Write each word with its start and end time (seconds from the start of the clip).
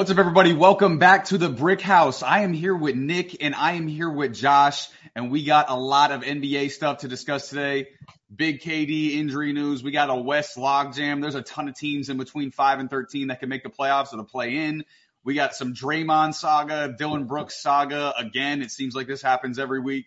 What's 0.00 0.10
up, 0.10 0.16
everybody? 0.16 0.54
Welcome 0.54 0.96
back 0.96 1.26
to 1.26 1.36
the 1.36 1.50
Brick 1.50 1.82
House. 1.82 2.22
I 2.22 2.40
am 2.40 2.54
here 2.54 2.74
with 2.74 2.96
Nick 2.96 3.44
and 3.44 3.54
I 3.54 3.72
am 3.72 3.86
here 3.86 4.08
with 4.08 4.32
Josh, 4.32 4.88
and 5.14 5.30
we 5.30 5.44
got 5.44 5.68
a 5.68 5.76
lot 5.76 6.10
of 6.10 6.22
NBA 6.22 6.70
stuff 6.70 7.00
to 7.00 7.08
discuss 7.08 7.50
today. 7.50 7.88
Big 8.34 8.62
KD 8.62 9.16
injury 9.18 9.52
news. 9.52 9.82
We 9.82 9.90
got 9.90 10.08
a 10.08 10.14
West 10.14 10.56
logjam. 10.56 11.20
There's 11.20 11.34
a 11.34 11.42
ton 11.42 11.68
of 11.68 11.74
teams 11.74 12.08
in 12.08 12.16
between 12.16 12.50
5 12.50 12.78
and 12.78 12.88
13 12.88 13.28
that 13.28 13.40
can 13.40 13.50
make 13.50 13.62
the 13.62 13.68
playoffs 13.68 14.14
or 14.14 14.16
the 14.16 14.24
play 14.24 14.56
in. 14.56 14.86
We 15.22 15.34
got 15.34 15.54
some 15.54 15.74
Draymond 15.74 16.32
saga, 16.32 16.94
Dillon 16.96 17.26
Brooks 17.26 17.62
saga. 17.62 18.14
Again, 18.16 18.62
it 18.62 18.70
seems 18.70 18.94
like 18.94 19.06
this 19.06 19.20
happens 19.20 19.58
every 19.58 19.80
week. 19.80 20.06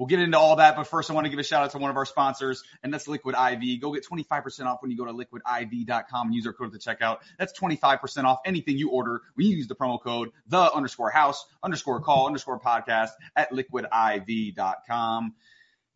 We'll 0.00 0.06
get 0.06 0.20
into 0.20 0.38
all 0.38 0.56
that, 0.56 0.76
but 0.76 0.86
first 0.86 1.10
I 1.10 1.12
want 1.12 1.26
to 1.26 1.28
give 1.28 1.38
a 1.38 1.42
shout 1.42 1.62
out 1.62 1.72
to 1.72 1.78
one 1.78 1.90
of 1.90 1.96
our 1.98 2.06
sponsors, 2.06 2.64
and 2.82 2.90
that's 2.90 3.06
Liquid 3.06 3.34
IV. 3.34 3.82
Go 3.82 3.92
get 3.92 4.02
25% 4.06 4.64
off 4.64 4.80
when 4.80 4.90
you 4.90 4.96
go 4.96 5.04
to 5.04 5.12
liquidiv.com 5.12 6.26
and 6.28 6.34
use 6.34 6.46
our 6.46 6.54
code 6.54 6.68
at 6.68 6.72
the 6.72 6.78
checkout. 6.78 7.18
That's 7.38 7.52
25% 7.60 8.24
off 8.24 8.38
anything 8.46 8.78
you 8.78 8.88
order 8.92 9.20
when 9.34 9.46
you 9.46 9.58
use 9.58 9.68
the 9.68 9.74
promo 9.74 10.00
code 10.02 10.30
the 10.46 10.72
underscore 10.72 11.10
house 11.10 11.44
underscore 11.62 12.00
call 12.00 12.28
underscore 12.28 12.58
podcast 12.58 13.10
at 13.36 13.52
liquidiv.com. 13.52 15.34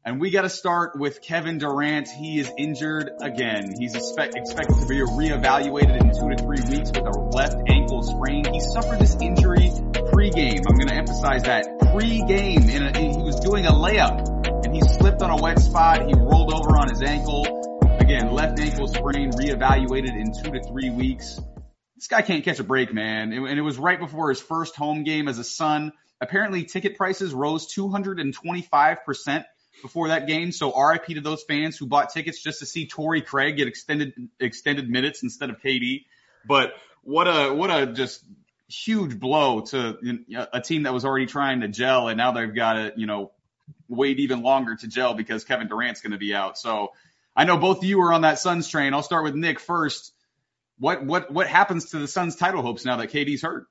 And 0.04 0.20
we 0.20 0.30
got 0.30 0.42
to 0.42 0.50
start 0.50 0.98
with 0.98 1.22
Kevin 1.22 1.56
Durant. 1.56 2.08
He 2.08 2.38
is 2.38 2.52
injured 2.58 3.10
again. 3.22 3.72
He's 3.78 3.94
expect, 3.94 4.36
expected 4.36 4.76
to 4.80 4.86
be 4.86 4.96
reevaluated 4.96 5.98
in 5.98 6.10
two 6.10 6.28
to 6.28 6.36
three 6.36 6.76
weeks 6.76 6.90
with 6.90 7.06
a 7.06 7.30
left 7.32 7.56
ankle 7.70 8.02
sprain. 8.02 8.52
He 8.52 8.60
suffered 8.60 8.98
this 8.98 9.16
injury 9.18 9.70
pre-game. 10.24 10.62
I'm 10.66 10.76
going 10.76 10.88
to 10.88 10.94
emphasize 10.94 11.42
that 11.42 11.66
pre-game. 11.92 12.70
In 12.70 12.82
a, 12.82 12.98
he 12.98 13.22
was 13.22 13.38
doing 13.40 13.66
a 13.66 13.72
layup 13.72 14.64
and 14.64 14.74
he 14.74 14.80
slipped 14.80 15.20
on 15.20 15.30
a 15.30 15.42
wet 15.42 15.58
spot. 15.58 16.06
He 16.06 16.14
rolled 16.14 16.50
over 16.50 16.78
on 16.78 16.88
his 16.88 17.02
ankle. 17.02 17.44
Again, 18.00 18.32
left 18.32 18.58
ankle 18.58 18.88
sprain 18.88 19.32
reevaluated 19.32 20.16
in 20.18 20.32
two 20.32 20.50
to 20.50 20.62
three 20.66 20.88
weeks. 20.88 21.38
This 21.96 22.06
guy 22.06 22.22
can't 22.22 22.42
catch 22.42 22.58
a 22.58 22.64
break, 22.64 22.94
man. 22.94 23.34
And 23.34 23.58
it 23.58 23.60
was 23.60 23.76
right 23.76 24.00
before 24.00 24.30
his 24.30 24.40
first 24.40 24.76
home 24.76 25.04
game 25.04 25.28
as 25.28 25.38
a 25.38 25.44
son. 25.44 25.92
Apparently 26.22 26.64
ticket 26.64 26.96
prices 26.96 27.34
rose 27.34 27.70
225% 27.74 29.44
before 29.82 30.08
that 30.08 30.26
game. 30.26 30.52
So 30.52 30.72
RIP 30.74 31.04
to 31.08 31.20
those 31.20 31.42
fans 31.42 31.76
who 31.76 31.86
bought 31.86 32.14
tickets 32.14 32.42
just 32.42 32.60
to 32.60 32.66
see 32.66 32.86
Torrey 32.86 33.20
Craig 33.20 33.58
get 33.58 33.68
extended 33.68 34.14
extended 34.40 34.88
minutes 34.88 35.22
instead 35.22 35.50
of 35.50 35.60
KD. 35.60 36.06
But 36.46 36.72
what 37.02 37.26
a 37.28 37.52
what 37.52 37.70
a 37.70 37.92
just 37.92 38.24
huge 38.68 39.18
blow 39.18 39.60
to 39.60 39.98
a 40.52 40.60
team 40.60 40.84
that 40.84 40.92
was 40.92 41.04
already 41.04 41.26
trying 41.26 41.60
to 41.60 41.68
gel, 41.68 42.08
and 42.08 42.16
now 42.16 42.32
they've 42.32 42.54
got 42.54 42.74
to 42.74 42.92
you 42.96 43.06
know 43.06 43.32
wait 43.88 44.18
even 44.20 44.42
longer 44.42 44.76
to 44.76 44.88
gel 44.88 45.14
because 45.14 45.44
Kevin 45.44 45.68
Durant's 45.68 46.00
going 46.00 46.12
to 46.12 46.18
be 46.18 46.34
out. 46.34 46.58
So 46.58 46.92
I 47.36 47.44
know 47.44 47.56
both 47.56 47.78
of 47.78 47.84
you 47.84 48.00
are 48.02 48.12
on 48.12 48.22
that 48.22 48.38
Suns 48.38 48.68
train. 48.68 48.94
I'll 48.94 49.02
start 49.02 49.24
with 49.24 49.34
Nick 49.34 49.60
first. 49.60 50.12
What 50.78 51.04
what 51.04 51.32
what 51.32 51.46
happens 51.46 51.90
to 51.90 51.98
the 51.98 52.08
Suns' 52.08 52.36
title 52.36 52.62
hopes 52.62 52.84
now 52.84 52.96
that 52.96 53.10
KD's 53.10 53.42
hurt? 53.42 53.66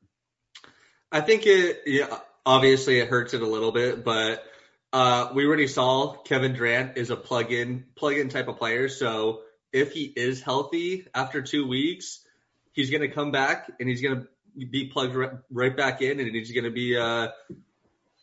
I 1.11 1.21
think 1.21 1.45
it 1.45 1.81
yeah 1.85 2.19
obviously 2.45 2.99
it 2.99 3.07
hurts 3.07 3.33
it 3.33 3.41
a 3.41 3.47
little 3.47 3.71
bit, 3.71 4.03
but 4.03 4.43
uh, 4.91 5.31
we 5.33 5.45
already 5.45 5.67
saw 5.67 6.13
Kevin 6.13 6.53
Durant 6.53 6.97
is 6.97 7.09
a 7.09 7.15
plug-in 7.15 7.85
plug-in 7.95 8.29
type 8.29 8.47
of 8.47 8.57
player. 8.57 8.89
So 8.89 9.41
if 9.71 9.91
he 9.91 10.03
is 10.03 10.41
healthy 10.41 11.07
after 11.15 11.41
two 11.41 11.67
weeks, 11.67 12.19
he's 12.73 12.91
going 12.91 13.01
to 13.01 13.07
come 13.07 13.31
back 13.31 13.71
and 13.79 13.89
he's 13.89 14.01
going 14.01 14.21
to 14.21 14.27
be 14.55 14.87
plugged 14.87 15.15
right, 15.49 15.75
back 15.75 16.01
in, 16.01 16.19
and 16.19 16.35
he's 16.35 16.51
going 16.51 16.63
to 16.63 16.71
be 16.71 16.97
uh, 16.97 17.29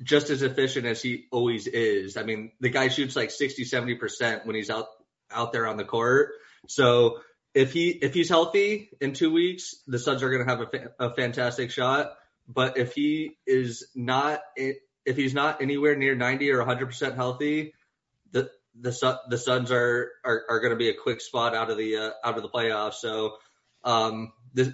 just 0.03 0.31
as 0.31 0.43
efficient 0.43 0.87
as 0.87 1.03
he 1.03 1.27
always 1.31 1.67
is. 1.67 2.17
I 2.17 2.23
mean, 2.23 2.53
the 2.61 2.69
guy 2.69 2.89
shoots 2.89 3.17
like 3.17 3.31
60, 3.31 3.65
70 3.65 3.95
percent 3.97 4.47
when 4.47 4.57
he's 4.57 4.71
out 4.71 4.87
out 5.31 5.53
there 5.53 5.67
on 5.67 5.77
the 5.77 5.85
court. 5.85 6.31
So 6.69 7.21
if 7.55 7.73
he 7.73 7.91
if 7.91 8.15
he's 8.15 8.29
healthy 8.29 8.91
in 9.01 9.13
two 9.13 9.33
weeks, 9.33 9.75
the 9.87 9.99
Suns 9.99 10.23
are 10.23 10.31
going 10.31 10.47
to 10.47 10.51
have 10.51 10.61
a, 10.61 10.67
fa- 10.67 10.93
a 10.99 11.15
fantastic 11.15 11.71
shot. 11.71 12.13
But 12.49 12.79
if 12.79 12.95
he 12.95 13.39
is 13.47 13.87
not 13.95 14.41
if 14.57 15.17
he's 15.17 15.35
not 15.35 15.63
anywhere 15.63 15.97
near 15.97 16.15
90 16.15 16.51
or 16.51 16.65
100% 16.65 17.15
healthy, 17.15 17.75
the 18.33 18.51
the 18.79 19.19
the 19.29 19.39
Suns 19.39 19.71
are 19.71 20.11
are, 20.25 20.43
are 20.49 20.61
going 20.61 20.71
to 20.71 20.77
be 20.77 20.89
a 20.89 20.95
quick 20.95 21.21
spot 21.21 21.55
out 21.55 21.71
of 21.71 21.77
the 21.77 21.97
uh, 21.97 22.11
out 22.25 22.37
of 22.37 22.43
the 22.43 22.49
playoffs. 22.49 22.95
So 22.95 23.37
um, 23.85 24.33
this 24.55 24.71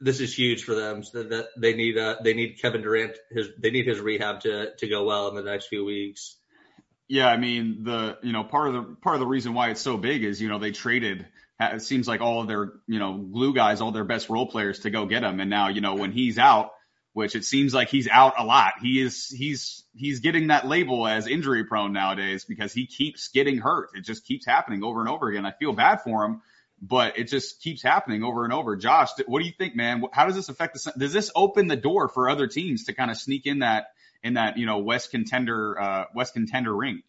this 0.00 0.20
is 0.20 0.36
huge 0.36 0.64
for 0.64 0.74
them. 0.74 1.02
So 1.02 1.22
that 1.22 1.48
they 1.56 1.74
need 1.74 1.98
uh, 1.98 2.16
they 2.22 2.34
need 2.34 2.58
Kevin 2.60 2.82
Durant 2.82 3.16
his 3.30 3.48
they 3.58 3.70
need 3.70 3.86
his 3.86 4.00
rehab 4.00 4.40
to 4.40 4.74
to 4.76 4.88
go 4.88 5.04
well 5.04 5.28
in 5.28 5.34
the 5.34 5.42
next 5.42 5.66
few 5.66 5.84
weeks. 5.84 6.36
Yeah, 7.08 7.26
I 7.28 7.36
mean 7.36 7.84
the 7.84 8.18
you 8.22 8.32
know 8.32 8.44
part 8.44 8.68
of 8.68 8.74
the 8.74 8.82
part 8.96 9.16
of 9.16 9.20
the 9.20 9.26
reason 9.26 9.54
why 9.54 9.70
it's 9.70 9.80
so 9.80 9.96
big 9.96 10.24
is 10.24 10.40
you 10.40 10.48
know 10.48 10.58
they 10.58 10.70
traded 10.72 11.26
it 11.62 11.82
seems 11.82 12.08
like 12.08 12.22
all 12.22 12.40
of 12.40 12.48
their 12.48 12.72
you 12.86 12.98
know 12.98 13.18
glue 13.18 13.52
guys 13.52 13.80
all 13.80 13.92
their 13.92 14.04
best 14.04 14.30
role 14.30 14.46
players 14.46 14.80
to 14.80 14.90
go 14.90 15.06
get 15.06 15.22
him 15.22 15.40
and 15.40 15.50
now 15.50 15.68
you 15.68 15.80
know 15.80 15.94
when 15.94 16.12
he's 16.12 16.38
out 16.38 16.70
which 17.12 17.34
it 17.34 17.44
seems 17.44 17.74
like 17.74 17.88
he's 17.88 18.08
out 18.08 18.34
a 18.38 18.44
lot. 18.44 18.74
He 18.80 19.00
is 19.00 19.26
he's 19.26 19.84
he's 19.94 20.20
getting 20.20 20.48
that 20.48 20.66
label 20.66 21.06
as 21.06 21.26
injury 21.26 21.64
prone 21.64 21.92
nowadays 21.92 22.44
because 22.44 22.72
he 22.72 22.86
keeps 22.86 23.28
getting 23.28 23.58
hurt. 23.58 23.90
It 23.94 24.04
just 24.04 24.24
keeps 24.24 24.46
happening 24.46 24.84
over 24.84 25.00
and 25.00 25.08
over 25.08 25.28
again. 25.28 25.44
I 25.44 25.52
feel 25.52 25.72
bad 25.72 26.02
for 26.02 26.24
him, 26.24 26.42
but 26.80 27.18
it 27.18 27.24
just 27.24 27.60
keeps 27.60 27.82
happening 27.82 28.22
over 28.22 28.44
and 28.44 28.52
over. 28.52 28.76
Josh, 28.76 29.10
what 29.26 29.40
do 29.40 29.46
you 29.46 29.52
think, 29.56 29.76
man? 29.76 30.02
How 30.12 30.26
does 30.26 30.34
this 30.34 30.48
affect 30.48 30.74
the? 30.74 30.92
Does 30.96 31.12
this 31.12 31.30
open 31.34 31.66
the 31.66 31.76
door 31.76 32.08
for 32.08 32.30
other 32.30 32.46
teams 32.46 32.84
to 32.84 32.94
kind 32.94 33.10
of 33.10 33.16
sneak 33.16 33.46
in 33.46 33.60
that 33.60 33.86
in 34.22 34.34
that 34.34 34.56
you 34.56 34.66
know 34.66 34.78
West 34.78 35.10
contender 35.10 35.80
uh, 35.80 36.04
West 36.14 36.32
contender 36.32 36.74
ring? 36.74 37.02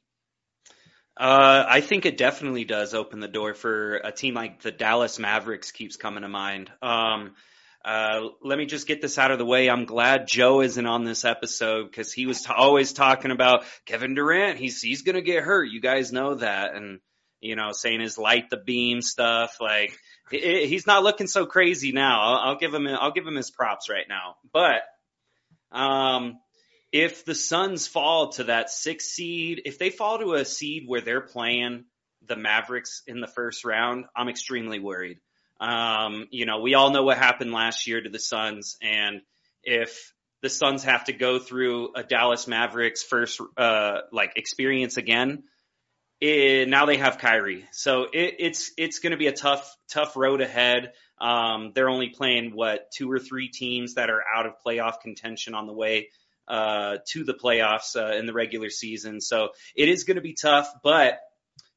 Uh, 1.17 1.65
I 1.67 1.81
think 1.81 2.05
it 2.05 2.17
definitely 2.17 2.63
does 2.63 2.93
open 2.93 3.19
the 3.19 3.27
door 3.27 3.53
for 3.53 3.97
a 3.97 4.11
team 4.11 4.33
like 4.33 4.61
the 4.61 4.71
Dallas 4.71 5.19
Mavericks. 5.19 5.71
Keeps 5.71 5.95
coming 5.95 6.23
to 6.23 6.29
mind. 6.29 6.71
Um, 6.81 7.35
uh, 7.83 8.27
let 8.43 8.57
me 8.57 8.65
just 8.65 8.87
get 8.87 9.01
this 9.01 9.17
out 9.17 9.31
of 9.31 9.39
the 9.39 9.45
way. 9.45 9.69
I'm 9.69 9.85
glad 9.85 10.27
Joe 10.27 10.61
isn't 10.61 10.85
on 10.85 11.03
this 11.03 11.25
episode 11.25 11.85
because 11.85 12.13
he 12.13 12.27
was 12.27 12.41
t- 12.41 12.53
always 12.55 12.93
talking 12.93 13.31
about 13.31 13.65
Kevin 13.85 14.13
Durant. 14.13 14.59
He's 14.59 14.81
he's 14.81 15.01
gonna 15.01 15.21
get 15.21 15.43
hurt. 15.43 15.69
You 15.69 15.81
guys 15.81 16.11
know 16.11 16.35
that, 16.35 16.75
and 16.75 16.99
you 17.41 17.55
know, 17.55 17.71
saying 17.71 17.99
his 17.99 18.17
light 18.17 18.49
the 18.49 18.57
beam 18.57 19.01
stuff. 19.01 19.57
Like 19.59 19.97
it, 20.31 20.67
he's 20.67 20.87
not 20.87 21.03
looking 21.03 21.27
so 21.27 21.45
crazy 21.45 21.91
now. 21.91 22.21
I'll, 22.21 22.49
I'll 22.49 22.57
give 22.57 22.73
him 22.73 22.87
I'll 22.87 23.11
give 23.11 23.27
him 23.27 23.35
his 23.35 23.51
props 23.51 23.89
right 23.89 24.05
now. 24.07 24.35
But 24.53 24.83
um, 25.71 26.39
if 26.91 27.25
the 27.25 27.35
Suns 27.35 27.87
fall 27.87 28.29
to 28.33 28.45
that 28.45 28.69
six 28.69 29.05
seed, 29.05 29.63
if 29.65 29.79
they 29.79 29.89
fall 29.89 30.19
to 30.19 30.33
a 30.33 30.45
seed 30.45 30.83
where 30.87 31.01
they're 31.01 31.21
playing 31.21 31.85
the 32.27 32.35
Mavericks 32.35 33.01
in 33.07 33.19
the 33.19 33.27
first 33.27 33.65
round, 33.65 34.05
I'm 34.15 34.29
extremely 34.29 34.79
worried. 34.79 35.19
Um, 35.59 36.27
you 36.31 36.45
know, 36.45 36.59
we 36.59 36.73
all 36.73 36.91
know 36.91 37.03
what 37.03 37.17
happened 37.17 37.51
last 37.51 37.87
year 37.87 38.01
to 38.01 38.09
the 38.09 38.19
Suns, 38.19 38.77
and 38.81 39.21
if 39.63 40.13
the 40.41 40.49
Suns 40.49 40.83
have 40.83 41.05
to 41.05 41.13
go 41.13 41.39
through 41.39 41.93
a 41.95 42.03
Dallas 42.03 42.47
Mavericks 42.47 43.03
first 43.03 43.39
uh, 43.57 43.99
like 44.11 44.33
experience 44.37 44.97
again, 44.97 45.43
it, 46.21 46.69
now 46.69 46.85
they 46.85 46.97
have 46.97 47.17
Kyrie, 47.17 47.65
so 47.71 48.03
it, 48.03 48.35
it's 48.39 48.71
it's 48.77 48.99
going 48.99 49.11
to 49.11 49.17
be 49.17 49.27
a 49.27 49.33
tough 49.33 49.75
tough 49.89 50.15
road 50.15 50.41
ahead. 50.41 50.93
Um, 51.19 51.71
they're 51.75 51.89
only 51.89 52.09
playing 52.09 52.55
what 52.55 52.91
two 52.91 53.11
or 53.11 53.19
three 53.19 53.49
teams 53.49 53.95
that 53.95 54.09
are 54.09 54.23
out 54.35 54.45
of 54.45 54.53
playoff 54.65 55.01
contention 55.01 55.53
on 55.53 55.67
the 55.67 55.73
way 55.73 56.09
uh, 56.47 56.97
to 57.09 57.23
the 57.23 57.33
playoffs 57.33 57.95
uh, 57.95 58.15
in 58.15 58.25
the 58.25 58.33
regular 58.33 58.69
season, 58.69 59.19
so 59.19 59.49
it 59.75 59.89
is 59.89 60.03
going 60.03 60.15
to 60.15 60.21
be 60.21 60.33
tough. 60.33 60.71
But 60.83 61.19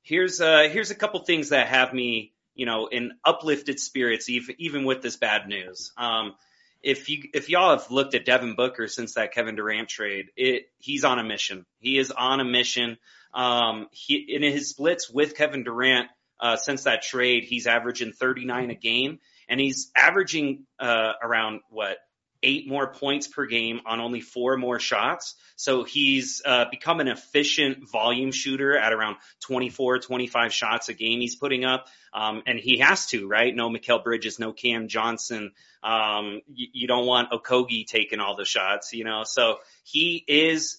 here's 0.03 0.41
uh, 0.41 0.69
here's 0.71 0.91
a 0.91 0.95
couple 0.95 1.21
things 1.21 1.49
that 1.49 1.69
have 1.69 1.93
me 1.93 2.35
you 2.55 2.67
know, 2.67 2.87
in 2.87 3.13
uplifted 3.25 3.81
spirits, 3.81 4.29
even, 4.29 4.55
even 4.59 4.85
with 4.85 5.03
this 5.03 5.17
bad 5.17 5.49
news. 5.49 5.93
Um, 5.97 6.35
if 6.83 7.09
you 7.09 7.25
if 7.33 7.49
y'all 7.49 7.77
have 7.77 7.91
looked 7.91 8.15
at 8.15 8.27
Devin 8.27 8.57
Booker 8.57 8.89
since 8.89 9.15
that 9.15 9.33
Kevin 9.33 9.57
Durant 9.57 9.89
trade, 9.89 10.27
it 10.37 10.67
he's 10.79 11.05
on 11.05 11.19
a 11.19 11.25
mission. 11.25 11.65
He 11.79 11.99
is 11.99 12.11
on 12.11 12.41
a 12.41 12.45
mission. 12.45 12.99
Um, 13.35 13.89
he 13.91 14.25
in 14.29 14.43
his 14.43 14.71
splits 14.71 15.11
with 15.11 15.37
Kevin 15.37 15.65
Durant 15.65 16.09
uh, 16.41 16.57
since 16.57 16.85
that 16.85 17.03
trade, 17.03 17.45
he's 17.45 17.67
averaging 17.67 18.13
39 18.13 18.71
a 18.71 18.75
game, 18.75 19.19
and 19.49 19.61
he's 19.61 19.91
averaging 19.97 20.67
uh, 20.79 21.13
around 21.23 21.61
what 21.71 21.99
eight 22.45 22.69
more 22.69 22.93
points 22.93 23.27
per 23.27 23.47
game 23.47 23.81
on 23.87 24.01
only 24.01 24.21
four 24.21 24.57
more 24.57 24.79
shots. 24.79 25.35
So 25.57 25.83
he's 25.83 26.43
uh, 26.45 26.67
become 26.71 27.01
an 27.01 27.09
efficient 27.09 27.91
volume 27.91 28.33
shooter 28.33 28.77
at 28.77 28.93
around 28.93 29.17
24, 29.41 30.01
25 30.01 30.53
shots 30.53 30.89
a 30.89 30.95
game 30.95 31.21
he's 31.21 31.37
putting 31.37 31.65
up. 31.65 31.87
Um, 32.13 32.43
and 32.47 32.59
he 32.59 32.79
has 32.79 33.07
to, 33.07 33.27
right? 33.27 33.55
No 33.55 33.71
Mikal 33.71 34.05
Bridges, 34.05 34.39
no 34.39 34.53
Cam 34.53 34.89
Johnson. 34.89 35.53
Um, 35.83 36.43
you 36.47 36.87
don't 36.87 37.07
want 37.07 37.31
Okogie 37.31 37.87
taking 37.87 38.21
all 38.21 38.37
the 38.37 38.45
shots, 38.45 38.93
you 38.93 39.05
know? 39.05 39.23
So 39.25 39.59
he 39.83 40.23
is 40.29 40.79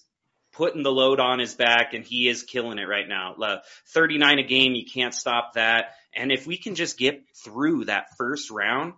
putting 0.56 0.82
the 0.82 0.92
load 0.92 1.20
on 1.20 1.38
his 1.38 1.54
back 1.54 1.92
and 1.92 2.04
he 2.04 2.28
is 2.28 2.42
killing 2.42 2.78
it 2.78 2.88
right 2.88 3.06
now. 3.06 3.34
Uh, 3.34 3.58
39 3.88 4.38
a 4.38 4.42
game, 4.42 4.74
you 4.74 4.84
can't 4.84 5.14
stop 5.14 5.54
that. 5.54 5.94
And 6.14 6.32
if 6.32 6.46
we 6.46 6.56
can 6.56 6.74
just 6.74 6.98
get 6.98 7.24
through 7.44 7.86
that 7.86 8.16
first 8.16 8.50
round, 8.50 8.94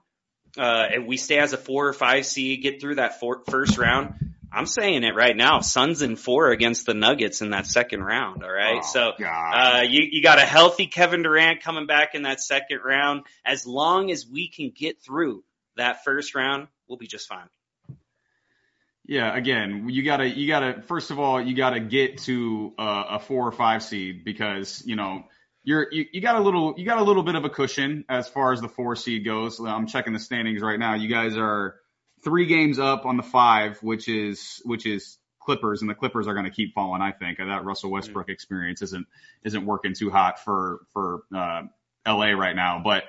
uh, 0.56 0.86
and 0.92 1.06
we 1.06 1.16
stay 1.16 1.38
as 1.38 1.52
a 1.52 1.56
four 1.56 1.88
or 1.88 1.92
five 1.92 2.24
seed, 2.26 2.62
get 2.62 2.80
through 2.80 2.96
that 2.96 3.18
four, 3.18 3.42
first 3.50 3.76
round, 3.76 4.14
I'm 4.52 4.66
saying 4.66 5.04
it 5.04 5.14
right 5.14 5.36
now. 5.36 5.60
Suns 5.60 6.00
in 6.00 6.16
four 6.16 6.50
against 6.50 6.86
the 6.86 6.94
Nuggets 6.94 7.42
in 7.42 7.50
that 7.50 7.66
second 7.66 8.02
round. 8.02 8.42
All 8.42 8.50
right. 8.50 8.80
Oh, 8.82 8.86
so, 8.86 9.12
uh, 9.78 9.82
you, 9.82 10.06
you 10.10 10.22
got 10.22 10.38
a 10.38 10.46
healthy 10.46 10.86
Kevin 10.86 11.22
Durant 11.22 11.62
coming 11.62 11.86
back 11.86 12.14
in 12.14 12.22
that 12.22 12.40
second 12.40 12.80
round. 12.84 13.24
As 13.44 13.66
long 13.66 14.10
as 14.10 14.26
we 14.26 14.48
can 14.48 14.70
get 14.74 15.02
through 15.02 15.44
that 15.76 16.04
first 16.04 16.34
round, 16.34 16.68
we'll 16.86 16.98
be 16.98 17.06
just 17.06 17.28
fine. 17.28 17.48
Yeah, 19.08 19.34
again, 19.34 19.88
you 19.88 20.02
gotta, 20.02 20.28
you 20.28 20.46
gotta, 20.46 20.82
first 20.82 21.10
of 21.10 21.18
all, 21.18 21.40
you 21.40 21.56
gotta 21.56 21.80
get 21.80 22.18
to 22.24 22.74
uh, 22.78 23.04
a 23.12 23.18
four 23.18 23.48
or 23.48 23.52
five 23.52 23.82
seed 23.82 24.22
because, 24.22 24.82
you 24.84 24.96
know, 24.96 25.24
you're, 25.64 25.88
you, 25.90 26.04
you 26.12 26.20
got 26.20 26.36
a 26.36 26.40
little, 26.40 26.74
you 26.76 26.84
got 26.84 26.98
a 26.98 27.02
little 27.02 27.22
bit 27.22 27.34
of 27.34 27.42
a 27.42 27.48
cushion 27.48 28.04
as 28.10 28.28
far 28.28 28.52
as 28.52 28.60
the 28.60 28.68
four 28.68 28.96
seed 28.96 29.24
goes. 29.24 29.60
I'm 29.60 29.86
checking 29.86 30.12
the 30.12 30.18
standings 30.18 30.60
right 30.60 30.78
now. 30.78 30.94
You 30.94 31.08
guys 31.08 31.38
are 31.38 31.76
three 32.22 32.44
games 32.44 32.78
up 32.78 33.06
on 33.06 33.16
the 33.16 33.22
five, 33.22 33.82
which 33.82 34.10
is, 34.10 34.60
which 34.66 34.84
is 34.84 35.16
Clippers, 35.40 35.80
and 35.80 35.88
the 35.88 35.94
Clippers 35.94 36.28
are 36.28 36.34
going 36.34 36.44
to 36.44 36.50
keep 36.50 36.74
falling. 36.74 37.00
I 37.00 37.12
think 37.12 37.38
that 37.38 37.64
Russell 37.64 37.90
Westbrook 37.90 38.28
experience 38.28 38.82
isn't, 38.82 39.06
isn't 39.42 39.64
working 39.64 39.94
too 39.94 40.10
hot 40.10 40.44
for, 40.44 40.80
for, 40.92 41.22
uh, 41.34 41.62
LA 42.06 42.32
right 42.32 42.54
now, 42.54 42.82
but 42.84 43.04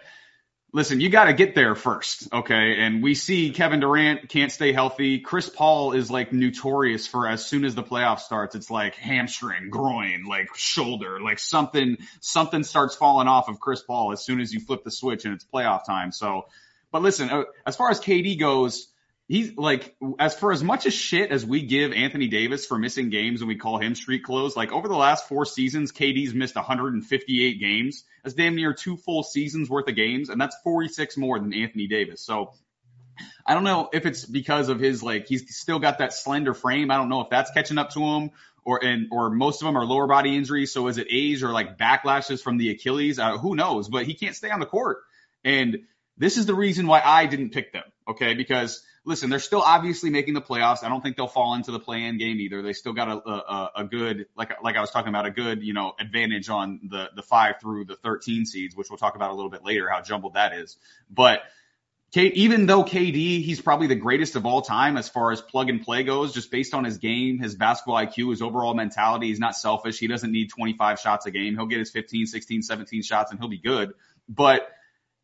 listen, 0.71 1.01
you 1.01 1.09
got 1.09 1.25
to 1.25 1.33
get 1.33 1.55
there 1.55 1.75
first, 1.75 2.31
okay? 2.31 2.75
And 2.79 3.01
we 3.01 3.15
see 3.15 3.51
Kevin 3.51 3.79
Durant 3.79 4.29
can't 4.29 4.51
stay 4.51 4.71
healthy. 4.71 5.19
Chris 5.19 5.49
Paul 5.49 5.93
is 5.93 6.11
like 6.11 6.31
notorious 6.31 7.07
for 7.07 7.27
as 7.27 7.45
soon 7.45 7.65
as 7.65 7.75
the 7.75 7.83
playoff 7.83 8.19
starts, 8.19 8.55
it's 8.55 8.69
like 8.69 8.95
hamstring, 8.95 9.69
groin, 9.69 10.25
like 10.25 10.55
shoulder, 10.55 11.19
like 11.19 11.39
something, 11.39 11.97
something 12.21 12.63
starts 12.63 12.95
falling 12.95 13.27
off 13.27 13.49
of 13.49 13.59
Chris 13.59 13.81
Paul 13.81 14.11
as 14.11 14.23
soon 14.23 14.39
as 14.39 14.53
you 14.53 14.59
flip 14.59 14.83
the 14.83 14.91
switch 14.91 15.25
and 15.25 15.33
it's 15.33 15.45
playoff 15.45 15.85
time. 15.85 16.11
So, 16.11 16.45
but 16.91 17.01
listen, 17.01 17.29
uh, 17.29 17.43
as 17.65 17.75
far 17.75 17.89
as 17.89 17.99
KD 17.99 18.39
goes, 18.39 18.88
he's 19.29 19.55
like 19.55 19.95
as 20.17 20.35
for 20.35 20.51
as 20.51 20.61
much 20.61 20.85
as 20.87 20.93
shit 20.93 21.31
as 21.31 21.45
we 21.45 21.61
give 21.61 21.93
Anthony 21.93 22.27
Davis 22.27 22.65
for 22.65 22.77
missing 22.77 23.09
games 23.09 23.41
and 23.41 23.47
we 23.47 23.55
call 23.55 23.77
him 23.77 23.95
street 23.95 24.23
clothes, 24.23 24.57
like 24.57 24.73
over 24.73 24.89
the 24.89 24.95
last 24.95 25.29
four 25.29 25.45
seasons, 25.45 25.93
KD's 25.93 26.33
missed 26.33 26.55
158 26.55 27.59
games. 27.59 28.03
That's 28.23 28.33
damn 28.33 28.55
near 28.55 28.73
two 28.73 28.97
full 28.97 29.23
seasons 29.23 29.69
worth 29.69 29.87
of 29.87 29.95
games, 29.95 30.29
and 30.29 30.41
that's 30.41 30.57
46 30.63 31.15
more 31.15 31.39
than 31.39 31.53
Anthony 31.53 31.87
Davis. 31.87 32.21
So 32.21 32.53
I 33.45 33.53
don't 33.53 33.63
know 33.63 33.89
if 33.93 34.05
it's 34.05 34.25
because 34.25 34.67
of 34.67 34.79
his 34.79 35.03
like 35.03 35.27
he's 35.27 35.55
still 35.55 35.79
got 35.79 35.99
that 35.99 36.11
slender 36.11 36.53
frame. 36.53 36.91
I 36.91 36.97
don't 36.97 37.09
know 37.09 37.21
if 37.21 37.29
that's 37.29 37.51
catching 37.51 37.77
up 37.77 37.91
to 37.91 38.01
him 38.01 38.31
or 38.65 38.83
and 38.83 39.07
or 39.11 39.29
most 39.29 39.61
of 39.61 39.67
them 39.67 39.77
are 39.77 39.85
lower 39.85 40.07
body 40.07 40.35
injuries. 40.35 40.73
So 40.73 40.87
is 40.87 40.97
it 40.97 41.07
age 41.11 41.43
or 41.43 41.51
like 41.51 41.77
backlashes 41.77 42.41
from 42.41 42.57
the 42.57 42.71
Achilles? 42.71 43.19
Uh, 43.19 43.37
who 43.37 43.55
knows? 43.55 43.89
But 43.89 44.07
he 44.07 44.15
can't 44.15 44.35
stay 44.35 44.49
on 44.49 44.59
the 44.59 44.65
court, 44.65 45.03
and 45.43 45.83
this 46.17 46.37
is 46.37 46.47
the 46.47 46.55
reason 46.55 46.87
why 46.87 47.01
I 47.05 47.27
didn't 47.27 47.51
pick 47.51 47.71
them. 47.71 47.83
Okay, 48.07 48.33
because 48.33 48.83
listen, 49.09 49.29
they're 49.29 49.39
still 49.39 49.61
obviously 49.61 50.11
making 50.11 50.35
the 50.35 50.41
playoffs. 50.41 50.83
I 50.83 50.89
don't 50.89 51.01
think 51.01 51.17
they'll 51.17 51.27
fall 51.27 51.55
into 51.55 51.71
the 51.71 51.79
play-in 51.79 52.19
game 52.19 52.39
either. 52.39 52.61
They 52.61 52.73
still 52.73 52.93
got 52.93 53.09
a, 53.09 53.29
a, 53.29 53.71
a 53.77 53.83
good, 53.83 54.27
like 54.37 54.63
like 54.63 54.77
I 54.77 54.81
was 54.81 54.91
talking 54.91 55.09
about, 55.09 55.25
a 55.25 55.31
good 55.31 55.63
you 55.63 55.73
know 55.73 55.93
advantage 55.99 56.47
on 56.47 56.79
the 56.89 57.09
the 57.15 57.23
five 57.23 57.55
through 57.59 57.85
the 57.85 57.95
13 57.95 58.45
seeds, 58.45 58.75
which 58.75 58.89
we'll 58.89 58.97
talk 58.97 59.15
about 59.15 59.31
a 59.31 59.33
little 59.33 59.49
bit 59.49 59.65
later 59.65 59.89
how 59.89 60.01
jumbled 60.01 60.35
that 60.35 60.53
is. 60.53 60.77
But 61.09 61.41
K, 62.11 62.27
even 62.27 62.67
though 62.67 62.83
KD, 62.83 63.43
he's 63.43 63.61
probably 63.61 63.87
the 63.87 63.95
greatest 63.95 64.35
of 64.35 64.45
all 64.45 64.61
time 64.61 64.95
as 64.95 65.09
far 65.09 65.31
as 65.31 65.41
plug 65.41 65.69
and 65.69 65.83
play 65.83 66.03
goes, 66.03 66.31
just 66.31 66.51
based 66.51 66.75
on 66.75 66.83
his 66.83 66.99
game, 66.99 67.39
his 67.39 67.55
basketball 67.55 67.95
IQ, 67.97 68.29
his 68.29 68.41
overall 68.41 68.75
mentality. 68.75 69.27
He's 69.27 69.39
not 69.39 69.55
selfish. 69.55 69.97
He 69.99 70.07
doesn't 70.07 70.31
need 70.31 70.49
25 70.49 70.99
shots 70.99 71.25
a 71.25 71.31
game. 71.31 71.55
He'll 71.55 71.65
get 71.65 71.79
his 71.79 71.91
15, 71.91 72.27
16, 72.27 72.61
17 72.61 73.01
shots 73.03 73.31
and 73.31 73.39
he'll 73.39 73.49
be 73.49 73.59
good. 73.59 73.93
But 74.27 74.71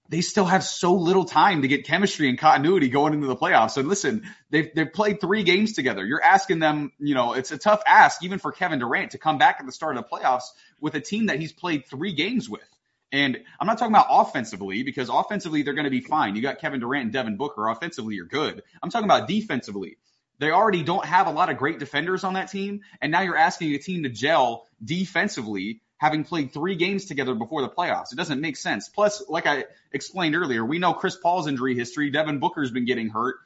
they 0.10 0.22
still 0.22 0.46
have 0.46 0.64
so 0.64 0.94
little 0.94 1.26
time 1.26 1.64
to 1.64 1.68
get 1.68 1.86
chemistry 1.86 2.30
and 2.30 2.38
continuity 2.38 2.90
going 2.90 3.14
into 3.14 3.28
the 3.28 3.36
playoffs. 3.36 3.78
And 3.78 3.88
listen, 3.88 4.24
they've 4.52 4.70
they've 4.74 4.92
played 4.92 5.20
three 5.20 5.44
games 5.44 5.74
together. 5.74 6.06
You're 6.06 6.24
asking 6.24 6.60
them, 6.60 6.92
you 7.00 7.16
know, 7.16 7.34
it's 7.34 7.52
a 7.52 7.58
tough 7.58 7.82
ask 7.86 8.24
even 8.24 8.40
for 8.40 8.52
Kevin 8.52 8.80
Durant 8.80 9.12
to 9.12 9.18
come 9.18 9.38
back 9.38 9.58
at 9.60 9.66
the 9.66 9.72
start 9.72 9.98
of 9.98 10.04
the 10.04 10.10
playoffs 10.10 10.46
with 10.80 10.96
a 10.96 11.02
team 11.02 11.28
that 11.28 11.40
he's 11.40 11.52
played 11.52 11.86
three 11.88 12.14
games 12.14 12.50
with. 12.50 12.68
And 13.12 13.38
I'm 13.60 13.68
not 13.68 13.78
talking 13.78 13.94
about 13.94 14.08
offensively 14.10 14.84
because 14.84 15.10
offensively 15.10 15.64
they're 15.64 15.74
going 15.74 15.86
to 15.86 15.92
be 15.92 16.02
fine. 16.02 16.36
You 16.36 16.42
got 16.42 16.60
Kevin 16.60 16.80
Durant 16.80 17.06
and 17.06 17.14
Devin 17.14 17.38
Booker. 17.38 17.68
Offensively, 17.68 18.16
you're 18.16 18.26
good. 18.26 18.62
I'm 18.84 18.90
talking 18.90 19.06
about 19.06 19.28
defensively. 19.28 19.98
They 20.38 20.52
already 20.52 20.84
don't 20.84 21.06
have 21.06 21.28
a 21.28 21.32
lot 21.32 21.50
of 21.50 21.58
great 21.58 21.80
defenders 21.80 22.24
on 22.26 22.34
that 22.34 22.52
team, 22.52 22.82
and 23.02 23.12
now 23.12 23.22
you're 23.22 23.38
asking 23.38 23.74
a 23.74 23.78
team 23.78 24.04
to 24.04 24.10
gel 24.10 24.68
defensively 24.84 25.82
having 26.06 26.24
played 26.24 26.54
three 26.54 26.76
games 26.76 27.06
together 27.06 27.34
before 27.34 27.64
the 27.64 27.70
playoffs. 27.70 28.12
It 28.12 28.16
doesn't 28.16 28.40
make 28.40 28.58
sense. 28.58 28.90
Plus, 28.90 29.24
like 29.28 29.48
I 29.48 29.66
explained 29.92 30.36
earlier, 30.36 30.64
we 30.64 30.78
know 30.78 30.94
Chris 30.94 31.16
Paul's 31.16 31.48
injury 31.48 31.74
history. 31.74 32.12
Devin 32.12 32.38
Booker's 32.38 32.70
been 32.70 32.86
getting 32.86 33.10
hurt 33.10 33.38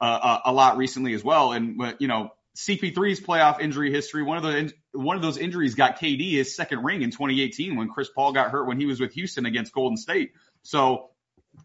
uh, 0.00 0.04
uh 0.04 0.40
a 0.46 0.52
lot 0.52 0.76
recently 0.78 1.14
as 1.14 1.22
well, 1.22 1.52
and 1.52 1.80
you 2.00 2.08
know 2.08 2.32
CP3's 2.56 3.20
playoff 3.20 3.60
injury 3.60 3.92
history. 3.92 4.24
One 4.24 4.36
of 4.36 4.42
the 4.42 4.72
one 4.90 5.14
of 5.14 5.22
those 5.22 5.38
injuries 5.38 5.76
got 5.76 6.00
KD 6.00 6.32
his 6.32 6.56
second 6.56 6.82
ring 6.82 7.02
in 7.02 7.12
2018 7.12 7.76
when 7.76 7.88
Chris 7.88 8.08
Paul 8.12 8.32
got 8.32 8.50
hurt 8.50 8.66
when 8.66 8.80
he 8.80 8.86
was 8.86 8.98
with 8.98 9.12
Houston 9.12 9.46
against 9.46 9.72
Golden 9.72 9.96
State. 9.96 10.32
So, 10.62 11.10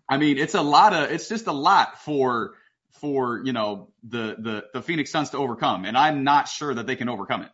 I 0.07 0.17
mean, 0.17 0.37
it's 0.37 0.53
a 0.53 0.61
lot 0.61 0.93
of 0.93 1.11
it's 1.11 1.27
just 1.27 1.47
a 1.47 1.51
lot 1.51 1.99
for 2.01 2.53
for 3.01 3.41
you 3.43 3.53
know 3.53 3.89
the 4.03 4.35
the 4.37 4.65
the 4.71 4.81
Phoenix 4.83 5.09
Suns 5.09 5.31
to 5.31 5.37
overcome, 5.37 5.85
and 5.85 5.97
I'm 5.97 6.23
not 6.23 6.47
sure 6.47 6.71
that 6.75 6.85
they 6.85 6.95
can 6.95 7.09
overcome 7.09 7.41
it. 7.41 7.49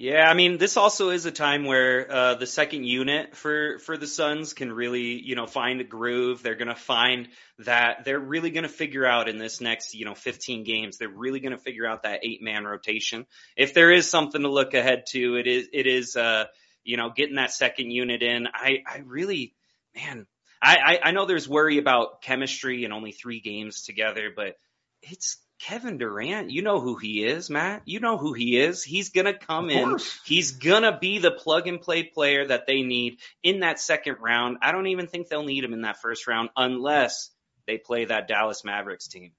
Yeah, 0.00 0.30
I 0.30 0.34
mean, 0.34 0.58
this 0.58 0.76
also 0.76 1.10
is 1.10 1.26
a 1.26 1.32
time 1.32 1.64
where 1.64 2.08
uh, 2.08 2.34
the 2.36 2.46
second 2.46 2.84
unit 2.84 3.34
for 3.34 3.80
for 3.80 3.96
the 3.96 4.06
Suns 4.06 4.52
can 4.52 4.72
really, 4.72 5.20
you 5.20 5.34
know, 5.34 5.48
find 5.48 5.80
a 5.80 5.84
groove. 5.84 6.40
They're 6.40 6.54
going 6.54 6.68
to 6.68 6.76
find 6.76 7.28
that 7.64 8.04
they're 8.04 8.20
really 8.20 8.52
going 8.52 8.62
to 8.62 8.68
figure 8.68 9.04
out 9.04 9.28
in 9.28 9.38
this 9.38 9.60
next, 9.60 9.96
you 9.96 10.04
know, 10.04 10.14
15 10.14 10.62
games. 10.62 10.98
They're 10.98 11.08
really 11.08 11.40
going 11.40 11.50
to 11.50 11.58
figure 11.58 11.84
out 11.84 12.04
that 12.04 12.20
eight 12.22 12.40
man 12.40 12.64
rotation. 12.64 13.26
If 13.56 13.74
there 13.74 13.90
is 13.90 14.08
something 14.08 14.42
to 14.42 14.48
look 14.48 14.72
ahead 14.72 15.06
to, 15.08 15.34
it 15.34 15.48
is 15.48 15.68
it 15.72 15.88
is, 15.88 16.14
uh, 16.14 16.44
you 16.84 16.96
know, 16.96 17.10
getting 17.10 17.34
that 17.34 17.50
second 17.50 17.90
unit 17.90 18.22
in. 18.22 18.46
I 18.54 18.84
I 18.86 18.98
really, 18.98 19.56
man, 19.96 20.28
I 20.62 20.76
I, 20.76 21.00
I 21.08 21.10
know 21.10 21.26
there's 21.26 21.48
worry 21.48 21.78
about 21.78 22.22
chemistry 22.22 22.84
and 22.84 22.92
only 22.92 23.10
three 23.10 23.40
games 23.40 23.82
together, 23.82 24.30
but 24.36 24.54
it's 25.02 25.38
Kevin 25.58 25.98
Durant, 25.98 26.50
you 26.50 26.62
know 26.62 26.80
who 26.80 26.96
he 26.96 27.24
is, 27.24 27.50
Matt. 27.50 27.82
You 27.84 28.00
know 28.00 28.16
who 28.16 28.32
he 28.32 28.56
is. 28.56 28.84
He's 28.84 29.10
going 29.10 29.26
to 29.26 29.34
come 29.34 29.70
in. 29.70 29.98
He's 30.24 30.52
going 30.52 30.82
to 30.82 30.96
be 30.96 31.18
the 31.18 31.32
plug 31.32 31.66
and 31.66 31.80
play 31.80 32.04
player 32.04 32.46
that 32.46 32.66
they 32.66 32.82
need 32.82 33.18
in 33.42 33.60
that 33.60 33.80
second 33.80 34.18
round. 34.20 34.58
I 34.62 34.70
don't 34.72 34.86
even 34.86 35.08
think 35.08 35.28
they'll 35.28 35.42
need 35.42 35.64
him 35.64 35.72
in 35.72 35.82
that 35.82 36.00
first 36.00 36.26
round 36.28 36.50
unless 36.56 37.30
they 37.66 37.76
play 37.76 38.04
that 38.04 38.28
Dallas 38.28 38.64
Mavericks 38.64 39.08
team. 39.08 39.32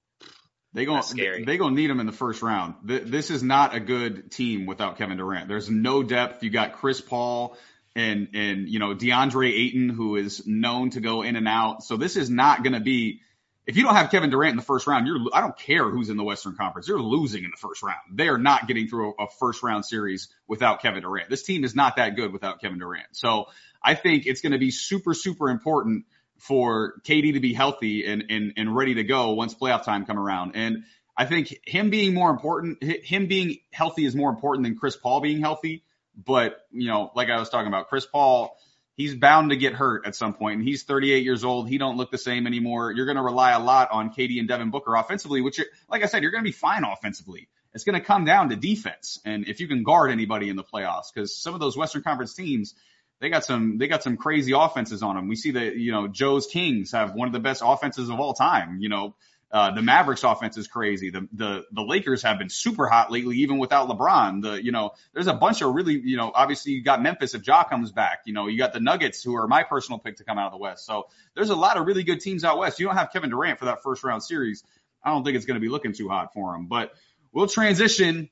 They 0.72 0.84
going 0.84 1.02
they 1.44 1.56
gonna 1.56 1.74
need 1.74 1.90
him 1.90 1.98
in 1.98 2.06
the 2.06 2.12
first 2.12 2.42
round. 2.42 2.74
This 2.84 3.30
is 3.30 3.42
not 3.42 3.74
a 3.74 3.80
good 3.80 4.30
team 4.30 4.66
without 4.66 4.98
Kevin 4.98 5.16
Durant. 5.16 5.48
There's 5.48 5.68
no 5.68 6.04
depth. 6.04 6.44
You 6.44 6.50
got 6.50 6.74
Chris 6.74 7.00
Paul 7.00 7.56
and 7.96 8.28
and 8.34 8.68
you 8.68 8.78
know 8.78 8.94
DeAndre 8.94 9.50
Ayton, 9.50 9.88
who 9.88 10.14
is 10.14 10.46
known 10.46 10.90
to 10.90 11.00
go 11.00 11.22
in 11.22 11.34
and 11.34 11.48
out. 11.48 11.82
So 11.82 11.96
this 11.96 12.16
is 12.16 12.30
not 12.30 12.62
going 12.62 12.74
to 12.74 12.80
be 12.80 13.20
if 13.66 13.76
you 13.76 13.84
don't 13.84 13.94
have 13.94 14.10
Kevin 14.10 14.30
Durant 14.30 14.50
in 14.50 14.56
the 14.56 14.62
first 14.62 14.86
round, 14.86 15.06
you're 15.06 15.18
I 15.32 15.40
don't 15.40 15.56
care 15.56 15.88
who's 15.88 16.10
in 16.10 16.16
the 16.16 16.24
Western 16.24 16.56
Conference. 16.56 16.88
You're 16.88 17.00
losing 17.00 17.44
in 17.44 17.50
the 17.50 17.56
first 17.56 17.82
round. 17.82 17.98
They 18.12 18.28
are 18.28 18.38
not 18.38 18.66
getting 18.66 18.88
through 18.88 19.14
a, 19.18 19.24
a, 19.24 19.26
first 19.38 19.62
round 19.62 19.84
series 19.84 20.28
without 20.48 20.82
Kevin 20.82 21.02
Durant. 21.02 21.28
This 21.30 21.42
team 21.42 21.64
is 21.64 21.74
not 21.74 21.96
that 21.96 22.16
good 22.16 22.32
without 22.32 22.60
Kevin 22.60 22.78
Durant. 22.78 23.08
So 23.12 23.46
I 23.82 23.94
think 23.94 24.26
it's 24.26 24.40
going 24.40 24.52
to 24.52 24.58
be 24.58 24.70
super 24.70 25.14
super 25.14 25.50
important 25.50 26.06
for 26.38 26.94
KD 27.04 27.34
to 27.34 27.40
be 27.40 27.52
healthy 27.52 28.06
and 28.06 28.24
and 28.30 28.54
and 28.56 28.74
ready 28.74 28.94
to 28.94 29.04
go 29.04 29.34
once 29.34 29.54
playoff 29.54 29.84
time 29.84 30.06
come 30.06 30.18
around. 30.18 30.52
And 30.56 30.84
I 31.16 31.26
think 31.26 31.54
him 31.66 31.90
being 31.90 32.14
more 32.14 32.30
important, 32.30 32.82
him 32.82 33.26
being 33.26 33.58
healthy 33.72 34.06
is 34.06 34.16
more 34.16 34.30
important 34.30 34.64
than 34.64 34.76
Chris 34.76 34.96
Paul 34.96 35.20
being 35.20 35.40
healthy. 35.40 35.84
But 36.16 36.56
you 36.72 36.88
know, 36.88 37.12
like 37.14 37.28
I 37.28 37.38
was 37.38 37.50
talking 37.50 37.68
about, 37.68 37.88
Chris 37.88 38.06
Paul 38.06 38.56
he's 39.00 39.14
bound 39.14 39.48
to 39.48 39.56
get 39.56 39.72
hurt 39.72 40.06
at 40.06 40.14
some 40.14 40.34
point, 40.34 40.58
and 40.58 40.68
he's 40.68 40.82
38 40.82 41.24
years 41.24 41.42
old. 41.42 41.70
He 41.70 41.78
don't 41.78 41.96
look 41.96 42.10
the 42.10 42.18
same 42.18 42.46
anymore. 42.46 42.92
You're 42.92 43.06
going 43.06 43.16
to 43.16 43.22
rely 43.22 43.52
a 43.52 43.58
lot 43.58 43.90
on 43.90 44.10
KD 44.10 44.38
and 44.38 44.46
Devin 44.46 44.70
Booker 44.70 44.94
offensively, 44.94 45.40
which, 45.40 45.58
like 45.88 46.02
I 46.02 46.06
said, 46.06 46.22
you're 46.22 46.32
going 46.32 46.44
to 46.44 46.48
be 46.48 46.52
fine 46.52 46.84
offensively. 46.84 47.48
It's 47.72 47.84
going 47.84 47.98
to 47.98 48.04
come 48.04 48.26
down 48.26 48.50
to 48.50 48.56
defense, 48.56 49.18
and 49.24 49.48
if 49.48 49.60
you 49.60 49.68
can 49.68 49.84
guard 49.84 50.10
anybody 50.10 50.50
in 50.50 50.56
the 50.56 50.64
playoffs, 50.64 51.06
because 51.14 51.34
some 51.34 51.54
of 51.54 51.60
those 51.60 51.78
Western 51.78 52.02
Conference 52.02 52.34
teams, 52.34 52.74
they 53.20 53.30
got 53.30 53.44
some 53.44 53.78
they 53.78 53.88
got 53.88 54.02
some 54.02 54.18
crazy 54.18 54.52
offenses 54.52 55.02
on 55.02 55.16
them. 55.16 55.28
We 55.28 55.36
see 55.36 55.52
that 55.52 55.76
you 55.76 55.92
know 55.92 56.06
Joe's 56.06 56.46
Kings 56.46 56.92
have 56.92 57.14
one 57.14 57.26
of 57.26 57.32
the 57.32 57.40
best 57.40 57.62
offenses 57.64 58.10
of 58.10 58.20
all 58.20 58.34
time. 58.34 58.80
You 58.80 58.90
know 58.90 59.14
uh, 59.52 59.72
the 59.72 59.82
Mavericks 59.82 60.22
offense 60.22 60.56
is 60.56 60.68
crazy. 60.68 61.10
The, 61.10 61.28
the, 61.32 61.64
the 61.72 61.82
Lakers 61.82 62.22
have 62.22 62.38
been 62.38 62.48
super 62.48 62.86
hot 62.86 63.10
lately, 63.10 63.38
even 63.38 63.58
without 63.58 63.88
LeBron. 63.88 64.42
The, 64.42 64.62
you 64.62 64.70
know, 64.70 64.92
there's 65.12 65.26
a 65.26 65.34
bunch 65.34 65.60
of 65.60 65.74
really, 65.74 65.98
you 65.98 66.16
know, 66.16 66.30
obviously 66.32 66.72
you 66.72 66.82
got 66.82 67.02
Memphis 67.02 67.34
if 67.34 67.44
Ja 67.44 67.64
comes 67.64 67.90
back. 67.90 68.20
You 68.26 68.32
know, 68.32 68.46
you 68.46 68.58
got 68.58 68.72
the 68.72 68.78
Nuggets 68.78 69.22
who 69.24 69.34
are 69.36 69.48
my 69.48 69.64
personal 69.64 69.98
pick 69.98 70.16
to 70.18 70.24
come 70.24 70.38
out 70.38 70.46
of 70.46 70.52
the 70.52 70.58
West. 70.58 70.86
So 70.86 71.08
there's 71.34 71.50
a 71.50 71.56
lot 71.56 71.76
of 71.76 71.86
really 71.86 72.04
good 72.04 72.20
teams 72.20 72.44
out 72.44 72.58
West. 72.58 72.78
You 72.78 72.86
don't 72.86 72.96
have 72.96 73.10
Kevin 73.12 73.30
Durant 73.30 73.58
for 73.58 73.64
that 73.64 73.82
first 73.82 74.04
round 74.04 74.22
series. 74.22 74.62
I 75.02 75.10
don't 75.10 75.24
think 75.24 75.36
it's 75.36 75.46
going 75.46 75.56
to 75.56 75.60
be 75.60 75.68
looking 75.68 75.94
too 75.94 76.08
hot 76.08 76.32
for 76.32 76.54
him, 76.54 76.66
but 76.66 76.92
we'll 77.32 77.48
transition. 77.48 78.28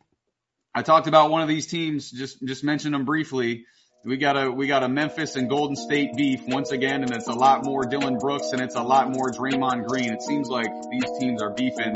I 0.72 0.82
talked 0.82 1.08
about 1.08 1.30
one 1.30 1.42
of 1.42 1.48
these 1.48 1.66
teams, 1.66 2.12
just, 2.12 2.44
just 2.44 2.62
mentioned 2.62 2.94
them 2.94 3.04
briefly. 3.04 3.64
We 4.04 4.16
got 4.16 4.40
a 4.40 4.50
we 4.50 4.68
got 4.68 4.84
a 4.84 4.88
Memphis 4.88 5.34
and 5.34 5.48
Golden 5.48 5.74
State 5.74 6.14
beef 6.14 6.46
once 6.46 6.70
again, 6.70 7.02
and 7.02 7.10
it's 7.10 7.26
a 7.26 7.32
lot 7.32 7.64
more 7.64 7.82
Dillon 7.84 8.16
Brooks 8.18 8.52
and 8.52 8.62
it's 8.62 8.76
a 8.76 8.82
lot 8.82 9.10
more 9.10 9.32
Draymond 9.32 9.86
Green. 9.86 10.12
It 10.12 10.22
seems 10.22 10.48
like 10.48 10.68
these 10.88 11.18
teams 11.18 11.42
are 11.42 11.50
beefing 11.50 11.94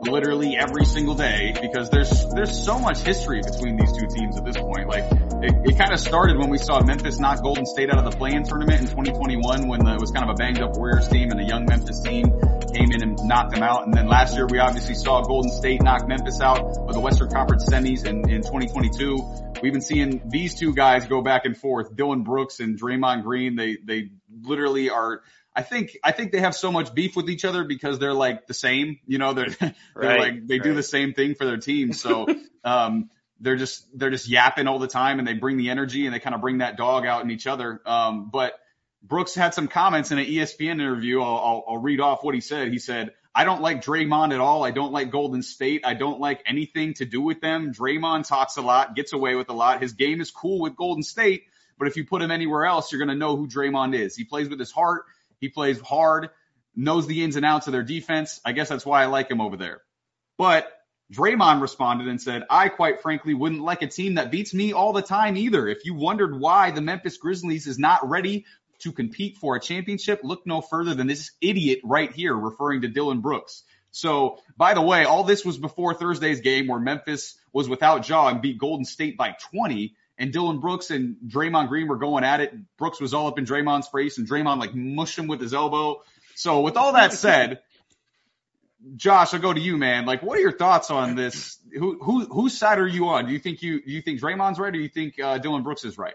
literally 0.00 0.56
every 0.56 0.86
single 0.86 1.14
day 1.14 1.54
because 1.60 1.90
there's 1.90 2.26
there's 2.34 2.64
so 2.64 2.78
much 2.78 3.00
history 3.00 3.42
between 3.42 3.76
these 3.76 3.92
two 3.92 4.06
teams 4.06 4.38
at 4.38 4.46
this 4.46 4.56
point. 4.56 4.88
Like 4.88 5.04
it, 5.42 5.72
it 5.72 5.78
kind 5.78 5.92
of 5.92 6.00
started 6.00 6.38
when 6.38 6.48
we 6.48 6.56
saw 6.56 6.82
Memphis 6.82 7.18
knock 7.18 7.42
Golden 7.42 7.66
State 7.66 7.90
out 7.90 7.98
of 7.98 8.10
the 8.10 8.16
play-in 8.16 8.44
tournament 8.44 8.80
in 8.80 8.86
2021 8.86 9.68
when 9.68 9.84
the, 9.84 9.92
it 9.92 10.00
was 10.00 10.10
kind 10.10 10.24
of 10.24 10.30
a 10.30 10.34
banged 10.34 10.62
up 10.62 10.74
Warriors 10.78 11.06
team 11.08 11.30
and 11.30 11.38
a 11.38 11.44
young 11.44 11.66
Memphis 11.66 12.00
team 12.00 12.32
came 12.72 12.92
in 12.92 13.02
and 13.02 13.18
knocked 13.24 13.52
them 13.52 13.62
out. 13.62 13.84
And 13.84 13.94
then 13.94 14.06
last 14.06 14.34
year 14.34 14.46
we 14.46 14.58
obviously 14.58 14.94
saw 14.94 15.22
Golden 15.22 15.50
State 15.50 15.82
knock 15.82 16.08
Memphis 16.08 16.40
out 16.40 16.60
of 16.60 16.92
the 16.92 17.00
Western 17.00 17.30
Conference 17.30 17.68
semis 17.68 18.06
in, 18.06 18.28
in 18.30 18.42
2022. 18.42 19.18
We've 19.62 19.72
been 19.72 19.82
seeing 19.82 20.22
these 20.28 20.54
two 20.54 20.74
guys 20.74 21.06
go 21.06 21.22
back 21.22 21.44
and 21.44 21.56
forth, 21.56 21.94
Dillon 21.94 22.22
Brooks 22.22 22.60
and 22.60 22.80
Draymond 22.80 23.22
Green. 23.22 23.56
They, 23.56 23.78
they 23.84 24.10
literally 24.42 24.90
are 24.90 25.22
I 25.54 25.62
think 25.62 25.96
I 26.02 26.12
think 26.12 26.32
they 26.32 26.40
have 26.40 26.54
so 26.54 26.72
much 26.72 26.94
beef 26.94 27.14
with 27.14 27.28
each 27.28 27.44
other 27.44 27.64
because 27.64 27.98
they're 27.98 28.14
like 28.14 28.46
the 28.46 28.54
same. 28.54 29.00
You 29.06 29.18
know, 29.18 29.34
they're 29.34 29.50
they're 29.60 29.74
right, 29.94 30.20
like 30.20 30.46
they 30.46 30.54
right. 30.54 30.62
do 30.62 30.74
the 30.74 30.82
same 30.82 31.12
thing 31.12 31.34
for 31.34 31.44
their 31.44 31.58
team. 31.58 31.92
So 31.92 32.26
um, 32.64 33.10
they're 33.40 33.56
just 33.56 33.86
they're 33.96 34.10
just 34.10 34.28
yapping 34.28 34.66
all 34.66 34.78
the 34.78 34.88
time, 34.88 35.18
and 35.18 35.28
they 35.28 35.34
bring 35.34 35.58
the 35.58 35.70
energy 35.70 36.06
and 36.06 36.14
they 36.14 36.20
kind 36.20 36.34
of 36.34 36.40
bring 36.40 36.58
that 36.58 36.76
dog 36.76 37.04
out 37.04 37.22
in 37.22 37.30
each 37.30 37.46
other. 37.46 37.82
Um, 37.84 38.30
but 38.32 38.54
Brooks 39.02 39.34
had 39.34 39.54
some 39.54 39.68
comments 39.68 40.10
in 40.12 40.18
an 40.18 40.26
ESPN 40.26 40.72
interview. 40.72 41.20
I'll, 41.20 41.36
I'll, 41.36 41.64
I'll 41.68 41.78
read 41.78 42.00
off 42.00 42.22
what 42.22 42.34
he 42.34 42.40
said. 42.40 42.68
He 42.68 42.78
said, 42.78 43.12
"I 43.34 43.44
don't 43.44 43.60
like 43.60 43.84
Draymond 43.84 44.32
at 44.32 44.40
all. 44.40 44.64
I 44.64 44.70
don't 44.70 44.92
like 44.92 45.10
Golden 45.10 45.42
State. 45.42 45.82
I 45.84 45.94
don't 45.94 46.20
like 46.20 46.42
anything 46.46 46.94
to 46.94 47.04
do 47.04 47.20
with 47.20 47.40
them. 47.40 47.72
Draymond 47.72 48.26
talks 48.26 48.56
a 48.56 48.62
lot, 48.62 48.94
gets 48.94 49.12
away 49.12 49.34
with 49.34 49.48
a 49.48 49.54
lot. 49.54 49.82
His 49.82 49.94
game 49.94 50.20
is 50.20 50.30
cool 50.30 50.60
with 50.60 50.76
Golden 50.76 51.02
State." 51.02 51.44
But 51.78 51.88
if 51.88 51.96
you 51.96 52.04
put 52.04 52.22
him 52.22 52.30
anywhere 52.30 52.64
else, 52.64 52.92
you're 52.92 53.00
going 53.00 53.08
to 53.08 53.16
know 53.16 53.36
who 53.36 53.48
Draymond 53.48 53.98
is. 53.98 54.14
He 54.14 54.22
plays 54.22 54.48
with 54.48 54.60
his 54.60 54.70
heart. 54.70 55.04
He 55.40 55.48
plays 55.48 55.80
hard, 55.80 56.30
knows 56.76 57.08
the 57.08 57.24
ins 57.24 57.34
and 57.34 57.44
outs 57.44 57.66
of 57.66 57.72
their 57.72 57.82
defense. 57.82 58.40
I 58.44 58.52
guess 58.52 58.68
that's 58.68 58.86
why 58.86 59.02
I 59.02 59.06
like 59.06 59.28
him 59.28 59.40
over 59.40 59.56
there. 59.56 59.82
But 60.38 60.70
Draymond 61.12 61.60
responded 61.60 62.06
and 62.06 62.22
said, 62.22 62.44
I 62.48 62.68
quite 62.68 63.02
frankly 63.02 63.34
wouldn't 63.34 63.62
like 63.62 63.82
a 63.82 63.88
team 63.88 64.14
that 64.14 64.30
beats 64.30 64.54
me 64.54 64.72
all 64.72 64.92
the 64.92 65.02
time 65.02 65.36
either. 65.36 65.66
If 65.66 65.84
you 65.84 65.94
wondered 65.94 66.38
why 66.38 66.70
the 66.70 66.80
Memphis 66.80 67.16
Grizzlies 67.16 67.66
is 67.66 67.78
not 67.78 68.08
ready 68.08 68.46
to 68.82 68.92
compete 68.92 69.36
for 69.38 69.56
a 69.56 69.60
championship, 69.60 70.20
look 70.22 70.46
no 70.46 70.60
further 70.60 70.94
than 70.94 71.06
this 71.06 71.32
idiot 71.40 71.80
right 71.84 72.12
here, 72.12 72.34
referring 72.34 72.82
to 72.82 72.88
Dillon 72.88 73.20
Brooks. 73.20 73.64
So, 73.90 74.38
by 74.56 74.74
the 74.74 74.80
way, 74.80 75.04
all 75.04 75.24
this 75.24 75.44
was 75.44 75.58
before 75.58 75.94
Thursday's 75.94 76.40
game 76.40 76.66
where 76.66 76.80
Memphis 76.80 77.36
was 77.52 77.68
without 77.68 78.08
Ja 78.08 78.28
and 78.28 78.40
beat 78.40 78.58
Golden 78.58 78.84
State 78.84 79.16
by 79.16 79.36
20 79.50 79.94
and 80.18 80.32
Dillon 80.32 80.60
Brooks 80.60 80.90
and 80.90 81.16
Draymond 81.26 81.68
Green 81.68 81.88
were 81.88 81.96
going 81.96 82.24
at 82.24 82.40
it. 82.40 82.54
Brooks 82.78 83.00
was 83.00 83.12
all 83.12 83.26
up 83.26 83.38
in 83.38 83.44
Draymond's 83.44 83.88
face 83.88 84.18
and 84.18 84.28
Draymond 84.28 84.58
like 84.58 84.74
mushed 84.74 85.18
him 85.18 85.26
with 85.26 85.40
his 85.40 85.52
elbow. 85.52 86.02
So 86.34 86.60
with 86.60 86.76
all 86.76 86.94
that 86.94 87.12
said, 87.12 87.60
Josh, 88.96 89.32
I'll 89.32 89.40
go 89.40 89.52
to 89.52 89.60
you, 89.60 89.76
man. 89.76 90.06
Like, 90.06 90.22
what 90.22 90.38
are 90.38 90.40
your 90.40 90.56
thoughts 90.56 90.90
on 90.90 91.14
this? 91.14 91.58
Who, 91.78 91.98
who, 92.02 92.24
whose 92.24 92.56
side 92.56 92.78
are 92.78 92.86
you 92.86 93.08
on? 93.08 93.26
Do 93.26 93.32
you 93.32 93.38
think 93.38 93.62
you, 93.62 93.82
do 93.82 93.90
you 93.90 94.02
think 94.02 94.20
Draymond's 94.20 94.58
right 94.58 94.68
or 94.68 94.72
do 94.72 94.80
you 94.80 94.88
think 94.88 95.20
uh, 95.20 95.38
Dillon 95.38 95.62
Brooks 95.62 95.84
is 95.84 95.98
right? 95.98 96.14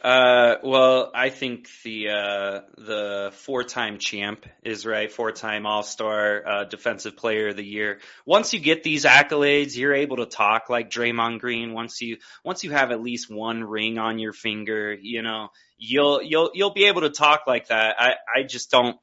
Uh, 0.00 0.56
well, 0.64 1.10
I 1.14 1.28
think 1.28 1.68
the 1.84 2.08
uh, 2.08 2.60
the 2.78 3.30
four-time 3.34 3.98
champ 3.98 4.46
is 4.64 4.86
right, 4.86 5.12
four-time 5.12 5.66
All-Star, 5.66 6.42
uh, 6.46 6.64
Defensive 6.64 7.14
Player 7.14 7.48
of 7.48 7.56
the 7.56 7.64
Year. 7.64 8.00
Once 8.24 8.54
you 8.54 8.60
get 8.60 8.82
these 8.82 9.04
accolades, 9.04 9.76
you're 9.76 9.94
able 9.94 10.16
to 10.16 10.26
talk 10.26 10.70
like 10.70 10.90
Draymond 10.90 11.40
Green. 11.40 11.74
Once 11.74 12.00
you 12.00 12.16
once 12.42 12.64
you 12.64 12.70
have 12.70 12.90
at 12.90 13.02
least 13.02 13.30
one 13.30 13.62
ring 13.62 13.98
on 13.98 14.18
your 14.18 14.32
finger, 14.32 14.94
you 14.94 15.20
know, 15.20 15.48
you'll 15.76 16.22
you'll 16.22 16.50
you'll 16.54 16.72
be 16.72 16.86
able 16.86 17.02
to 17.02 17.10
talk 17.10 17.42
like 17.46 17.68
that. 17.68 17.96
I 17.98 18.12
I 18.34 18.42
just 18.44 18.70
don't. 18.70 18.96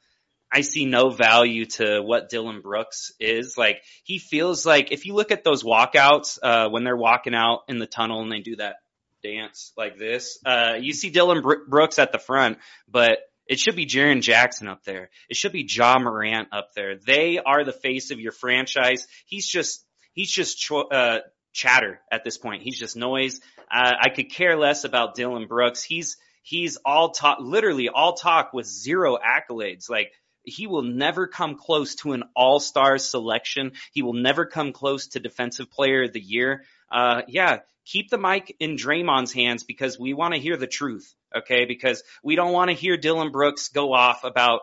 I 0.51 0.61
see 0.61 0.85
no 0.85 1.11
value 1.11 1.65
to 1.65 2.01
what 2.01 2.29
Dillon 2.29 2.61
Brooks 2.61 3.11
is. 3.19 3.55
Like 3.55 3.83
he 4.03 4.17
feels 4.17 4.65
like 4.65 4.91
if 4.91 5.05
you 5.05 5.13
look 5.13 5.29
at 5.31 5.43
those 5.43 5.63
walkouts 5.63 6.39
uh, 6.41 6.69
when 6.69 6.83
they're 6.83 6.97
walking 6.97 7.35
out 7.35 7.59
in 7.67 7.77
the 7.77 7.85
tunnel 7.85 8.23
and 8.23 8.31
they 8.31 8.39
do 8.39 8.55
that 8.55 8.77
dance 9.23 9.73
like 9.77 9.97
this. 9.97 10.39
Uh, 10.45 10.75
you 10.79 10.93
see 10.93 11.09
Dillon 11.09 11.43
Brooks 11.67 11.99
at 11.99 12.11
the 12.11 12.19
front, 12.19 12.57
but 12.87 13.19
it 13.47 13.59
should 13.59 13.75
be 13.75 13.85
Jaren 13.85 14.21
Jackson 14.21 14.67
up 14.67 14.83
there. 14.83 15.09
It 15.29 15.35
should 15.35 15.51
be 15.51 15.67
Ja 15.67 15.97
Morant 15.97 16.49
up 16.51 16.69
there. 16.75 16.97
They 16.97 17.39
are 17.39 17.63
the 17.63 17.73
face 17.73 18.11
of 18.11 18.19
your 18.19 18.31
franchise. 18.31 19.07
He's 19.25 19.47
just, 19.47 19.83
he's 20.13 20.31
just, 20.31 20.59
cho- 20.59 20.87
uh, 20.89 21.19
chatter 21.51 21.99
at 22.11 22.23
this 22.23 22.37
point. 22.37 22.61
He's 22.61 22.77
just 22.77 22.95
noise. 22.95 23.41
Uh, 23.71 23.93
I 23.99 24.09
could 24.09 24.31
care 24.31 24.55
less 24.55 24.83
about 24.83 25.15
Dillon 25.15 25.47
Brooks. 25.47 25.83
He's, 25.83 26.17
he's 26.43 26.77
all 26.85 27.09
talk, 27.09 27.39
literally 27.41 27.89
all 27.89 28.13
talk 28.13 28.53
with 28.53 28.67
zero 28.67 29.17
accolades. 29.17 29.89
Like, 29.89 30.11
he 30.43 30.67
will 30.67 30.83
never 30.83 31.27
come 31.27 31.55
close 31.55 31.95
to 31.95 32.13
an 32.13 32.23
all-star 32.35 32.97
selection. 32.97 33.73
He 33.91 34.03
will 34.03 34.13
never 34.13 34.45
come 34.45 34.71
close 34.73 35.07
to 35.09 35.19
defensive 35.19 35.69
player 35.69 36.03
of 36.03 36.13
the 36.13 36.21
year. 36.21 36.63
Uh, 36.91 37.21
yeah, 37.27 37.59
keep 37.85 38.09
the 38.09 38.17
mic 38.17 38.55
in 38.59 38.75
Draymond's 38.75 39.33
hands 39.33 39.63
because 39.63 39.99
we 39.99 40.13
want 40.13 40.33
to 40.33 40.39
hear 40.39 40.57
the 40.57 40.67
truth. 40.67 41.13
Okay. 41.35 41.65
Because 41.65 42.03
we 42.23 42.35
don't 42.35 42.53
want 42.53 42.69
to 42.69 42.75
hear 42.75 42.97
Dillon 42.97 43.31
Brooks 43.31 43.69
go 43.69 43.93
off 43.93 44.23
about 44.23 44.61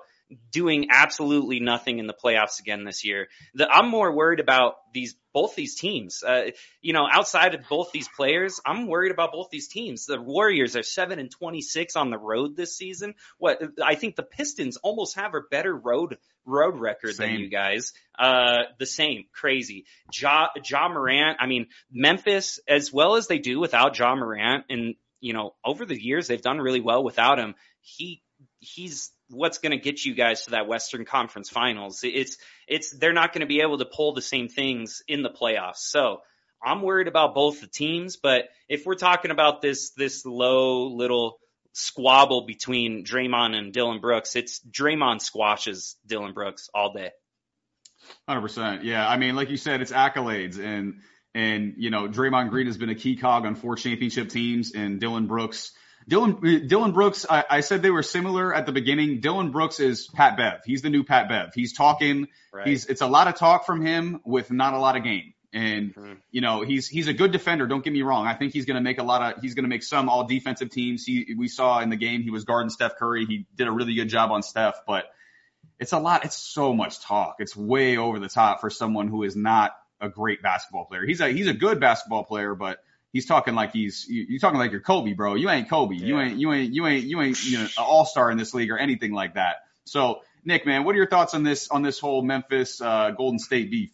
doing 0.51 0.89
absolutely 0.91 1.61
nothing 1.61 1.99
in 1.99 2.07
the 2.07 2.15
playoffs 2.15 2.59
again 2.61 2.85
this 2.85 3.05
year. 3.05 3.29
The, 3.55 3.69
I'm 3.69 3.89
more 3.89 4.13
worried 4.15 4.41
about 4.41 4.75
these 4.93 5.15
both 5.33 5.55
these 5.55 5.77
teams. 5.77 6.23
Uh, 6.27 6.51
you 6.81 6.93
know, 6.93 7.07
outside 7.11 7.55
of 7.55 7.69
both 7.69 7.93
these 7.93 8.09
players, 8.09 8.61
I'm 8.65 8.87
worried 8.87 9.13
about 9.13 9.33
both 9.33 9.51
these 9.51 9.69
teams. 9.69 10.07
The 10.07 10.21
Warriors 10.21 10.77
are 10.77 10.83
seven 10.83 11.19
and 11.19 11.31
26 11.31 11.95
on 11.95 12.11
the 12.11 12.19
road 12.19 12.57
this 12.57 12.77
season. 12.77 13.15
What 13.39 13.63
I 13.85 13.95
think 13.95 14.17
the 14.17 14.23
Pistons 14.23 14.79
almost 14.79 15.17
have 15.17 15.35
a 15.35 15.43
better 15.51 15.75
road 15.75 16.17
road 16.45 16.79
record 16.79 17.15
same. 17.15 17.33
than 17.33 17.41
you 17.41 17.51
guys. 17.51 17.93
Uh, 18.19 18.63
the 18.79 18.87
same, 18.87 19.25
crazy. 19.33 19.85
Ja, 20.13 20.49
ja 20.69 20.89
Morant. 20.89 21.37
I 21.41 21.47
mean, 21.47 21.67
Memphis 21.91 22.59
as 22.67 22.93
well 22.93 23.17
as 23.17 23.27
they 23.27 23.39
do 23.39 23.61
without 23.61 23.99
Ja 23.99 24.15
Morant, 24.15 24.65
and 24.71 24.95
you 25.21 25.35
know, 25.35 25.55
over 25.65 25.85
the 25.85 26.01
years 26.01 26.27
they've 26.27 26.43
done 26.43 26.59
really 26.59 26.81
well 26.81 27.05
without 27.05 27.39
him. 27.39 27.55
He 27.81 28.23
he's 28.59 29.11
what's 29.31 29.59
going 29.59 29.73
to 29.73 29.83
get 29.83 30.05
you 30.05 30.15
guys 30.15 30.45
to 30.45 30.51
that 30.53 30.69
Western 30.69 31.05
Conference 31.05 31.51
Finals. 31.51 32.01
It's 32.03 32.37
it's 32.67 32.91
they're 32.97 33.13
not 33.13 33.33
going 33.33 33.41
to 33.41 33.47
be 33.47 33.61
able 33.61 33.79
to 33.79 33.85
pull 33.85 34.15
the 34.15 34.23
same 34.23 34.49
things 34.49 35.03
in 35.09 35.23
the 35.23 35.31
playoffs. 35.31 35.79
So 35.79 36.21
I'm 36.63 36.83
worried 36.83 37.09
about 37.09 37.35
both 37.35 37.61
the 37.61 37.67
teams, 37.67 38.17
but 38.17 38.45
if 38.69 38.87
we're 38.87 38.95
talking 38.95 39.31
about 39.31 39.63
this 39.63 39.91
this 39.91 40.25
low 40.25 40.89
little 40.89 41.39
squabble 41.73 42.47
between 42.47 43.05
Draymond 43.05 43.55
and 43.55 43.73
Dillon 43.73 44.01
Brooks, 44.01 44.37
it's 44.37 44.61
Draymond 44.61 45.21
squashes 45.21 45.97
Dillon 46.07 46.33
Brooks 46.33 46.71
all 46.75 46.93
day. 46.93 47.11
Hundred 48.29 48.43
percent. 48.43 48.85
Yeah, 48.85 49.07
I 49.07 49.17
mean, 49.17 49.37
like 49.37 49.51
you 49.51 49.57
said, 49.57 49.81
it's 49.81 49.93
accolades 49.93 50.59
and 50.59 51.01
and 51.35 51.75
you 51.77 51.91
know 51.91 52.09
Draymond 52.09 52.51
Green 52.51 52.67
has 52.67 52.79
been 52.79 52.91
a 52.91 52.95
key 52.95 53.17
cog 53.17 53.45
on 53.45 53.55
four 53.55 53.77
championship 53.77 54.29
teams, 54.29 54.73
and 54.73 55.01
Dillon 55.01 55.27
Brooks 55.27 55.73
Dillon 56.09 56.67
Dillon 56.69 56.93
Brooks, 56.93 57.27
I, 57.29 57.45
I, 57.51 57.61
said 57.61 57.83
they 57.83 57.91
were 57.91 58.03
similar 58.03 58.55
at 58.55 58.67
the 58.67 58.73
beginning. 58.73 59.21
Dillon 59.21 59.51
Brooks 59.51 59.81
is 59.81 60.07
Pat 60.07 60.37
Bev. 60.37 60.61
He's 60.65 60.83
the 60.83 60.91
new 60.91 61.03
Pat 61.03 61.29
Bev. 61.29 61.53
He's 61.53 61.73
talking. 61.73 62.29
Right. 62.53 62.67
He's 62.67 62.87
it's 62.87 63.01
a 63.01 63.07
lot 63.07 63.27
of 63.27 63.35
talk 63.35 63.67
from 63.67 63.85
him 63.85 64.21
with 64.25 64.53
not 64.53 64.75
a 64.75 64.79
lot 64.79 64.97
of 64.97 65.03
game. 65.03 65.35
And 65.53 65.95
mm-hmm. 65.95 66.13
you 66.31 66.43
know 66.43 66.63
he's 66.63 66.87
he's 66.87 67.09
a 67.09 67.13
good 67.13 67.33
defender. 67.33 67.67
Don't 67.67 67.83
get 67.83 67.93
me 67.93 68.03
wrong. 68.03 68.27
I 68.27 68.35
think 68.35 68.53
he's 68.53 68.67
going 68.67 68.77
to 68.77 68.83
make 68.83 69.01
a 69.01 69.03
lot 69.03 69.37
of 69.37 69.43
he's 69.43 69.55
going 69.55 69.65
to 69.65 69.69
make 69.69 69.83
some 69.83 70.09
all 70.09 70.27
defensive 70.27 70.71
teams. 70.71 71.05
He 71.05 71.35
we 71.37 71.49
saw 71.49 71.81
in 71.81 71.91
the 71.91 71.97
game 71.97 72.23
he 72.23 72.31
was 72.31 72.45
guarding 72.45 72.71
Steph 72.71 72.97
Curry. 72.97 73.27
He 73.27 73.47
did 73.57 73.67
a 73.67 73.73
really 73.73 73.95
good 73.95 74.09
job 74.09 74.31
on 74.31 74.43
Steph, 74.43 74.83
but 74.87 75.07
it's 75.81 75.93
a 75.93 75.99
lot. 75.99 76.25
It's 76.25 76.37
so 76.37 76.73
much 76.73 77.01
talk. 77.01 77.37
It's 77.41 77.57
way 77.57 77.97
over 77.97 78.21
the 78.21 78.29
top 78.29 78.61
for 78.61 78.71
someone 78.71 79.09
who 79.09 79.25
is 79.25 79.35
not 79.35 79.73
a 80.01 80.09
great 80.09 80.41
basketball 80.41 80.85
player. 80.85 81.05
He's 81.05 81.21
a 81.21 81.31
he's 81.31 81.49
a 81.49 81.55
good 81.55 81.81
basketball 81.81 82.25
player, 82.25 82.55
but 82.55 82.79
he's 83.17 83.25
talking 83.25 83.55
like 83.55 83.73
he's 83.73 84.07
you, 84.09 84.37
are 84.37 84.39
talking 84.39 84.59
like 84.59 84.73
you're 84.73 84.83
Kobe, 84.83 85.15
bro. 85.15 85.37
You 85.37 85.49
ain't 85.49 85.71
Kobe. 85.71 85.97
Yeah. 85.97 86.07
You 86.07 86.21
ain't 86.21 86.39
you 86.39 86.53
ain't 86.53 86.73
you 86.75 86.87
ain't 86.87 87.05
you 87.05 87.23
ain't 87.23 87.45
you 87.45 87.59
know 87.59 87.65
an 87.65 87.71
all 87.79 88.05
star 88.05 88.31
in 88.31 88.37
this 88.37 88.53
league 88.53 88.71
or 88.71 88.79
anything 88.79 89.13
like 89.13 89.35
that. 89.35 89.57
So 89.85 90.21
Nick, 90.45 90.67
man, 90.67 90.85
what 90.85 90.95
are 90.95 90.99
your 90.99 91.09
thoughts 91.09 91.33
on 91.33 91.43
this 91.43 91.69
on 91.69 91.83
this 91.83 91.99
whole 91.99 92.23
Memphis 92.23 92.83
uh, 92.83 93.13
Golden 93.13 93.39
State 93.39 93.71
beef? 93.71 93.91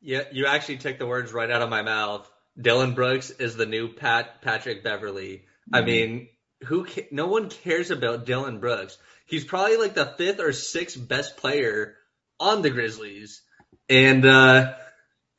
Yeah, 0.00 0.22
you 0.30 0.46
actually 0.46 0.78
took 0.78 0.98
the 0.98 1.06
words 1.06 1.32
right 1.32 1.50
out 1.50 1.62
of 1.62 1.68
my 1.68 1.82
mouth. 1.82 2.30
Dillon 2.60 2.94
Brooks 2.94 3.30
is 3.30 3.56
the 3.56 3.66
new 3.66 3.88
Pat 3.92 4.40
Patrick 4.40 4.84
Beverley. 4.84 5.38
Mm-hmm. 5.38 5.74
I 5.74 5.80
mean, 5.82 6.28
who? 6.64 6.86
Ca- 6.86 7.08
no 7.10 7.26
one 7.26 7.48
cares 7.50 7.90
about 7.90 8.24
Dillon 8.24 8.60
Brooks. 8.60 8.96
He's 9.26 9.44
probably 9.44 9.78
like 9.78 9.94
the 9.94 10.06
fifth 10.06 10.38
or 10.38 10.52
sixth 10.52 11.08
best 11.08 11.36
player 11.38 11.96
on 12.38 12.62
the 12.62 12.70
Grizzlies, 12.70 13.42
and 13.88 14.24
uh, 14.24 14.74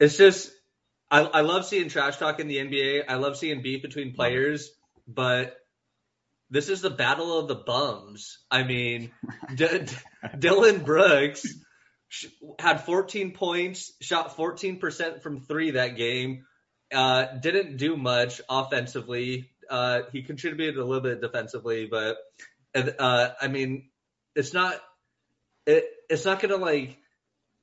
it's 0.02 0.18
just 0.18 0.52
I, 1.14 1.20
I 1.20 1.42
love 1.42 1.64
seeing 1.64 1.90
trash 1.90 2.18
talk 2.18 2.40
in 2.40 2.48
the 2.48 2.58
NBA. 2.58 3.04
I 3.08 3.16
love 3.16 3.38
seeing 3.38 3.62
beef 3.62 3.84
between 3.84 4.16
players, 4.16 4.72
but 5.08 5.56
this 6.50 6.70
is 6.70 6.82
the 6.82 6.90
battle 6.90 7.38
of 7.38 7.48
the 7.48 7.54
bums. 7.54 8.40
I 8.50 8.64
mean, 8.64 9.12
D- 9.54 9.68
D- 9.68 9.96
Dillon 10.40 10.84
Brooks 10.84 11.46
had 12.58 12.84
14 12.84 13.34
points, 13.34 13.92
shot 14.02 14.36
14% 14.36 15.22
from 15.22 15.42
three 15.42 15.72
that 15.72 15.98
game. 15.98 16.46
Uh, 16.92 17.26
didn't 17.40 17.78
do 17.78 17.96
much 17.96 18.42
offensively. 18.50 19.52
Uh, 19.70 20.02
he 20.12 20.24
contributed 20.24 20.78
a 20.78 20.84
little 20.84 21.04
bit 21.04 21.22
defensively, 21.22 21.86
but 21.86 22.18
uh, 22.76 23.30
I 23.40 23.50
mean, 23.50 23.90
it's 24.36 24.52
not 24.52 24.82
it, 25.68 25.86
it's 26.10 26.26
not 26.26 26.40
gonna 26.40 26.58
like 26.58 26.98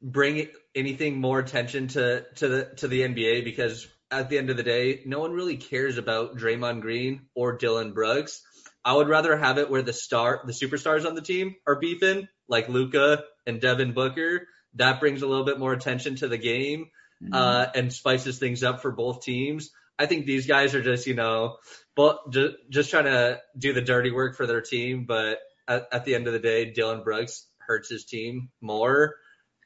bring 0.03 0.49
anything 0.75 1.21
more 1.21 1.39
attention 1.39 1.89
to 1.89 2.25
to 2.37 2.49
the 2.49 2.65
to 2.77 2.89
the 2.89 3.03
NBA 3.03 3.45
because 3.45 3.87
at 4.11 4.29
the 4.29 4.39
end 4.39 4.51
of 4.51 4.57
the 4.57 4.63
day, 4.63 5.03
no 5.07 5.21
one 5.21 5.33
really 5.33 5.57
cares 5.57 5.99
about 5.99 6.37
Draymond 6.37 6.81
Green 6.81 7.27
or 7.35 7.57
Dillon 7.57 7.93
Brooks. 7.93 8.43
I 8.85 8.95
would 8.95 9.09
rather 9.09 9.37
have 9.37 9.59
it 9.59 9.71
where 9.71 9.83
the 9.83 9.93
star, 9.93 10.41
the 10.45 10.53
superstars 10.53 11.07
on 11.07 11.15
the 11.15 11.21
team 11.21 11.55
are 11.67 11.79
beefing, 11.79 12.29
like 12.49 12.69
Luka 12.69 13.25
and 13.47 13.61
Devin 13.61 13.93
Booker. 13.93 14.49
That 14.75 15.01
brings 15.01 15.23
a 15.23 15.27
little 15.27 15.45
bit 15.45 15.59
more 15.59 15.73
attention 15.73 16.17
to 16.17 16.29
the 16.29 16.39
game, 16.39 16.91
mm-hmm. 17.23 17.35
uh, 17.35 17.67
and 17.75 17.93
spices 17.93 18.39
things 18.39 18.63
up 18.63 18.81
for 18.81 18.91
both 18.91 19.23
teams. 19.23 19.71
I 19.99 20.07
think 20.07 20.25
these 20.25 20.47
guys 20.47 20.75
are 20.75 20.83
just, 20.83 21.07
you 21.07 21.15
know, 21.15 21.59
but 21.95 22.31
just, 22.31 22.55
just 22.71 22.91
trying 22.91 23.05
to 23.05 23.41
do 23.59 23.75
the 23.75 23.83
dirty 23.83 24.11
work 24.11 24.35
for 24.35 24.47
their 24.47 24.63
team. 24.63 25.05
But 25.07 25.39
at, 25.69 25.89
at 25.93 26.05
the 26.07 26.15
end 26.15 26.27
of 26.27 26.33
the 26.33 26.39
day, 26.39 26.73
Dillon 26.73 27.03
Brooks 27.03 27.47
hurts 27.59 27.91
his 27.91 28.07
team 28.07 28.49
more, 28.63 29.17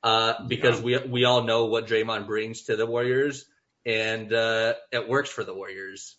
uh, 0.04 0.34
because 0.46 0.80
yeah. 0.80 1.00
we, 1.02 1.08
we 1.08 1.24
all 1.24 1.42
know 1.42 1.64
what 1.64 1.88
Draymond 1.88 2.26
brings 2.26 2.62
to 2.64 2.76
the 2.76 2.86
Warriors 2.86 3.44
and, 3.84 4.32
uh, 4.32 4.74
it 4.92 5.08
works 5.08 5.30
for 5.30 5.42
the 5.42 5.54
Warriors. 5.54 6.16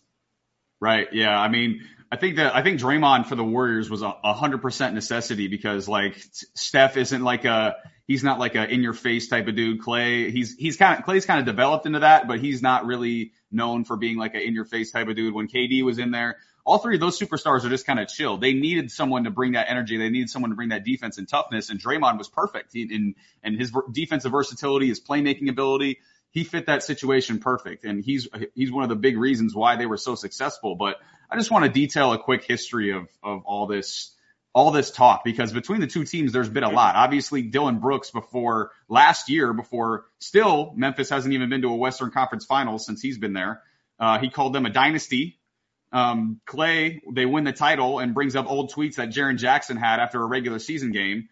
Right. 0.80 1.08
Yeah. 1.12 1.38
I 1.38 1.48
mean, 1.48 1.82
I 2.10 2.16
think 2.16 2.36
that 2.36 2.54
I 2.54 2.62
think 2.62 2.80
Draymond 2.80 3.26
for 3.26 3.34
the 3.34 3.44
Warriors 3.44 3.90
was 3.90 4.02
a 4.02 4.32
hundred 4.32 4.62
percent 4.62 4.94
necessity 4.94 5.48
because 5.48 5.88
like 5.88 6.16
Steph 6.54 6.96
isn't 6.96 7.22
like 7.22 7.44
a 7.44 7.76
he's 8.06 8.22
not 8.22 8.38
like 8.38 8.54
a 8.54 8.68
in 8.72 8.82
your 8.82 8.92
face 8.92 9.28
type 9.28 9.48
of 9.48 9.56
dude. 9.56 9.80
Klay 9.80 10.30
he's 10.30 10.54
he's 10.54 10.76
kind 10.76 11.00
of 11.00 11.04
Klay's 11.04 11.26
kind 11.26 11.40
of 11.40 11.46
developed 11.46 11.86
into 11.86 12.00
that, 12.00 12.28
but 12.28 12.38
he's 12.38 12.62
not 12.62 12.86
really 12.86 13.32
known 13.50 13.84
for 13.84 13.96
being 13.96 14.18
like 14.18 14.34
a 14.34 14.40
in 14.40 14.54
your 14.54 14.64
face 14.64 14.92
type 14.92 15.08
of 15.08 15.16
dude. 15.16 15.34
When 15.34 15.48
KD 15.48 15.82
was 15.82 15.98
in 15.98 16.12
there, 16.12 16.36
all 16.66 16.78
three 16.78 16.96
of 16.96 17.00
those 17.00 17.18
superstars 17.18 17.64
are 17.64 17.70
just 17.70 17.86
kind 17.86 17.98
of 17.98 18.08
chill. 18.08 18.36
They 18.36 18.52
needed 18.52 18.90
someone 18.90 19.24
to 19.24 19.30
bring 19.30 19.52
that 19.52 19.70
energy. 19.70 19.96
They 19.96 20.10
needed 20.10 20.28
someone 20.28 20.50
to 20.50 20.56
bring 20.56 20.68
that 20.70 20.84
defense 20.84 21.16
and 21.16 21.28
toughness. 21.28 21.70
And 21.70 21.80
Draymond 21.80 22.18
was 22.18 22.28
perfect. 22.28 22.74
In 22.74 23.14
and 23.42 23.58
his 23.58 23.72
defensive 23.92 24.32
versatility, 24.32 24.88
his 24.88 25.00
playmaking 25.00 25.48
ability 25.48 26.00
he 26.36 26.44
fit 26.44 26.66
that 26.66 26.82
situation 26.82 27.38
perfect. 27.38 27.86
And 27.86 28.04
he's, 28.04 28.28
he's 28.54 28.70
one 28.70 28.82
of 28.82 28.90
the 28.90 28.94
big 28.94 29.16
reasons 29.16 29.54
why 29.54 29.76
they 29.76 29.86
were 29.86 29.96
so 29.96 30.14
successful. 30.14 30.74
But 30.74 30.96
I 31.30 31.36
just 31.38 31.50
want 31.50 31.64
to 31.64 31.70
detail 31.70 32.12
a 32.12 32.18
quick 32.18 32.44
history 32.44 32.92
of, 32.92 33.08
of 33.22 33.44
all 33.46 33.66
this, 33.66 34.14
all 34.52 34.70
this 34.70 34.90
talk 34.90 35.24
because 35.24 35.54
between 35.54 35.80
the 35.80 35.86
two 35.86 36.04
teams, 36.04 36.34
there's 36.34 36.50
been 36.50 36.62
a 36.62 36.68
lot. 36.68 36.94
Obviously, 36.94 37.40
Dillon 37.40 37.78
Brooks 37.78 38.10
before 38.10 38.70
last 38.86 39.30
year, 39.30 39.54
before 39.54 40.04
still 40.18 40.74
Memphis 40.76 41.08
hasn't 41.08 41.32
even 41.32 41.48
been 41.48 41.62
to 41.62 41.68
a 41.68 41.76
Western 41.76 42.10
Conference 42.10 42.44
Finals 42.44 42.84
since 42.84 43.00
he's 43.00 43.16
been 43.16 43.32
there. 43.32 43.62
Uh, 43.98 44.18
he 44.18 44.28
called 44.28 44.52
them 44.52 44.66
a 44.66 44.70
dynasty. 44.70 45.35
Um, 45.96 46.42
Klay, 46.46 47.00
they 47.10 47.24
win 47.24 47.44
the 47.44 47.52
title 47.52 48.00
and 48.00 48.12
brings 48.12 48.36
up 48.36 48.44
old 48.50 48.70
tweets 48.70 48.96
that 48.96 49.08
Jaren 49.08 49.38
Jackson 49.38 49.78
had 49.78 49.98
after 49.98 50.22
a 50.22 50.26
regular 50.26 50.58
season 50.58 50.92
game, 50.92 51.30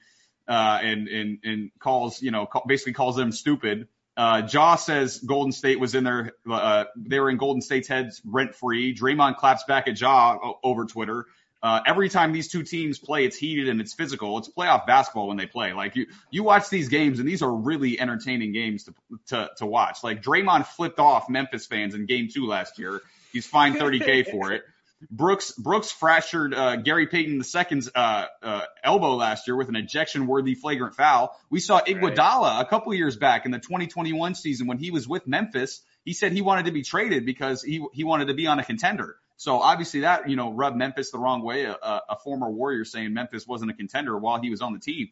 uh, 0.49 0.78
and, 0.83 1.06
and, 1.06 1.38
and 1.44 1.71
calls, 1.78 2.23
you 2.23 2.30
know, 2.30 2.49
basically 2.66 2.94
calls 2.94 3.14
them 3.14 3.30
stupid. 3.30 3.88
Uh, 4.16 4.49
Ja 4.50 4.76
says 4.76 5.18
Golden 5.18 5.52
State 5.52 5.78
was 5.78 5.94
in 5.94 6.04
their, 6.04 6.33
uh, 6.50 6.85
they 6.97 7.21
were 7.21 7.28
in 7.28 7.37
Golden 7.37 7.61
State's 7.61 7.88
heads 7.88 8.23
rent 8.25 8.54
free. 8.54 8.94
Draymond 8.94 9.37
claps 9.37 9.64
back 9.64 9.87
at 9.87 10.00
Ja 10.00 10.38
over 10.62 10.87
Twitter. 10.87 11.26
Uh, 11.64 11.80
every 11.87 12.11
time 12.11 12.33
these 12.33 12.49
two 12.49 12.62
teams 12.62 12.99
play, 12.99 13.25
it's 13.25 13.38
heated 13.38 13.71
and 13.71 13.80
it's 13.80 13.94
physical. 13.94 14.37
It's 14.37 14.50
playoff 14.50 14.87
basketball 14.87 15.28
when 15.28 15.38
they 15.38 15.47
play. 15.47 15.73
Like 15.73 15.97
you, 15.97 16.04
you 16.30 16.42
watch 16.42 16.68
these 16.68 16.90
games 16.90 17.21
and 17.21 17.26
these 17.26 17.40
are 17.40 17.50
really 17.50 17.99
entertaining 17.99 18.52
games 18.52 18.85
to, 18.85 18.94
to, 19.28 19.50
to 19.56 19.66
watch. 19.66 20.04
Like 20.04 20.23
Draymond 20.23 20.66
flipped 20.66 20.99
off 20.99 21.30
Memphis 21.30 21.64
fans 21.64 21.94
in 21.94 22.04
game 22.04 22.28
two 22.30 22.47
last 22.47 22.78
year. 22.78 23.00
He's 23.33 23.47
fined 23.47 23.76
30K 23.76 24.30
for 24.30 24.52
it. 24.52 24.62
Brooks 25.11 25.52
Brooks 25.52 25.90
fractured 25.90 26.52
uh, 26.54 26.76
Gary 26.76 27.06
Payton 27.06 27.37
II's 27.42 27.90
uh, 27.94 28.26
uh, 28.42 28.61
elbow 28.83 29.14
last 29.14 29.47
year 29.47 29.56
with 29.56 29.71
an 29.71 29.76
ejection-worthy 29.76 30.54
flagrant 30.54 30.94
foul. 30.94 31.35
We 31.49 31.61
saw 31.61 31.80
Iguodala 31.80 32.42
right. 32.42 32.61
a 32.61 32.66
couple 32.66 32.92
years 32.92 33.16
back 33.16 33.47
in 33.47 33.52
the 33.52 33.59
2021 33.59 34.35
season 34.35 34.66
when 34.66 34.78
he 34.78 34.90
was 34.90 35.09
with 35.09 35.26
Memphis. 35.26 35.80
He 36.04 36.12
said 36.12 36.33
he 36.33 36.42
wanted 36.42 36.66
to 36.66 36.73
be 36.73 36.83
traded 36.83 37.25
because 37.25 37.62
he 37.62 37.85
he 37.94 38.05
wanted 38.05 38.29
to 38.29 38.35
be 38.35 38.46
on 38.46 38.59
a 38.59 38.64
contender. 38.64 39.16
So 39.37 39.59
obviously 39.59 40.01
that 40.01 40.29
you 40.29 40.37
know 40.37 40.53
rubbed 40.53 40.77
Memphis 40.77 41.11
the 41.11 41.18
wrong 41.18 41.42
way. 41.42 41.64
A, 41.64 41.77
a 42.09 42.16
former 42.23 42.51
Warrior 42.51 42.85
saying 42.85 43.12
Memphis 43.12 43.47
wasn't 43.47 43.70
a 43.70 43.75
contender 43.75 44.16
while 44.16 44.40
he 44.40 44.51
was 44.51 44.61
on 44.61 44.73
the 44.73 44.79
team. 44.79 45.09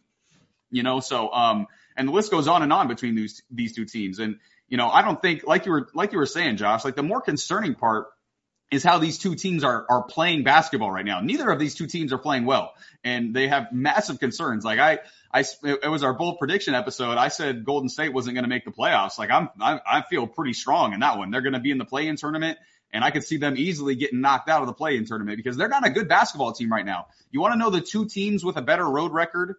You 0.70 0.82
know, 0.82 1.00
so 1.00 1.32
um, 1.32 1.66
and 1.96 2.08
the 2.08 2.12
list 2.12 2.30
goes 2.30 2.48
on 2.48 2.62
and 2.62 2.72
on 2.72 2.88
between 2.88 3.14
these 3.14 3.42
these 3.50 3.74
two 3.74 3.84
teams. 3.84 4.18
And 4.18 4.38
you 4.68 4.76
know, 4.76 4.88
I 4.88 5.02
don't 5.02 5.20
think 5.20 5.44
like 5.46 5.66
you 5.66 5.72
were 5.72 5.88
like 5.94 6.12
you 6.12 6.18
were 6.18 6.26
saying, 6.26 6.56
Josh. 6.56 6.84
Like 6.84 6.96
the 6.96 7.02
more 7.02 7.20
concerning 7.20 7.74
part 7.74 8.06
is 8.72 8.82
how 8.82 8.98
these 8.98 9.18
two 9.18 9.34
teams 9.34 9.64
are 9.64 9.84
are 9.88 10.02
playing 10.02 10.44
basketball 10.44 10.90
right 10.90 11.04
now. 11.04 11.20
Neither 11.20 11.50
of 11.50 11.58
these 11.58 11.74
two 11.74 11.86
teams 11.86 12.12
are 12.12 12.18
playing 12.18 12.46
well, 12.46 12.72
and 13.04 13.36
they 13.36 13.48
have 13.48 13.70
massive 13.70 14.18
concerns. 14.18 14.64
Like 14.64 14.78
I, 14.78 15.00
I, 15.32 15.44
it 15.62 15.90
was 15.90 16.02
our 16.02 16.14
bold 16.14 16.38
prediction 16.38 16.74
episode. 16.74 17.18
I 17.18 17.28
said 17.28 17.66
Golden 17.66 17.90
State 17.90 18.14
wasn't 18.14 18.34
going 18.34 18.44
to 18.44 18.48
make 18.48 18.64
the 18.64 18.70
playoffs. 18.70 19.18
Like 19.18 19.30
I'm, 19.30 19.50
I, 19.60 19.78
I 19.86 20.02
feel 20.02 20.26
pretty 20.26 20.54
strong 20.54 20.94
in 20.94 21.00
that 21.00 21.18
one. 21.18 21.30
They're 21.30 21.42
going 21.42 21.52
to 21.52 21.60
be 21.60 21.70
in 21.70 21.78
the 21.78 21.84
play-in 21.84 22.16
tournament, 22.16 22.58
and 22.92 23.04
I 23.04 23.10
could 23.10 23.24
see 23.24 23.36
them 23.36 23.56
easily 23.56 23.94
getting 23.94 24.20
knocked 24.20 24.48
out 24.48 24.60
of 24.60 24.66
the 24.66 24.74
play-in 24.74 25.04
tournament 25.06 25.36
because 25.36 25.56
they're 25.56 25.68
not 25.68 25.86
a 25.86 25.90
good 25.90 26.08
basketball 26.08 26.52
team 26.52 26.70
right 26.70 26.84
now. 26.84 27.06
You 27.30 27.40
want 27.40 27.54
to 27.54 27.58
know 27.58 27.70
the 27.70 27.80
two 27.80 28.06
teams 28.06 28.44
with 28.44 28.56
a 28.56 28.62
better 28.62 28.88
road 28.88 29.12
record? 29.12 29.54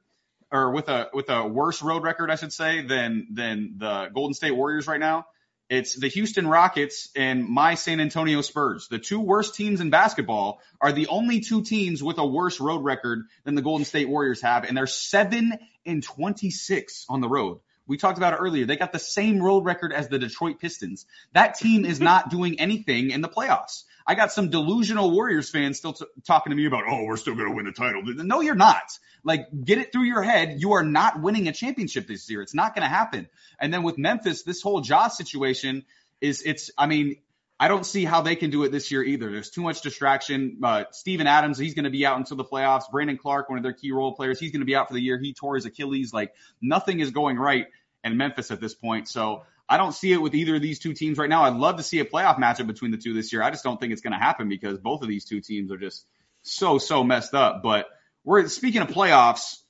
Or 0.52 0.69
with 0.69 0.88
a 0.88 1.10
with 1.12 1.30
a 1.30 1.48
worse 1.48 1.82
road 1.82 2.04
record, 2.04 2.30
I 2.30 2.36
should 2.36 2.54
say, 2.54 2.86
than 2.86 3.30
than 3.32 3.74
the 3.78 4.10
Golden 4.13 4.36
State 4.36 4.52
Warriors 4.52 4.86
right 4.86 5.00
now 5.00 5.26
it's 5.69 5.96
the 5.96 6.08
Houston 6.08 6.48
Rockets 6.48 7.10
and 7.15 7.48
my 7.48 7.76
San 7.76 8.00
Antonio 8.00 8.41
Spurs. 8.41 8.88
The 8.89 9.00
two 9.00 9.19
worst 9.19 9.56
teams 9.56 9.82
in 9.82 9.89
basketball 9.89 10.62
are 10.80 10.91
the 10.91 11.08
only 11.08 11.39
two 11.39 11.63
teams 11.63 12.04
with 12.04 12.17
a 12.19 12.26
worse 12.26 12.60
road 12.60 12.84
record 12.84 13.24
than 13.43 13.56
the 13.56 13.62
Golden 13.62 13.86
State 13.86 14.10
Warriors 14.10 14.41
have, 14.41 14.65
and 14.65 14.78
they're 14.78 14.88
seven 14.88 15.58
and 15.86 16.04
26 16.04 17.06
on 17.10 17.22
the 17.22 17.30
road. 17.30 17.60
We 17.88 17.98
talked 17.98 18.17
about 18.17 18.34
it 18.34 18.38
earlier. 18.38 18.65
They 18.65 18.78
got 18.78 18.91
the 18.91 19.00
same 19.00 19.41
road 19.41 19.65
record 19.65 19.91
as 19.91 20.08
the 20.08 20.19
Detroit 20.19 20.60
Pistons. 20.60 21.06
That 21.34 21.56
team 21.56 21.86
is 21.86 22.00
not 22.00 22.30
doing 22.32 22.60
anything 22.60 23.12
in 23.12 23.22
the 23.22 23.30
playoffs. 23.30 23.84
I 24.06 24.15
got 24.15 24.32
some 24.32 24.50
delusional 24.50 25.12
Warriors 25.12 25.50
fans 25.50 25.78
still 25.78 25.93
t- 25.93 26.06
talking 26.26 26.52
to 26.52 26.56
me 26.56 26.65
about, 26.65 26.84
oh, 26.89 27.06
we're 27.06 27.17
still 27.17 27.36
going 27.36 27.50
to 27.50 27.56
win 27.56 27.65
the 27.65 27.72
title. 27.72 28.02
No, 28.04 28.41
you're 28.41 28.56
not. 28.56 28.98
Like, 29.24 29.48
get 29.63 29.78
it 29.78 29.93
through 29.93 30.04
your 30.04 30.22
head. 30.22 30.58
You 30.60 30.74
are 30.74 30.84
not 30.84 31.22
winning 31.22 31.48
a 31.48 31.54
championship 31.54 32.08
this 32.08 32.30
year. 32.30 32.41
It's 32.41 32.54
not 32.54 32.76
going 32.76 32.84
to 32.84 32.89
happen. 32.89 33.30
And 33.60 33.74
then 33.74 33.84
with 33.84 33.98
Memphis, 33.98 34.43
this 34.43 34.62
whole 34.62 34.82
Josh 34.82 35.13
situation 35.13 35.86
is, 36.19 36.41
it's, 36.41 36.72
I 36.78 36.88
mean, 36.88 37.17
I 37.63 37.69
don't 37.69 37.86
see 37.86 38.04
how 38.04 38.19
they 38.19 38.36
can 38.36 38.49
do 38.49 38.63
it 38.63 38.73
this 38.73 38.91
year 38.91 39.02
either. 39.02 39.32
There's 39.32 39.49
too 39.49 39.62
much 39.62 39.80
distraction. 39.80 40.58
Uh, 40.62 40.84
Steven 40.91 41.28
Adams, 41.28 41.58
he's 41.58 41.76
going 41.76 41.86
to 41.86 41.89
be 41.89 42.06
out 42.06 42.17
until 42.17 42.36
the 42.36 42.43
playoffs. 42.43 42.91
Brandon 42.91 43.17
Clarke, 43.17 43.47
one 43.47 43.58
of 43.58 43.63
their 43.63 43.71
key 43.71 43.93
role 43.93 44.13
players, 44.13 44.38
he's 44.38 44.52
going 44.52 44.60
to 44.60 44.65
be 44.65 44.76
out 44.76 44.89
for 44.89 44.95
the 44.95 44.99
year. 44.99 45.17
He 45.17 45.34
tore 45.34 45.56
his 45.56 45.65
Achilles. 45.65 46.12
Like, 46.12 46.34
nothing 46.62 46.99
is 46.99 47.12
going 47.12 47.38
right 47.38 47.67
in 48.04 48.17
Memphis 48.17 48.52
at 48.52 48.60
this 48.60 48.73
point. 48.73 49.08
So, 49.08 49.43
I 49.69 49.78
don't 49.78 49.93
see 49.93 50.12
it 50.12 50.21
with 50.21 50.36
either 50.36 50.56
of 50.56 50.62
these 50.62 50.80
two 50.80 50.93
teams 50.93 51.17
right 51.17 51.30
now. 51.30 51.43
I'd 51.43 51.56
love 51.56 51.78
to 51.78 51.84
see 51.84 51.99
a 51.99 52.06
playoff 52.06 52.38
matchup 52.38 52.67
between 52.67 52.91
the 52.91 52.97
two 52.97 53.13
this 53.13 53.32
year. 53.32 53.41
I 53.41 53.49
just 53.49 53.63
don't 53.63 53.80
think 53.80 53.93
it's 53.93 54.02
going 54.02 54.12
to 54.12 54.19
happen 54.19 54.49
because 54.49 54.78
both 54.78 55.02
of 55.02 55.08
these 55.08 55.23
two 55.23 55.39
teams 55.39 55.71
are 55.71 55.78
just 55.78 56.06
so 56.41 56.80
so 56.80 57.02
messed 57.02 57.34
up. 57.34 57.63
But 57.63 57.88
we're 58.26 58.45
speaking 58.49 58.82
of 58.82 58.89
playoffs. 58.89 59.62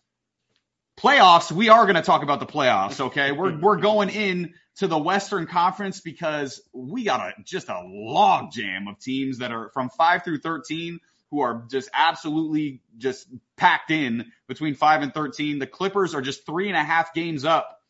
Playoffs, 1.00 1.52
we 1.52 1.70
are 1.70 1.84
going 1.86 1.96
to 1.96 2.02
talk 2.02 2.24
about 2.24 2.40
the 2.40 2.46
playoffs, 2.46 3.00
okay? 3.00 3.32
We're 3.32 3.58
we're 3.60 3.78
going 3.78 4.10
in 4.10 4.54
to 4.78 4.88
the 4.88 4.98
Western 4.98 5.48
Conference 5.48 6.02
because 6.02 6.62
we 6.74 7.04
got 7.04 7.20
a 7.20 7.44
just 7.44 7.70
a 7.70 7.82
log 7.86 8.52
jam 8.52 8.88
of 8.88 9.00
teams 9.00 9.40
that 9.40 9.52
are 9.52 9.70
from 9.74 9.90
5 9.90 10.24
through 10.24 10.40
13 10.40 11.00
who 11.32 11.42
are 11.42 11.66
just 11.70 11.90
absolutely 11.94 12.82
just 12.98 13.28
packed 13.58 13.90
in 13.90 14.32
between 14.48 14.76
5 14.76 15.02
and 15.02 15.14
13. 15.14 15.58
The 15.60 15.68
Clippers 15.68 16.14
are 16.14 16.22
just 16.22 16.46
three 16.46 16.68
and 16.68 16.78
a 16.78 16.84
half 16.84 17.14
games 17.14 17.44
up 17.44 17.82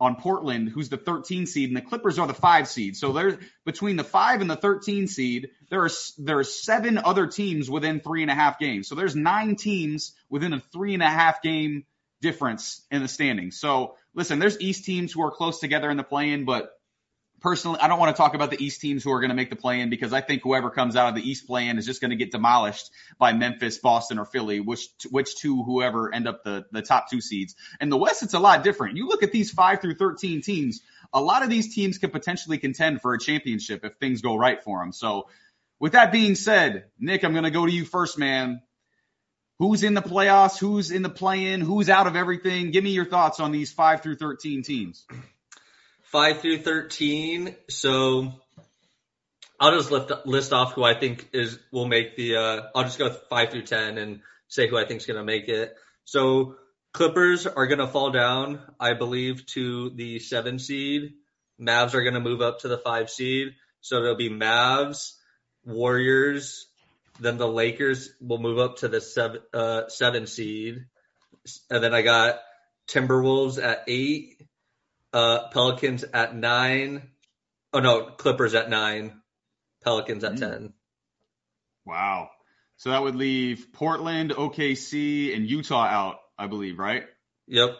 on 0.00 0.16
Portland, 0.16 0.70
who's 0.70 0.88
the 0.88 0.96
13 0.96 1.46
seed, 1.46 1.68
and 1.68 1.76
the 1.76 1.82
Clippers 1.82 2.18
are 2.18 2.26
the 2.26 2.34
five 2.34 2.66
seed. 2.66 2.96
So 2.96 3.12
there's 3.12 3.34
between 3.64 3.96
the 3.96 4.04
five 4.04 4.40
and 4.40 4.50
the 4.50 4.56
13 4.56 5.06
seed, 5.06 5.50
there 5.68 5.84
are 5.84 5.90
there 6.18 6.38
are 6.38 6.44
seven 6.44 6.96
other 6.96 7.26
teams 7.26 7.70
within 7.70 8.00
three 8.00 8.22
and 8.22 8.30
a 8.30 8.34
half 8.34 8.58
games. 8.58 8.88
So 8.88 8.94
there's 8.94 9.14
nine 9.14 9.56
teams 9.56 10.14
within 10.30 10.54
a 10.54 10.60
three 10.72 10.94
and 10.94 11.02
a 11.02 11.08
half 11.08 11.42
game 11.42 11.84
difference 12.20 12.84
in 12.90 13.02
the 13.02 13.08
standings. 13.08 13.58
So 13.58 13.96
listen, 14.14 14.38
there's 14.38 14.60
East 14.60 14.84
teams 14.84 15.12
who 15.12 15.22
are 15.22 15.30
close 15.30 15.60
together 15.60 15.90
in 15.90 15.96
the 15.96 16.04
play-in, 16.04 16.44
but 16.44 16.70
personally, 17.40 17.78
I 17.80 17.88
don't 17.88 17.98
want 17.98 18.14
to 18.14 18.20
talk 18.20 18.34
about 18.34 18.50
the 18.50 18.62
East 18.62 18.80
teams 18.80 19.02
who 19.02 19.10
are 19.12 19.20
going 19.20 19.30
to 19.30 19.36
make 19.36 19.50
the 19.50 19.56
play 19.56 19.80
in 19.80 19.90
because 19.90 20.12
I 20.12 20.20
think 20.20 20.42
whoever 20.42 20.70
comes 20.70 20.96
out 20.96 21.08
of 21.08 21.14
the 21.14 21.28
East 21.28 21.46
play 21.46 21.68
in 21.68 21.78
is 21.78 21.86
just 21.86 22.00
going 22.00 22.10
to 22.10 22.16
get 22.16 22.30
demolished 22.30 22.90
by 23.18 23.32
Memphis, 23.32 23.78
Boston, 23.78 24.18
or 24.18 24.24
Philly, 24.24 24.60
which 24.60 24.88
which 25.10 25.36
two 25.36 25.62
whoever 25.62 26.12
end 26.14 26.28
up 26.28 26.44
the 26.44 26.66
the 26.70 26.82
top 26.82 27.10
two 27.10 27.20
seeds. 27.20 27.54
In 27.80 27.88
the 27.88 27.96
West, 27.96 28.22
it's 28.22 28.34
a 28.34 28.38
lot 28.38 28.62
different. 28.62 28.96
You 28.96 29.08
look 29.08 29.22
at 29.22 29.32
these 29.32 29.50
five 29.50 29.80
through 29.80 29.94
thirteen 29.94 30.42
teams. 30.42 30.80
A 31.12 31.20
lot 31.20 31.42
of 31.42 31.50
these 31.50 31.74
teams 31.74 31.98
could 31.98 32.12
potentially 32.12 32.58
contend 32.58 33.00
for 33.00 33.14
a 33.14 33.18
championship 33.18 33.84
if 33.84 33.94
things 33.94 34.20
go 34.20 34.36
right 34.36 34.62
for 34.62 34.80
them. 34.80 34.92
So, 34.92 35.28
with 35.80 35.92
that 35.92 36.12
being 36.12 36.34
said, 36.34 36.84
Nick, 36.98 37.24
I'm 37.24 37.32
going 37.32 37.44
to 37.44 37.50
go 37.50 37.66
to 37.66 37.72
you 37.72 37.84
first, 37.84 38.18
man. 38.18 38.62
Who's 39.60 39.82
in 39.82 39.92
the 39.92 40.02
playoffs? 40.02 40.58
Who's 40.58 40.90
in 40.90 41.02
the 41.02 41.10
play 41.10 41.52
in? 41.52 41.60
Who's 41.60 41.90
out 41.90 42.06
of 42.06 42.16
everything? 42.16 42.70
Give 42.70 42.82
me 42.82 42.90
your 42.90 43.04
thoughts 43.04 43.40
on 43.40 43.52
these 43.52 43.70
five 43.70 44.02
through 44.02 44.16
13 44.16 44.62
teams. 44.62 45.04
5 46.04 46.40
through 46.40 46.58
13. 46.62 47.54
So 47.68 48.32
I'll 49.60 49.76
just 49.76 49.90
lift, 49.90 50.10
list 50.24 50.54
off 50.54 50.72
who 50.72 50.82
I 50.82 50.94
think 50.94 51.28
is 51.34 51.58
will 51.70 51.86
make 51.86 52.16
the. 52.16 52.36
Uh, 52.36 52.62
I'll 52.74 52.84
just 52.84 52.98
go 52.98 53.10
5 53.10 53.50
through 53.50 53.66
10 53.66 53.98
and 53.98 54.20
say 54.48 54.66
who 54.66 54.78
I 54.78 54.86
think 54.86 55.02
is 55.02 55.06
going 55.06 55.18
to 55.18 55.24
make 55.24 55.48
it. 55.48 55.76
So 56.06 56.56
Clippers 56.94 57.46
are 57.46 57.66
going 57.66 57.80
to 57.80 57.86
fall 57.86 58.10
down, 58.10 58.60
I 58.80 58.94
believe, 58.94 59.44
to 59.48 59.90
the 59.90 60.20
seven 60.20 60.58
seed. 60.58 61.12
Mavs 61.60 61.92
are 61.92 62.02
going 62.02 62.14
to 62.14 62.20
move 62.20 62.40
up 62.40 62.60
to 62.60 62.68
the 62.68 62.78
five 62.78 63.10
seed. 63.10 63.48
So 63.82 63.98
it'll 63.98 64.16
be 64.16 64.30
Mavs, 64.30 65.12
Warriors, 65.66 66.66
then 67.20 67.38
the 67.38 67.48
Lakers 67.48 68.10
will 68.20 68.38
move 68.38 68.58
up 68.58 68.78
to 68.78 68.88
the 68.88 69.00
seven, 69.00 69.40
uh, 69.52 69.88
seven 69.88 70.26
seed. 70.26 70.84
And 71.70 71.82
then 71.82 71.94
I 71.94 72.02
got 72.02 72.40
Timberwolves 72.88 73.62
at 73.62 73.84
eight, 73.86 74.40
uh, 75.12 75.48
Pelicans 75.48 76.04
at 76.04 76.34
nine. 76.34 77.10
Oh 77.72 77.80
no, 77.80 78.06
Clippers 78.06 78.54
at 78.54 78.68
nine, 78.68 79.20
Pelicans 79.84 80.24
at 80.24 80.32
Mm. 80.32 80.38
10. 80.40 80.72
Wow. 81.86 82.30
So 82.76 82.90
that 82.90 83.02
would 83.02 83.14
leave 83.14 83.68
Portland, 83.72 84.32
OKC, 84.32 85.34
and 85.34 85.48
Utah 85.48 85.84
out, 85.84 86.20
I 86.38 86.46
believe, 86.46 86.78
right? 86.78 87.04
Yep. 87.46 87.76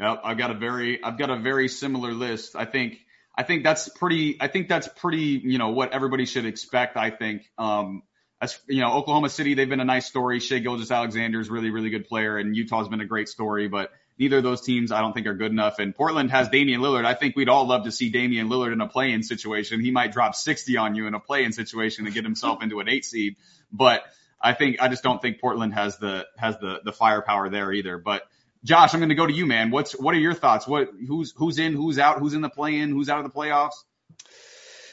Yep. 0.00 0.20
I've 0.24 0.38
got 0.38 0.50
a 0.50 0.54
very, 0.54 1.02
I've 1.02 1.18
got 1.18 1.30
a 1.30 1.38
very 1.38 1.68
similar 1.68 2.12
list. 2.12 2.56
I 2.56 2.64
think, 2.64 2.98
I 3.36 3.44
think 3.44 3.62
that's 3.62 3.88
pretty, 3.88 4.36
I 4.40 4.48
think 4.48 4.68
that's 4.68 4.88
pretty, 4.88 5.40
you 5.44 5.58
know, 5.58 5.70
what 5.70 5.92
everybody 5.92 6.24
should 6.26 6.46
expect. 6.46 6.96
I 6.96 7.10
think, 7.10 7.50
um, 7.58 8.02
as 8.40 8.58
you 8.68 8.80
know, 8.80 8.92
Oklahoma 8.92 9.28
City, 9.28 9.54
they've 9.54 9.68
been 9.68 9.80
a 9.80 9.84
nice 9.84 10.06
story. 10.06 10.38
Shai 10.40 10.58
Gilgeous-Alexander 10.58 11.40
is 11.40 11.50
really, 11.50 11.70
really 11.70 11.90
good 11.90 12.08
player, 12.08 12.38
and 12.38 12.56
Utah's 12.56 12.88
been 12.88 13.00
a 13.00 13.06
great 13.06 13.28
story, 13.28 13.68
but 13.68 13.90
neither 14.18 14.38
of 14.38 14.42
those 14.42 14.60
teams 14.60 14.92
I 14.92 15.00
don't 15.00 15.12
think 15.12 15.26
are 15.26 15.34
good 15.34 15.50
enough. 15.50 15.78
And 15.80 15.94
Portland 15.94 16.30
has 16.30 16.48
Damian 16.48 16.80
Lillard. 16.80 17.04
I 17.04 17.14
think 17.14 17.34
we'd 17.34 17.48
all 17.48 17.66
love 17.66 17.84
to 17.84 17.92
see 17.92 18.10
Damian 18.10 18.48
Lillard 18.48 18.72
in 18.72 18.80
a 18.80 18.88
play-in 18.88 19.22
situation. 19.22 19.80
He 19.80 19.90
might 19.90 20.12
drop 20.12 20.34
60 20.34 20.76
on 20.76 20.94
you 20.94 21.06
in 21.06 21.14
a 21.14 21.20
play-in 21.20 21.52
situation 21.52 22.04
to 22.04 22.10
get 22.10 22.24
himself 22.24 22.62
into 22.62 22.78
an 22.80 22.88
eight 22.88 23.04
seed, 23.04 23.36
but 23.72 24.02
I 24.40 24.52
think 24.54 24.80
I 24.80 24.88
just 24.88 25.02
don't 25.02 25.20
think 25.20 25.40
Portland 25.40 25.74
has 25.74 25.98
the 25.98 26.26
has 26.36 26.58
the 26.58 26.80
the 26.84 26.92
firepower 26.92 27.48
there 27.48 27.72
either. 27.72 27.98
But 27.98 28.22
Josh, 28.64 28.94
I'm 28.94 29.00
going 29.00 29.08
to 29.08 29.14
go 29.14 29.26
to 29.26 29.32
you, 29.32 29.46
man. 29.46 29.70
What's 29.70 29.92
what 29.92 30.14
are 30.14 30.18
your 30.18 30.34
thoughts? 30.34 30.66
What 30.66 30.90
who's 31.06 31.32
who's 31.36 31.58
in, 31.58 31.74
who's 31.74 31.98
out, 31.98 32.20
who's 32.20 32.34
in 32.34 32.40
the 32.40 32.48
play-in, 32.48 32.90
who's 32.90 33.08
out 33.08 33.18
of 33.18 33.24
the 33.24 33.36
playoffs? 33.36 33.74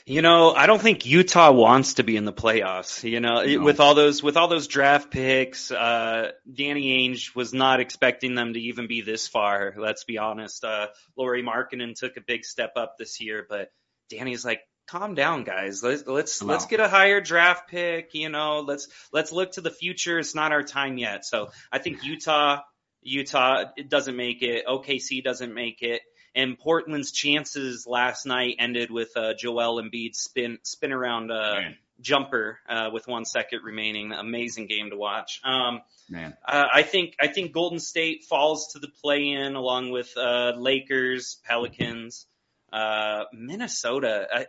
You 0.07 0.21
know, 0.21 0.51
I 0.53 0.67
don't 0.67 0.81
think 0.81 1.07
Utah 1.07 1.51
wants 1.51 1.95
to 1.95 2.03
be 2.03 2.15
in 2.15 2.25
the 2.25 2.33
playoffs. 2.33 3.03
You 3.09 3.19
know, 3.19 3.43
No. 3.43 3.63
with 3.63 3.79
all 3.79 3.95
those 3.95 4.21
with 4.21 4.37
all 4.37 4.47
those 4.47 4.67
draft 4.67 5.09
picks, 5.09 5.71
uh, 5.71 6.31
Danny 6.51 7.09
Ainge 7.09 7.35
was 7.35 7.53
not 7.53 7.79
expecting 7.79 8.35
them 8.35 8.53
to 8.53 8.59
even 8.59 8.85
be 8.85 9.01
this 9.01 9.27
far. 9.27 9.73
Let's 9.75 10.03
be 10.03 10.19
honest. 10.19 10.63
Uh, 10.63 10.89
Lauri 11.17 11.41
Markkanen 11.41 11.95
took 11.95 12.17
a 12.17 12.21
big 12.21 12.45
step 12.45 12.73
up 12.75 12.97
this 12.99 13.19
year, 13.19 13.47
but 13.49 13.69
Danny's 14.11 14.45
like, 14.45 14.61
calm 14.87 15.15
down, 15.15 15.43
guys. 15.43 15.81
Let's 15.81 16.05
let's 16.05 16.41
let's 16.43 16.67
get 16.67 16.79
a 16.79 16.87
higher 16.87 17.19
draft 17.19 17.67
pick. 17.69 18.13
You 18.13 18.29
know, 18.29 18.59
let's 18.59 18.87
let's 19.11 19.31
look 19.31 19.53
to 19.53 19.61
the 19.61 19.71
future. 19.71 20.19
It's 20.19 20.35
not 20.35 20.51
our 20.51 20.61
time 20.61 20.99
yet. 20.99 21.25
So 21.25 21.49
I 21.71 21.79
think 21.79 22.03
Utah, 22.03 22.59
Utah, 23.01 23.65
it 23.75 23.89
doesn't 23.89 24.15
make 24.15 24.43
it. 24.43 24.67
OKC 24.67 25.23
doesn't 25.23 25.53
make 25.53 25.81
it. 25.81 26.01
And 26.35 26.59
Portland's 26.59 27.11
chances 27.11 27.87
last 27.87 28.25
night 28.25 28.57
ended 28.59 28.91
with 28.91 29.15
uh, 29.15 29.33
Joel 29.33 29.81
Embiid 29.81 30.15
spin 30.15 30.59
spin 30.63 30.91
around 30.91 31.31
uh, 31.31 31.61
jumper 32.01 32.59
uh, 32.67 32.89
with 32.91 33.07
one 33.07 33.25
second 33.25 33.61
remaining. 33.63 34.11
Amazing 34.11 34.67
game 34.67 34.89
to 34.89 34.97
watch. 34.97 35.39
Um, 35.43 35.81
man. 36.09 36.35
uh, 36.45 36.65
I 36.73 36.83
think 36.83 37.15
I 37.19 37.27
think 37.27 37.53
Golden 37.53 37.79
State 37.79 38.25
falls 38.25 38.73
to 38.73 38.79
the 38.79 38.89
play-in 39.01 39.55
along 39.55 39.91
with 39.91 40.15
uh, 40.17 40.53
Lakers, 40.57 41.37
Pelicans, 41.45 42.25
uh, 42.71 43.23
Minnesota. 43.33 44.27
I, 44.33 44.45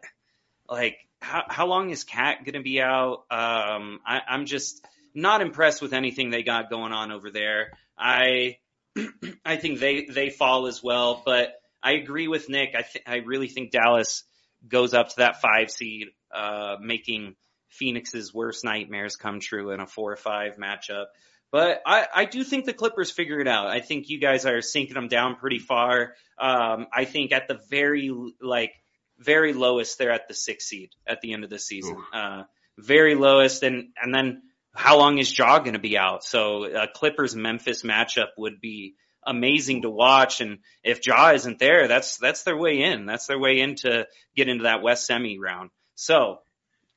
like 0.68 0.98
how 1.20 1.44
how 1.48 1.66
long 1.66 1.90
is 1.90 2.04
KAT 2.04 2.44
going 2.44 2.54
to 2.54 2.62
be 2.62 2.80
out? 2.80 3.24
Um, 3.30 4.00
I, 4.04 4.20
I'm 4.28 4.46
just 4.46 4.84
not 5.14 5.40
impressed 5.40 5.80
with 5.80 5.92
anything 5.92 6.30
they 6.30 6.42
got 6.42 6.70
going 6.70 6.92
on 6.92 7.12
over 7.12 7.30
there. 7.30 7.72
I 7.96 8.58
I 9.44 9.56
think 9.56 9.80
they 9.80 10.06
they 10.06 10.30
fall 10.30 10.66
as 10.66 10.82
well, 10.82 11.22
but 11.24 11.55
I 11.82 11.92
agree 11.92 12.28
with 12.28 12.48
Nick. 12.48 12.74
I 12.76 12.82
th- 12.82 13.04
I 13.06 13.16
really 13.16 13.48
think 13.48 13.70
Dallas 13.70 14.24
goes 14.66 14.94
up 14.94 15.10
to 15.10 15.16
that 15.18 15.40
five 15.40 15.70
seed, 15.70 16.08
uh, 16.34 16.76
making 16.80 17.36
Phoenix's 17.68 18.32
worst 18.32 18.64
nightmares 18.64 19.16
come 19.16 19.40
true 19.40 19.70
in 19.70 19.80
a 19.80 19.86
four 19.86 20.12
or 20.12 20.16
five 20.16 20.56
matchup. 20.56 21.06
But 21.52 21.80
I, 21.86 22.06
I 22.12 22.24
do 22.24 22.42
think 22.42 22.64
the 22.64 22.72
Clippers 22.72 23.10
figure 23.10 23.40
it 23.40 23.48
out. 23.48 23.68
I 23.68 23.80
think 23.80 24.08
you 24.08 24.18
guys 24.18 24.46
are 24.46 24.60
sinking 24.60 24.94
them 24.94 25.08
down 25.08 25.36
pretty 25.36 25.58
far. 25.58 26.14
Um, 26.38 26.86
I 26.92 27.04
think 27.04 27.32
at 27.32 27.48
the 27.48 27.60
very 27.70 28.10
like 28.40 28.72
very 29.18 29.52
lowest, 29.52 29.98
they're 29.98 30.10
at 30.10 30.28
the 30.28 30.34
sixth 30.34 30.68
seed 30.68 30.90
at 31.06 31.20
the 31.20 31.32
end 31.32 31.44
of 31.44 31.50
the 31.50 31.58
season. 31.58 31.96
Uh, 32.12 32.42
very 32.78 33.14
lowest, 33.14 33.62
and 33.62 33.88
and 34.00 34.14
then 34.14 34.42
how 34.74 34.98
long 34.98 35.18
is 35.18 35.36
Ja 35.36 35.60
going 35.60 35.72
to 35.72 35.78
be 35.78 35.96
out? 35.96 36.24
So 36.24 36.64
uh, 36.64 36.86
Clippers 36.94 37.34
Memphis 37.34 37.82
matchup 37.82 38.28
would 38.36 38.60
be 38.60 38.96
amazing 39.26 39.82
to 39.82 39.90
watch. 39.90 40.40
And 40.40 40.58
if 40.82 41.06
Ja 41.06 41.32
isn't 41.32 41.58
there, 41.58 41.88
that's 41.88 42.18
that's 42.18 42.44
their 42.44 42.56
way 42.56 42.82
in. 42.82 43.06
That's 43.06 43.26
their 43.26 43.38
way 43.38 43.60
in 43.60 43.74
to 43.76 44.06
get 44.34 44.48
into 44.48 44.64
that 44.64 44.82
West 44.82 45.06
semi 45.06 45.38
round. 45.38 45.70
So 45.94 46.38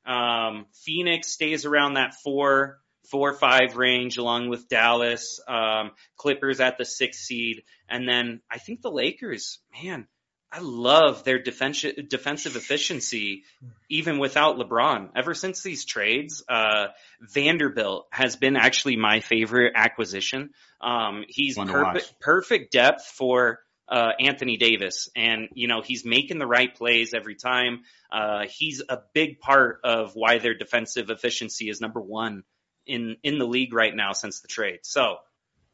um, 0.06 0.66
Phoenix 0.74 1.32
stays 1.32 1.66
around 1.66 1.96
that 1.96 2.14
four 2.24 2.80
four 3.10 3.34
five 3.34 3.76
range 3.76 4.18
along 4.18 4.50
with 4.50 4.70
Dallas. 4.70 5.40
Um, 5.48 5.92
Clippers 6.18 6.60
at 6.60 6.78
the 6.78 6.86
sixth 6.86 7.22
seed, 7.22 7.64
and 7.90 8.08
then 8.08 8.42
I 8.50 8.60
think 8.60 8.82
the 8.82 8.92
Lakers, 8.92 9.60
man. 9.84 10.08
I 10.52 10.60
love 10.62 11.24
their 11.24 11.40
defensive 11.40 12.10
defensive 12.10 12.56
efficiency, 12.56 13.44
even 13.88 14.18
without 14.18 14.58
LeBron. 14.58 15.10
Ever 15.16 15.36
since 15.36 15.62
these 15.62 15.86
trades, 15.86 16.44
uh, 16.50 16.88
Vanderbilt 17.22 18.08
has 18.12 18.36
been 18.36 18.56
actually 18.56 18.96
my 18.96 19.20
favorite 19.20 19.74
acquisition. 19.76 20.52
Um, 20.82 21.24
he's 21.28 21.56
Fun 21.56 21.68
to 21.68 21.74
watch. 21.74 21.94
perfect, 21.94 22.20
perfect 22.20 22.72
depth 22.72 23.06
for 23.06 23.60
uh, 23.88 24.12
Anthony 24.20 24.58
Davis, 24.58 25.10
and 25.16 25.50
you 25.54 25.68
know 25.68 25.82
he's 25.82 26.04
making 26.04 26.40
the 26.40 26.48
right 26.48 26.74
plays 26.74 27.14
every 27.14 27.36
time. 27.36 27.84
Uh, 28.12 28.46
he's 28.50 28.82
a 28.88 29.00
big 29.14 29.40
part 29.40 29.82
of 29.84 30.14
why 30.16 30.40
their 30.40 30.56
defensive 30.56 31.12
efficiency 31.12 31.70
is 31.70 31.80
number 31.80 32.02
one 32.02 32.44
in 32.88 33.18
in 33.24 33.38
the 33.38 33.46
league 33.46 33.74
right 33.74 33.96
now 33.96 34.14
since 34.14 34.42
the 34.42 34.48
trade. 34.48 34.80
So 34.82 35.18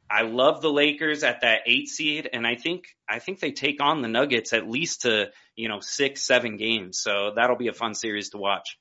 I 0.10 0.22
love 0.22 0.62
the 0.62 0.72
Lakers 0.72 1.24
at 1.24 1.42
that 1.42 1.62
eight 1.66 1.88
seed, 1.88 2.30
and 2.32 2.46
I 2.46 2.56
think 2.56 2.86
I 3.10 3.20
think 3.20 3.40
they 3.40 3.52
take 3.52 3.82
on 3.82 4.02
the 4.02 4.08
Nuggets 4.08 4.54
at 4.54 4.70
least 4.70 5.02
to 5.02 5.32
you 5.56 5.70
know 5.70 5.80
six 5.82 6.22
seven 6.22 6.58
games. 6.58 7.00
So 7.00 7.34
that'll 7.36 7.58
be 7.58 7.68
a 7.68 7.74
fun 7.74 7.96
series 7.96 8.30
to 8.30 8.38
watch. 8.38 8.78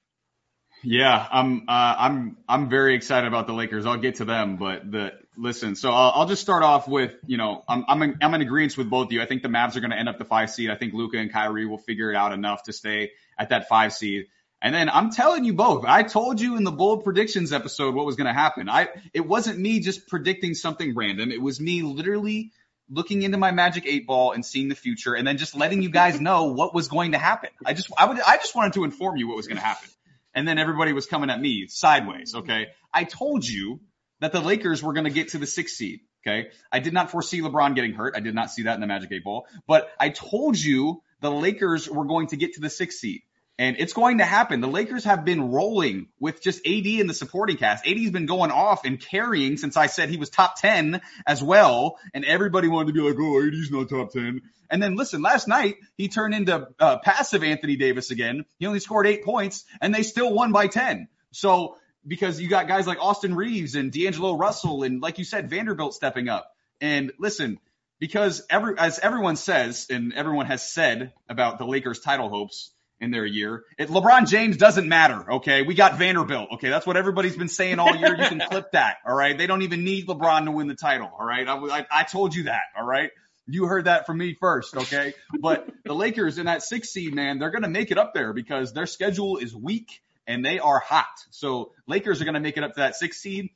Yeah, 0.82 1.26
I'm 1.30 1.62
uh, 1.66 1.94
I'm 1.98 2.37
I'm 2.46 2.68
very 2.68 2.94
excited 2.94 3.26
about 3.26 3.46
the 3.46 3.54
Lakers. 3.54 3.87
I'll 3.87 3.96
get 3.96 4.16
to 4.16 4.26
them, 4.26 4.56
but 4.56 4.90
the 4.90 5.12
listen. 5.37 5.76
So 5.76 5.90
I'll, 5.90 6.12
I'll 6.14 6.26
just 6.26 6.42
start 6.42 6.62
off 6.62 6.87
with 6.87 7.12
you 7.26 7.38
know 7.38 7.64
I'm 7.66 7.84
I'm 7.88 8.02
in, 8.02 8.18
I'm 8.20 8.34
in 8.34 8.42
agreement 8.42 8.76
with 8.76 8.90
both 8.90 9.06
of 9.06 9.12
you. 9.12 9.22
I 9.22 9.26
think 9.26 9.42
the 9.42 9.48
Mavs 9.48 9.76
are 9.76 9.80
going 9.80 9.92
to 9.92 9.98
end 9.98 10.10
up 10.10 10.18
the 10.18 10.26
five 10.26 10.50
seed. 10.50 10.68
I 10.68 10.76
think 10.76 10.92
Luka 10.92 11.16
and 11.16 11.32
Kyrie 11.32 11.66
will 11.66 11.78
figure 11.78 12.10
it 12.12 12.16
out 12.16 12.32
enough 12.32 12.64
to 12.64 12.72
stay 12.74 13.12
at 13.38 13.48
that 13.48 13.68
five 13.68 13.94
seed. 13.94 14.26
And 14.62 14.74
then 14.74 14.88
I'm 14.88 15.10
telling 15.10 15.44
you 15.44 15.52
both. 15.52 15.84
I 15.86 16.02
told 16.02 16.40
you 16.40 16.56
in 16.56 16.64
the 16.64 16.72
bold 16.72 17.04
predictions 17.04 17.52
episode 17.52 17.94
what 17.94 18.06
was 18.06 18.16
going 18.16 18.28
to 18.28 18.32
happen. 18.32 18.68
I 18.68 18.88
it 19.12 19.26
wasn't 19.26 19.58
me 19.58 19.80
just 19.80 20.08
predicting 20.08 20.54
something 20.54 20.94
random. 20.94 21.30
It 21.30 21.42
was 21.42 21.60
me 21.60 21.82
literally 21.82 22.52
looking 22.88 23.22
into 23.22 23.38
my 23.38 23.50
magic 23.50 23.84
eight 23.86 24.06
ball 24.06 24.32
and 24.32 24.44
seeing 24.44 24.68
the 24.68 24.74
future, 24.74 25.14
and 25.14 25.26
then 25.26 25.36
just 25.36 25.54
letting 25.54 25.82
you 25.82 25.90
guys 25.90 26.20
know 26.20 26.52
what 26.52 26.74
was 26.74 26.88
going 26.88 27.12
to 27.12 27.18
happen. 27.18 27.50
I 27.64 27.74
just 27.74 27.90
I 27.98 28.06
would 28.06 28.20
I 28.20 28.36
just 28.36 28.54
wanted 28.54 28.72
to 28.74 28.84
inform 28.84 29.16
you 29.16 29.28
what 29.28 29.36
was 29.36 29.46
going 29.46 29.58
to 29.58 29.64
happen 29.64 29.88
and 30.34 30.46
then 30.46 30.58
everybody 30.58 30.92
was 30.92 31.06
coming 31.06 31.30
at 31.30 31.40
me 31.40 31.66
sideways. 31.68 32.34
Okay. 32.34 32.68
I 32.92 33.04
told 33.04 33.46
you 33.46 33.80
that 34.20 34.32
the 34.32 34.40
Lakers 34.40 34.82
were 34.82 34.92
going 34.92 35.04
to 35.04 35.10
get 35.10 35.28
to 35.30 35.38
the 35.38 35.46
sixth 35.46 35.76
seed. 35.76 36.00
Okay. 36.26 36.48
I 36.72 36.80
did 36.80 36.92
not 36.92 37.10
foresee 37.10 37.40
LeBron 37.40 37.74
getting 37.74 37.92
hurt. 37.92 38.14
I 38.16 38.20
did 38.20 38.34
not 38.34 38.50
see 38.50 38.62
that 38.62 38.74
in 38.74 38.80
the 38.80 38.86
Magic 38.86 39.12
Eight 39.12 39.24
Ball, 39.24 39.46
but 39.66 39.90
I 40.00 40.08
told 40.08 40.58
you 40.58 41.02
the 41.20 41.30
Lakers 41.30 41.88
were 41.88 42.04
going 42.04 42.28
to 42.28 42.36
get 42.36 42.54
to 42.54 42.60
the 42.60 42.70
sixth 42.70 42.98
seed. 42.98 43.22
And 43.58 43.76
it's 43.78 43.92
going 43.92 44.18
to 44.18 44.24
happen. 44.24 44.60
The 44.60 44.66
Lakers 44.66 45.04
have 45.04 45.24
been 45.24 45.52
rolling 45.52 46.08
with 46.18 46.42
just 46.42 46.66
AD 46.66 46.86
in 46.86 47.06
the 47.06 47.14
supporting 47.14 47.56
cast. 47.56 47.86
AD's 47.86 48.10
been 48.10 48.26
going 48.26 48.50
off 48.50 48.84
and 48.84 49.00
carrying 49.00 49.56
since 49.56 49.76
I 49.76 49.86
said 49.86 50.08
he 50.08 50.16
was 50.16 50.28
top 50.28 50.60
10 50.60 51.00
as 51.24 51.40
well. 51.40 51.98
And 52.12 52.24
everybody 52.24 52.66
wanted 52.66 52.88
to 52.88 52.92
be 52.94 53.00
like, 53.00 53.16
oh, 53.18 53.46
AD's 53.46 53.70
not 53.70 53.88
top 53.88 54.10
10. 54.10 54.42
And 54.70 54.82
then 54.82 54.96
listen, 54.96 55.22
last 55.22 55.46
night 55.46 55.76
he 55.96 56.08
turned 56.08 56.34
into 56.34 56.68
uh, 56.80 56.98
passive 56.98 57.44
Anthony 57.44 57.76
Davis 57.76 58.10
again. 58.10 58.44
He 58.58 58.66
only 58.66 58.80
scored 58.80 59.06
eight 59.06 59.24
points 59.24 59.64
and 59.80 59.94
they 59.94 60.02
still 60.02 60.32
won 60.32 60.50
by 60.50 60.66
10. 60.66 61.06
So 61.30 61.76
because 62.04 62.40
you 62.40 62.48
got 62.48 62.66
guys 62.66 62.88
like 62.88 62.98
Austin 63.00 63.36
Reaves 63.36 63.76
and 63.76 63.92
D'Angelo 63.92 64.36
Russell 64.36 64.82
and 64.82 65.00
like 65.00 65.18
you 65.18 65.24
said, 65.24 65.48
Vanderbilt 65.48 65.94
stepping 65.94 66.28
up. 66.28 66.50
And 66.80 67.12
listen, 67.20 67.60
because 68.00 68.42
every, 68.50 68.76
as 68.76 68.98
everyone 68.98 69.36
says 69.36 69.86
and 69.90 70.12
everyone 70.12 70.46
has 70.46 70.68
said 70.68 71.12
about 71.28 71.58
the 71.58 71.66
Lakers 71.66 72.00
title 72.00 72.28
hopes 72.28 72.72
in 73.00 73.11
their 73.11 73.26
year, 73.26 73.64
it, 73.78 73.88
LeBron 73.88 74.28
James 74.28 74.57
doesn't 74.57 74.88
matter. 74.88 75.33
Okay. 75.35 75.62
We 75.62 75.74
got 75.74 75.98
Vanderbilt. 75.98 76.48
Okay. 76.54 76.70
That's 76.70 76.87
what 76.87 76.96
everybody's 76.96 77.37
been 77.37 77.48
saying 77.48 77.78
all 77.78 77.94
year. 77.94 78.16
You 78.16 78.28
can 78.28 78.40
clip 78.50 78.72
that. 78.72 78.98
All 79.07 79.14
right. 79.14 79.37
They 79.37 79.46
don't 79.46 79.62
even 79.62 79.85
need 79.85 80.07
LeBron 80.07 80.44
to 80.46 80.50
win 80.50 80.68
the 80.68 80.74
title. 80.74 81.11
All 81.18 81.26
right. 81.26 81.46
I, 81.46 81.57
I, 81.57 81.87
I 81.90 82.02
told 82.04 82.35
you 82.35 82.44
that. 82.44 82.62
All 82.76 82.87
right. 82.87 83.11
You 83.46 83.66
heard 83.66 83.85
that 83.85 84.07
from 84.07 84.18
me 84.18 84.35
first, 84.40 84.74
okay? 84.74 85.12
But 85.38 85.68
the 85.85 85.94
Lakers 85.94 86.38
in 86.38 86.46
that 86.46 86.62
six 86.62 86.88
seed, 86.88 87.14
man, 87.14 87.38
they're 87.38 87.50
going 87.50 87.62
to 87.62 87.68
make 87.68 87.90
it 87.90 87.98
up 87.98 88.14
there 88.14 88.33
because 88.33 88.72
their 88.72 88.87
schedule 88.87 89.37
is 89.37 89.54
weak 89.54 90.00
and 90.26 90.42
they 90.42 90.59
are 90.59 90.78
hot. 90.78 91.04
So 91.30 91.72
Lakers 91.87 92.22
are 92.22 92.24
going 92.24 92.35
to 92.35 92.40
make 92.40 92.57
it 92.57 92.64
up 92.64 92.72
to 92.74 92.80
that 92.80 92.96
six 92.96 93.18
seed. 93.18 93.50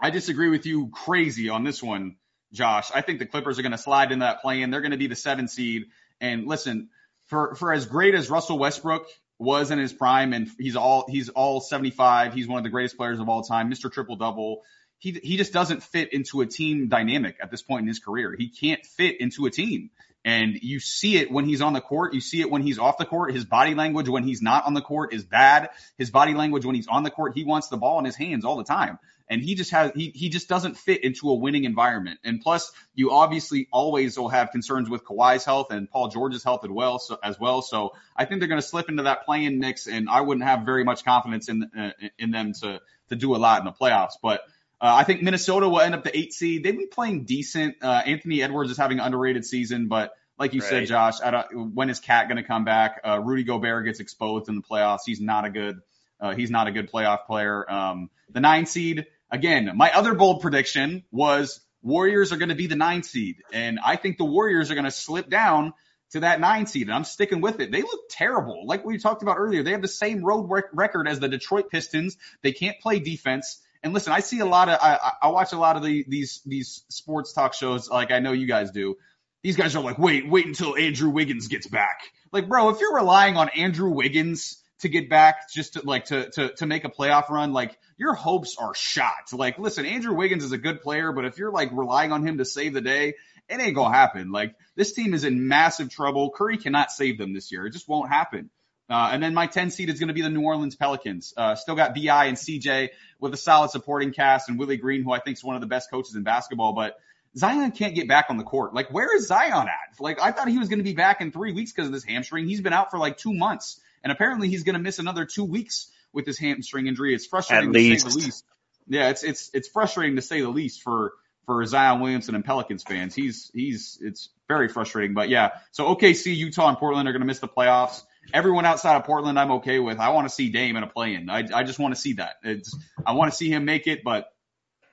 I 0.00 0.10
disagree 0.10 0.48
with 0.48 0.64
you 0.64 0.88
crazy 0.88 1.50
on 1.50 1.62
this 1.62 1.82
one, 1.82 2.16
Josh. 2.52 2.90
I 2.94 3.02
think 3.02 3.18
the 3.18 3.26
Clippers 3.26 3.58
are 3.58 3.62
going 3.62 3.72
to 3.72 3.78
slide 3.78 4.12
into 4.12 4.24
that 4.24 4.40
play 4.40 4.62
in. 4.62 4.70
They're 4.70 4.80
going 4.80 4.92
to 4.92 4.96
be 4.96 5.06
the 5.08 5.14
seven 5.14 5.46
seed. 5.46 5.84
And 6.20 6.46
listen, 6.46 6.88
for 7.32 7.54
for 7.54 7.72
as 7.72 7.86
great 7.86 8.14
as 8.14 8.28
Russell 8.28 8.58
Westbrook 8.58 9.06
was 9.38 9.70
in 9.70 9.78
his 9.78 9.90
prime, 9.90 10.34
and 10.34 10.50
he's 10.58 10.76
all 10.76 11.06
he's 11.08 11.30
all 11.30 11.62
75. 11.62 12.34
He's 12.34 12.46
one 12.46 12.58
of 12.58 12.64
the 12.64 12.68
greatest 12.68 12.98
players 12.98 13.18
of 13.18 13.28
all 13.30 13.42
time, 13.42 13.70
Mr. 13.70 13.90
Triple 13.90 14.16
Double. 14.16 14.62
He 14.98 15.12
he 15.12 15.38
just 15.38 15.52
doesn't 15.52 15.82
fit 15.82 16.12
into 16.12 16.42
a 16.42 16.46
team 16.46 16.88
dynamic 16.88 17.36
at 17.42 17.50
this 17.50 17.62
point 17.62 17.82
in 17.82 17.88
his 17.88 18.00
career. 18.00 18.36
He 18.38 18.50
can't 18.50 18.84
fit 18.84 19.18
into 19.18 19.46
a 19.46 19.50
team. 19.50 19.90
And 20.24 20.58
you 20.60 20.78
see 20.78 21.16
it 21.16 21.32
when 21.32 21.46
he's 21.46 21.62
on 21.62 21.72
the 21.72 21.80
court. 21.80 22.14
You 22.14 22.20
see 22.20 22.42
it 22.42 22.50
when 22.50 22.62
he's 22.62 22.78
off 22.78 22.98
the 22.98 23.06
court. 23.06 23.32
His 23.32 23.46
body 23.46 23.74
language 23.74 24.08
when 24.08 24.24
he's 24.24 24.42
not 24.42 24.66
on 24.66 24.74
the 24.74 24.82
court 24.82 25.14
is 25.14 25.24
bad. 25.24 25.70
His 25.96 26.10
body 26.10 26.34
language 26.34 26.64
when 26.66 26.76
he's 26.76 26.86
on 26.86 27.02
the 27.02 27.10
court, 27.10 27.32
he 27.34 27.44
wants 27.44 27.68
the 27.68 27.78
ball 27.78 27.98
in 27.98 28.04
his 28.04 28.14
hands 28.14 28.44
all 28.44 28.56
the 28.56 28.62
time. 28.62 28.98
And 29.28 29.42
he 29.42 29.54
just 29.54 29.70
has, 29.70 29.92
he, 29.94 30.10
he 30.14 30.28
just 30.28 30.48
doesn't 30.48 30.76
fit 30.76 31.04
into 31.04 31.30
a 31.30 31.34
winning 31.34 31.64
environment. 31.64 32.20
And 32.24 32.40
plus, 32.40 32.72
you 32.94 33.10
obviously 33.10 33.68
always 33.72 34.18
will 34.18 34.28
have 34.28 34.50
concerns 34.50 34.88
with 34.88 35.04
Kawhi's 35.04 35.44
health 35.44 35.70
and 35.70 35.90
Paul 35.90 36.08
George's 36.08 36.44
health 36.44 36.64
as 36.64 36.70
well. 36.70 36.98
So, 36.98 37.18
as 37.22 37.38
well. 37.38 37.62
So 37.62 37.94
I 38.16 38.24
think 38.24 38.40
they're 38.40 38.48
going 38.48 38.60
to 38.60 38.66
slip 38.66 38.88
into 38.88 39.04
that 39.04 39.24
playing 39.24 39.58
mix. 39.58 39.86
And 39.86 40.08
I 40.08 40.20
wouldn't 40.20 40.46
have 40.46 40.66
very 40.66 40.84
much 40.84 41.04
confidence 41.04 41.48
in, 41.48 41.70
uh, 41.76 41.90
in 42.18 42.30
them 42.30 42.52
to, 42.62 42.80
to 43.08 43.16
do 43.16 43.34
a 43.34 43.38
lot 43.38 43.60
in 43.60 43.64
the 43.64 43.72
playoffs. 43.72 44.14
But 44.22 44.40
uh, 44.80 44.92
I 44.96 45.04
think 45.04 45.22
Minnesota 45.22 45.68
will 45.68 45.80
end 45.80 45.94
up 45.94 46.02
the 46.02 46.16
eight 46.16 46.32
seed. 46.32 46.64
They've 46.64 46.76
been 46.76 46.88
playing 46.88 47.24
decent. 47.24 47.76
Uh, 47.82 48.02
Anthony 48.04 48.42
Edwards 48.42 48.70
is 48.70 48.76
having 48.76 48.98
an 48.98 49.06
underrated 49.06 49.44
season, 49.44 49.86
but 49.86 50.12
like 50.38 50.54
you 50.54 50.60
right. 50.60 50.68
said, 50.68 50.86
Josh, 50.88 51.20
I 51.22 51.30
don't, 51.30 51.74
when 51.74 51.88
is 51.88 52.00
KAT 52.00 52.26
going 52.26 52.38
to 52.38 52.42
come 52.42 52.64
back? 52.64 53.00
Uh, 53.04 53.20
Rudy 53.20 53.44
Gobert 53.44 53.84
gets 53.84 54.00
exposed 54.00 54.48
in 54.48 54.56
the 54.56 54.62
playoffs. 54.62 55.00
He's 55.06 55.20
not 55.20 55.44
a 55.44 55.50
good, 55.50 55.80
uh, 56.22 56.34
he's 56.34 56.50
not 56.50 56.68
a 56.68 56.72
good 56.72 56.90
playoff 56.90 57.26
player. 57.26 57.70
Um, 57.70 58.08
the 58.30 58.40
nine 58.40 58.64
seed 58.64 59.06
again. 59.30 59.70
My 59.74 59.92
other 59.92 60.14
bold 60.14 60.40
prediction 60.40 61.02
was 61.10 61.60
Warriors 61.82 62.32
are 62.32 62.36
going 62.36 62.50
to 62.50 62.54
be 62.54 62.68
the 62.68 62.76
nine 62.76 63.02
seed, 63.02 63.36
and 63.52 63.80
I 63.84 63.96
think 63.96 64.16
the 64.16 64.24
Warriors 64.24 64.70
are 64.70 64.74
going 64.74 64.84
to 64.84 64.92
slip 64.92 65.28
down 65.28 65.74
to 66.12 66.20
that 66.20 66.40
nine 66.40 66.66
seed, 66.66 66.86
and 66.86 66.94
I'm 66.94 67.04
sticking 67.04 67.40
with 67.40 67.58
it. 67.60 67.72
They 67.72 67.82
look 67.82 68.00
terrible, 68.08 68.66
like 68.66 68.84
we 68.84 68.98
talked 68.98 69.22
about 69.22 69.36
earlier. 69.38 69.62
They 69.62 69.72
have 69.72 69.82
the 69.82 69.88
same 69.88 70.22
road 70.22 70.48
rec- 70.48 70.72
record 70.72 71.08
as 71.08 71.18
the 71.18 71.28
Detroit 71.28 71.70
Pistons. 71.70 72.16
They 72.42 72.52
can't 72.52 72.78
play 72.80 73.00
defense. 73.00 73.60
And 73.82 73.92
listen, 73.92 74.12
I 74.12 74.20
see 74.20 74.38
a 74.38 74.46
lot 74.46 74.68
of 74.68 74.78
I, 74.80 75.12
I 75.22 75.28
watch 75.28 75.52
a 75.52 75.58
lot 75.58 75.76
of 75.76 75.82
the, 75.82 76.04
these 76.06 76.40
these 76.46 76.84
sports 76.88 77.32
talk 77.32 77.52
shows, 77.54 77.90
like 77.90 78.12
I 78.12 78.20
know 78.20 78.30
you 78.32 78.46
guys 78.46 78.70
do. 78.70 78.96
These 79.42 79.56
guys 79.56 79.74
are 79.74 79.82
like, 79.82 79.98
wait, 79.98 80.28
wait 80.28 80.46
until 80.46 80.76
Andrew 80.76 81.10
Wiggins 81.10 81.48
gets 81.48 81.66
back. 81.66 81.98
Like, 82.30 82.48
bro, 82.48 82.68
if 82.68 82.78
you're 82.78 82.94
relying 82.94 83.36
on 83.36 83.48
Andrew 83.48 83.90
Wiggins 83.90 84.61
to 84.82 84.88
get 84.88 85.08
back 85.08 85.50
just 85.50 85.74
to 85.74 85.82
like 85.84 86.06
to 86.06 86.30
to 86.30 86.54
to 86.54 86.66
make 86.66 86.84
a 86.84 86.90
playoff 86.90 87.28
run, 87.28 87.52
like 87.52 87.76
your 87.96 88.14
hopes 88.14 88.56
are 88.58 88.74
shot. 88.74 89.32
Like, 89.32 89.58
listen, 89.58 89.86
Andrew 89.86 90.14
Wiggins 90.14 90.44
is 90.44 90.52
a 90.52 90.58
good 90.58 90.82
player, 90.82 91.12
but 91.12 91.24
if 91.24 91.38
you're 91.38 91.50
like 91.50 91.70
relying 91.72 92.12
on 92.12 92.26
him 92.26 92.38
to 92.38 92.44
save 92.44 92.74
the 92.74 92.80
day, 92.80 93.14
it 93.48 93.60
ain't 93.60 93.74
gonna 93.74 93.94
happen. 93.94 94.30
Like, 94.30 94.54
this 94.76 94.92
team 94.92 95.14
is 95.14 95.24
in 95.24 95.48
massive 95.48 95.90
trouble. 95.90 96.30
Curry 96.30 96.58
cannot 96.58 96.90
save 96.92 97.18
them 97.18 97.32
this 97.32 97.50
year. 97.50 97.66
It 97.66 97.72
just 97.72 97.88
won't 97.88 98.10
happen. 98.10 98.50
Uh, 98.90 99.10
and 99.12 99.22
then 99.22 99.32
my 99.32 99.46
10 99.46 99.70
seed 99.70 99.88
is 99.88 99.98
going 99.98 100.08
to 100.08 100.14
be 100.14 100.20
the 100.20 100.28
New 100.28 100.42
Orleans 100.42 100.76
Pelicans. 100.76 101.32
Uh, 101.34 101.54
still 101.54 101.74
got 101.74 101.94
BI 101.94 102.26
and 102.26 102.36
CJ 102.36 102.90
with 103.20 103.32
a 103.32 103.38
solid 103.38 103.70
supporting 103.70 104.12
cast 104.12 104.50
and 104.50 104.58
Willie 104.58 104.76
Green, 104.76 105.02
who 105.02 105.12
I 105.12 105.18
think 105.18 105.38
is 105.38 105.44
one 105.44 105.54
of 105.54 105.62
the 105.62 105.66
best 105.66 105.90
coaches 105.90 106.14
in 106.14 106.24
basketball. 106.24 106.74
But 106.74 106.98
Zion 107.36 107.70
can't 107.72 107.94
get 107.94 108.08
back 108.08 108.26
on 108.28 108.36
the 108.36 108.44
court. 108.44 108.74
Like, 108.74 108.92
where 108.92 109.16
is 109.16 109.28
Zion 109.28 109.66
at? 109.66 110.00
Like, 110.00 110.20
I 110.20 110.32
thought 110.32 110.48
he 110.48 110.58
was 110.58 110.68
going 110.68 110.80
to 110.80 110.84
be 110.84 110.92
back 110.92 111.20
in 111.20 111.32
three 111.32 111.52
weeks 111.52 111.72
because 111.72 111.86
of 111.86 111.92
this 111.92 112.04
hamstring. 112.04 112.46
He's 112.46 112.60
been 112.60 112.74
out 112.74 112.90
for 112.90 112.98
like 112.98 113.16
two 113.16 113.32
months, 113.32 113.80
and 114.02 114.12
apparently 114.12 114.48
he's 114.48 114.64
going 114.64 114.74
to 114.74 114.80
miss 114.80 114.98
another 114.98 115.24
two 115.24 115.44
weeks 115.44 115.90
with 116.12 116.26
his 116.26 116.38
hamstring 116.38 116.86
injury. 116.86 117.14
It's 117.14 117.26
frustrating 117.26 117.70
At 117.70 117.72
to 117.72 117.78
least. 117.78 118.04
say 118.04 118.10
the 118.10 118.24
least. 118.24 118.44
Yeah, 118.88 119.08
it's 119.10 119.22
it's 119.22 119.50
it's 119.54 119.68
frustrating 119.68 120.16
to 120.16 120.22
say 120.22 120.40
the 120.40 120.48
least 120.48 120.82
for 120.82 121.12
for 121.46 121.64
Zion 121.64 122.00
Williamson 122.00 122.34
and 122.34 122.44
Pelicans 122.44 122.82
fans. 122.82 123.14
He's 123.14 123.50
he's 123.54 123.98
it's 124.00 124.30
very 124.48 124.68
frustrating. 124.68 125.14
But 125.14 125.28
yeah, 125.28 125.50
so 125.70 125.94
OKC, 125.94 126.34
Utah, 126.36 126.68
and 126.68 126.78
Portland 126.78 127.08
are 127.08 127.12
going 127.12 127.20
to 127.20 127.26
miss 127.26 127.38
the 127.38 127.48
playoffs. 127.48 128.02
Everyone 128.32 128.64
outside 128.64 128.96
of 128.96 129.04
Portland, 129.04 129.38
I'm 129.38 129.50
okay 129.52 129.78
with. 129.78 129.98
I 129.98 130.10
want 130.10 130.28
to 130.28 130.34
see 130.34 130.50
Dame 130.50 130.76
in 130.76 130.82
a 130.82 130.86
play-in. 130.86 131.28
I 131.30 131.44
I 131.52 131.62
just 131.64 131.78
want 131.78 131.94
to 131.94 132.00
see 132.00 132.14
that. 132.14 132.36
It's 132.42 132.76
I 133.04 133.12
want 133.12 133.30
to 133.32 133.36
see 133.36 133.50
him 133.50 133.64
make 133.64 133.86
it, 133.86 134.04
but 134.04 134.32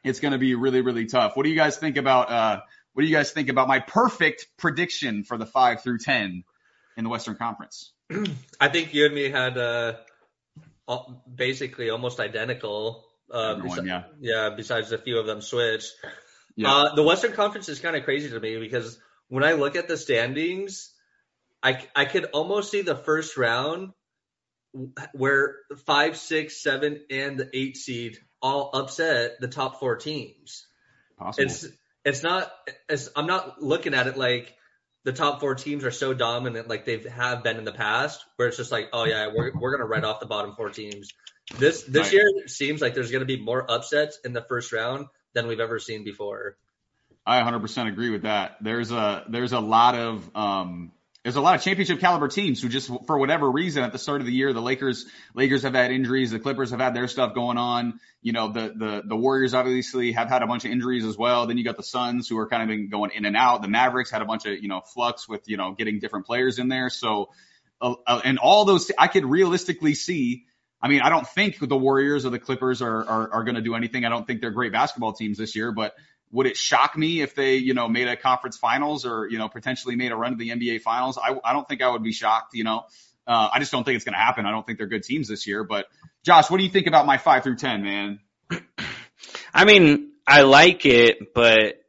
it's 0.04 0.20
going 0.20 0.32
to 0.32 0.38
be 0.38 0.56
really 0.56 0.82
really 0.82 1.06
tough. 1.06 1.36
What 1.36 1.44
do 1.44 1.50
you 1.50 1.56
guys 1.56 1.78
think 1.78 1.98
about 1.98 2.32
uh 2.32 2.62
what 2.94 3.04
do 3.04 3.08
you 3.08 3.16
guys 3.16 3.32
think 3.32 3.50
about 3.50 3.68
my 3.68 3.80
perfect 3.80 4.48
prediction 4.58 5.24
for 5.24 5.38
the 5.38 5.46
5 5.46 5.84
through 5.84 6.00
10 6.00 6.44
in 6.98 7.04
the 7.04 7.10
Western 7.10 7.36
Conference? 7.36 7.94
I 8.60 8.70
think 8.70 8.94
you 8.94 9.06
and 9.06 9.16
me 9.16 9.30
had 9.30 9.58
uh 9.58 9.94
basically 11.34 11.90
almost 11.90 12.20
identical. 12.20 13.06
Uh, 13.32 13.56
Everyone, 13.58 13.80
besi- 13.80 13.88
yeah. 13.88 14.04
yeah, 14.20 14.50
besides 14.56 14.92
a 14.92 14.98
few 14.98 15.20
of 15.20 15.28
them 15.28 15.42
switched. 15.42 15.94
Yeah. 16.56 16.74
Uh, 16.74 16.96
the 16.96 17.04
Western 17.04 17.34
Conference 17.34 17.70
is 17.70 17.80
kind 17.80 17.96
of 17.96 18.04
crazy 18.04 18.30
to 18.30 18.40
me 18.40 18.58
because 18.58 19.00
when 19.28 19.44
I 19.44 19.54
look 19.54 19.76
at 19.76 19.88
the 19.88 19.98
standings, 19.98 20.92
I, 21.62 21.86
I 21.96 22.06
could 22.06 22.26
almost 22.26 22.72
see 22.72 22.82
the 22.82 22.96
first 22.96 23.38
round 23.38 23.92
where 25.14 25.58
five, 25.86 26.18
six, 26.18 26.62
seven, 26.62 27.02
and 27.10 27.40
the 27.40 27.50
eight 27.54 27.78
seed 27.78 28.18
all 28.42 28.72
upset 28.74 29.40
the 29.40 29.48
top 29.48 29.80
four 29.80 29.96
teams. 29.96 30.66
Possible. 31.18 31.46
It's 31.46 31.68
it's 32.06 32.24
not. 32.24 32.52
It's, 32.88 33.10
I'm 33.16 33.28
not 33.28 33.62
looking 33.62 33.94
at 33.94 34.08
it 34.08 34.18
like 34.18 34.56
the 35.06 35.14
top 35.14 35.40
four 35.40 35.56
teams 35.56 35.84
are 35.86 35.92
so 35.92 36.14
dominant 36.14 36.68
like 36.68 36.86
they 36.86 37.00
have 37.10 37.44
been 37.44 37.58
in 37.58 37.64
the 37.64 37.72
past, 37.72 38.24
where 38.36 38.48
it's 38.48 38.58
just 38.58 38.72
like, 38.72 38.90
oh 38.94 39.06
yeah, 39.06 39.30
we're 39.34 39.52
we're 39.58 39.72
gonna 39.72 39.88
write 39.88 40.04
off 40.04 40.20
the 40.20 40.26
bottom 40.26 40.56
four 40.56 40.70
teams. 40.70 41.10
This 41.58 41.84
this 41.84 42.08
right. 42.08 42.14
year 42.14 42.48
seems 42.48 42.82
like 42.82 42.94
there's 42.94 43.12
gonna 43.12 43.26
be 43.26 43.42
more 43.42 43.70
upsets 43.70 44.20
in 44.24 44.34
the 44.34 44.42
first 44.42 44.72
round 44.72 45.08
than 45.34 45.48
we've 45.48 45.60
ever 45.60 45.80
seen 45.80 46.04
before. 46.04 46.58
I 47.26 47.42
100% 47.42 47.88
agree 47.88 48.10
with 48.10 48.24
that. 48.24 48.58
There's 48.62 48.92
a 48.92 49.26
there's 49.30 49.54
a 49.54 49.60
lot 49.60 49.96
of 49.96 50.36
um 50.36 50.92
there's 51.24 51.36
a 51.36 51.42
lot 51.42 51.56
of 51.56 51.62
championship 51.62 52.00
caliber 52.00 52.30
teams 52.30 52.62
who 52.62 52.70
just 52.70 52.90
for 53.06 53.18
whatever 53.18 53.52
reason 53.52 53.84
at 53.84 53.92
the 53.92 54.00
start 54.00 54.22
of 54.22 54.28
the 54.28 54.34
year 54.34 54.54
the 54.54 54.62
Lakers 54.62 55.06
Lakers 55.36 55.64
have 55.64 55.74
had 55.74 55.92
injuries, 55.92 56.32
the 56.32 56.40
Clippers 56.40 56.72
have 56.72 56.80
had 56.80 56.94
their 56.94 57.08
stuff 57.08 57.36
going 57.36 57.58
on. 57.58 58.00
You 58.22 58.32
know, 58.32 58.52
the 58.52 58.74
the 58.76 59.02
the 59.06 59.16
Warriors 59.16 59.54
obviously 59.54 60.14
have 60.14 60.30
had 60.30 60.44
a 60.44 60.48
bunch 60.48 60.64
of 60.66 60.72
injuries 60.72 61.04
as 61.04 61.18
well. 61.18 61.46
Then 61.46 61.58
you 61.58 61.64
got 61.64 61.78
the 61.78 61.84
Suns 61.84 62.30
who 62.30 62.38
are 62.38 62.48
kind 62.48 62.64
of 62.64 62.70
been 62.70 62.90
going 62.90 63.12
in 63.14 63.26
and 63.26 63.36
out. 63.36 63.62
The 63.62 63.68
Mavericks 63.68 64.10
had 64.10 64.22
a 64.22 64.26
bunch 64.26 64.46
of, 64.46 64.60
you 64.60 64.70
know, 64.70 64.82
flux 64.82 65.28
with, 65.28 65.42
you 65.48 65.58
know, 65.58 65.74
getting 65.74 66.00
different 66.00 66.26
players 66.26 66.58
in 66.58 66.70
there. 66.70 66.90
So 66.90 67.30
uh, 67.82 67.96
uh, 68.08 68.22
and 68.24 68.40
all 68.40 68.64
those 68.66 68.90
I 68.98 69.08
could 69.08 69.26
realistically 69.26 69.96
see 69.96 70.46
I 70.82 70.88
mean, 70.88 71.02
I 71.02 71.10
don't 71.10 71.28
think 71.28 71.60
the 71.60 71.78
Warriors 71.78 72.26
or 72.26 72.30
the 72.30 72.40
Clippers 72.40 72.82
are 72.82 73.04
are, 73.04 73.34
are 73.34 73.44
going 73.44 73.56
to 73.56 73.62
do 73.62 73.76
anything. 73.76 74.06
I 74.06 74.10
don't 74.10 74.26
think 74.26 74.40
they're 74.40 74.52
great 74.52 74.72
basketball 74.72 75.12
teams 75.12 75.38
this 75.38 75.56
year, 75.56 75.74
but 75.74 75.94
would 76.32 76.46
it 76.46 76.58
shock 76.58 76.98
me 76.98 77.22
if 77.22 77.36
they, 77.36 77.56
you 77.56 77.74
know, 77.74 77.88
made 77.88 78.08
a 78.08 78.16
conference 78.16 78.58
finals 78.58 79.06
or, 79.06 79.28
you 79.28 79.38
know, 79.38 79.50
potentially 79.50 79.96
made 79.96 80.12
a 80.12 80.16
run 80.16 80.32
to 80.32 80.38
the 80.38 80.50
NBA 80.50 80.82
finals? 80.82 81.18
I, 81.18 81.36
I 81.44 81.54
don't 81.54 81.68
think 81.68 81.82
I 81.82 81.90
would 81.90 82.04
be 82.04 82.12
shocked, 82.12 82.54
you 82.54 82.64
know. 82.64 82.86
Uh, 83.26 83.50
I 83.52 83.60
just 83.60 83.72
don't 83.72 83.84
think 83.84 83.96
it's 83.96 84.06
going 84.06 84.14
to 84.14 84.20
happen. 84.20 84.46
I 84.46 84.52
don't 84.52 84.66
think 84.66 84.78
they're 84.78 84.88
good 84.88 85.04
teams 85.04 85.28
this 85.28 85.48
year. 85.48 85.64
But 85.64 85.88
Josh, 86.24 86.50
what 86.50 86.58
do 86.58 86.64
you 86.64 86.70
think 86.70 86.88
about 86.88 87.06
my 87.06 87.18
five 87.18 87.44
through 87.44 87.58
10, 87.58 87.84
man? 87.84 88.20
I 89.54 89.66
mean, 89.66 90.12
I 90.26 90.42
like 90.42 90.86
it, 90.86 91.34
but 91.34 91.82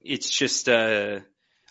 it's 0.00 0.30
just, 0.30 0.68
uh, 0.68 1.20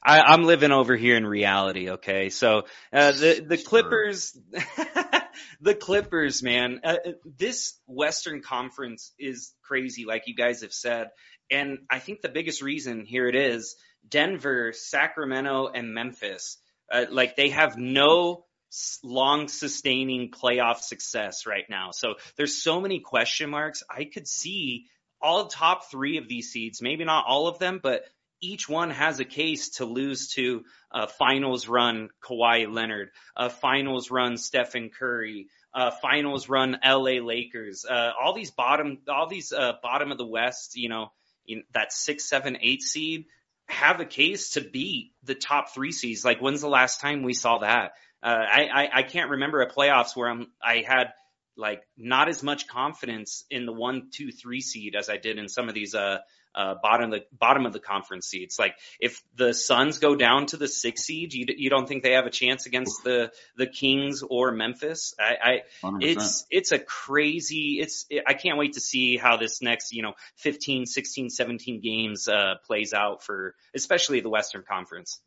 I, 0.04 0.22
I'm 0.22 0.44
living 0.44 0.72
over 0.72 0.96
here 0.96 1.18
in 1.18 1.26
reality. 1.26 1.92
Okay. 1.92 2.30
So, 2.30 2.64
uh, 2.92 3.12
the, 3.12 3.46
the 3.48 3.58
Clippers, 3.58 4.36
the 5.62 5.76
Clippers, 5.76 6.42
man, 6.42 6.82
uh, 6.84 6.96
this 7.38 7.76
Western 7.88 8.42
conference 8.42 9.14
is 9.20 9.54
crazy. 9.64 10.06
Like 10.06 10.24
you 10.26 10.36
guys 10.36 10.62
have 10.62 10.74
said, 10.74 11.10
and 11.52 11.80
I 11.90 12.00
think 12.00 12.22
the 12.22 12.30
biggest 12.30 12.62
reason 12.62 13.06
here 13.06 13.28
it 13.28 13.36
is 13.36 13.76
Denver, 14.08 14.74
Sacramento, 14.74 15.68
and 15.68 15.94
Memphis. 15.94 16.58
Uh, 16.92 17.06
like 17.10 17.36
they 17.36 17.50
have 17.50 17.78
no 17.78 18.46
long 19.04 19.48
sustaining 19.48 20.32
playoff 20.32 20.80
success 20.80 21.46
right 21.46 21.66
now. 21.70 21.92
So 21.92 22.16
there's 22.38 22.62
so 22.62 22.80
many 22.80 23.00
question 23.00 23.50
marks. 23.50 23.84
I 23.90 24.06
could 24.06 24.28
see 24.28 24.86
all 25.22 25.48
top 25.48 25.92
three 25.92 26.18
of 26.18 26.28
these 26.28 26.52
seeds, 26.52 26.82
maybe 26.82 27.04
not 27.04 27.26
all 27.28 27.48
of 27.48 27.60
them, 27.60 27.80
but 27.82 28.04
each 28.42 28.68
one 28.68 28.90
has 28.90 29.20
a 29.20 29.26
case 29.26 29.70
to 29.70 29.86
lose 29.86 30.30
to 30.30 30.64
a 30.92 31.08
finals 31.08 31.68
run 31.68 32.10
Kawhi 32.24 32.72
Leonard, 32.72 33.12
a 33.36 33.50
finals 33.50 34.10
run 34.10 34.38
Stephen 34.38 34.90
Curry, 34.90 35.48
a 35.74 35.92
finals 35.92 36.50
run 36.50 36.78
LA 36.84 37.20
Lakers, 37.22 37.86
uh, 37.88 38.12
all 38.20 38.34
these 38.34 38.52
bottom, 38.52 39.00
all 39.08 39.28
these 39.28 39.54
uh, 39.54 39.74
bottom 39.84 40.12
of 40.12 40.18
the 40.18 40.26
West, 40.26 40.76
you 40.76 40.90
know, 40.90 41.12
that 41.74 41.94
six, 41.94 42.28
seven, 42.30 42.58
eight 42.62 42.82
seed 42.82 43.26
have 43.68 44.00
a 44.00 44.06
case 44.06 44.52
to 44.52 44.62
beat 44.62 45.12
the 45.24 45.36
top 45.36 45.74
three 45.74 45.92
seeds. 45.92 46.26
Like 46.26 46.42
when's 46.42 46.62
the 46.62 46.68
last 46.68 47.00
time 47.02 47.24
we 47.24 47.34
saw 47.34 47.60
that? 47.60 47.94
Uh, 48.24 48.28
I, 48.28 48.68
I, 48.74 48.90
I 49.00 49.04
can't 49.04 49.32
remember 49.32 49.62
a 49.62 49.72
playoffs 49.72 50.16
where 50.16 50.30
I'm, 50.30 50.48
I 50.62 50.84
had 50.88 51.14
like 51.58 51.84
not 51.98 52.30
as 52.30 52.44
much 52.44 52.68
confidence 52.68 53.46
in 53.50 53.66
the 53.66 53.74
one, 53.74 54.10
two, 54.12 54.32
three 54.32 54.62
seed 54.62 54.96
as 54.96 55.10
I 55.10 55.18
did 55.18 55.38
in 55.38 55.48
some 55.48 55.70
of 55.70 55.76
these, 55.76 55.96
uh, 55.96 56.20
uh, 56.56 56.76
bottom 56.82 57.12
of 57.14 57.20
the 57.20 57.26
bottom 57.38 57.66
of 57.66 57.74
the 57.74 57.80
conference 57.80 58.28
seats. 58.28 58.60
Like 58.60 58.76
if 59.00 59.22
the 59.36 59.54
Suns 59.54 60.00
go 60.00 60.16
down 60.16 60.48
to 60.48 60.58
the 60.58 60.68
six 60.68 61.04
seed, 61.04 61.34
you 61.34 61.46
you 61.50 61.70
don't 61.70 61.88
think 61.88 62.04
they 62.04 62.14
have 62.14 62.26
a 62.26 62.32
chance 62.32 62.66
against 62.66 63.04
the 63.04 63.32
the 63.58 63.68
Kings 63.68 64.24
or 64.28 64.52
Memphis? 64.52 65.14
I, 65.20 65.62
I 65.84 65.88
100%. 65.88 65.98
it's 66.02 66.46
it's 66.50 66.72
a 66.72 66.80
crazy. 66.80 67.80
It's 67.80 68.08
I 68.26 68.34
can't 68.34 68.58
wait 68.58 68.74
to 68.74 68.82
see 68.82 69.18
how 69.18 69.38
this 69.38 69.62
next 69.62 69.94
you 69.94 70.04
know 70.04 70.14
15, 70.38 70.86
16, 70.86 71.30
17 71.30 71.82
games 71.82 72.28
uh, 72.28 72.56
plays 72.66 72.94
out 72.94 73.24
for 73.24 73.56
especially 73.74 74.20
the 74.20 74.30
Western 74.30 74.64
Conference. 74.64 75.20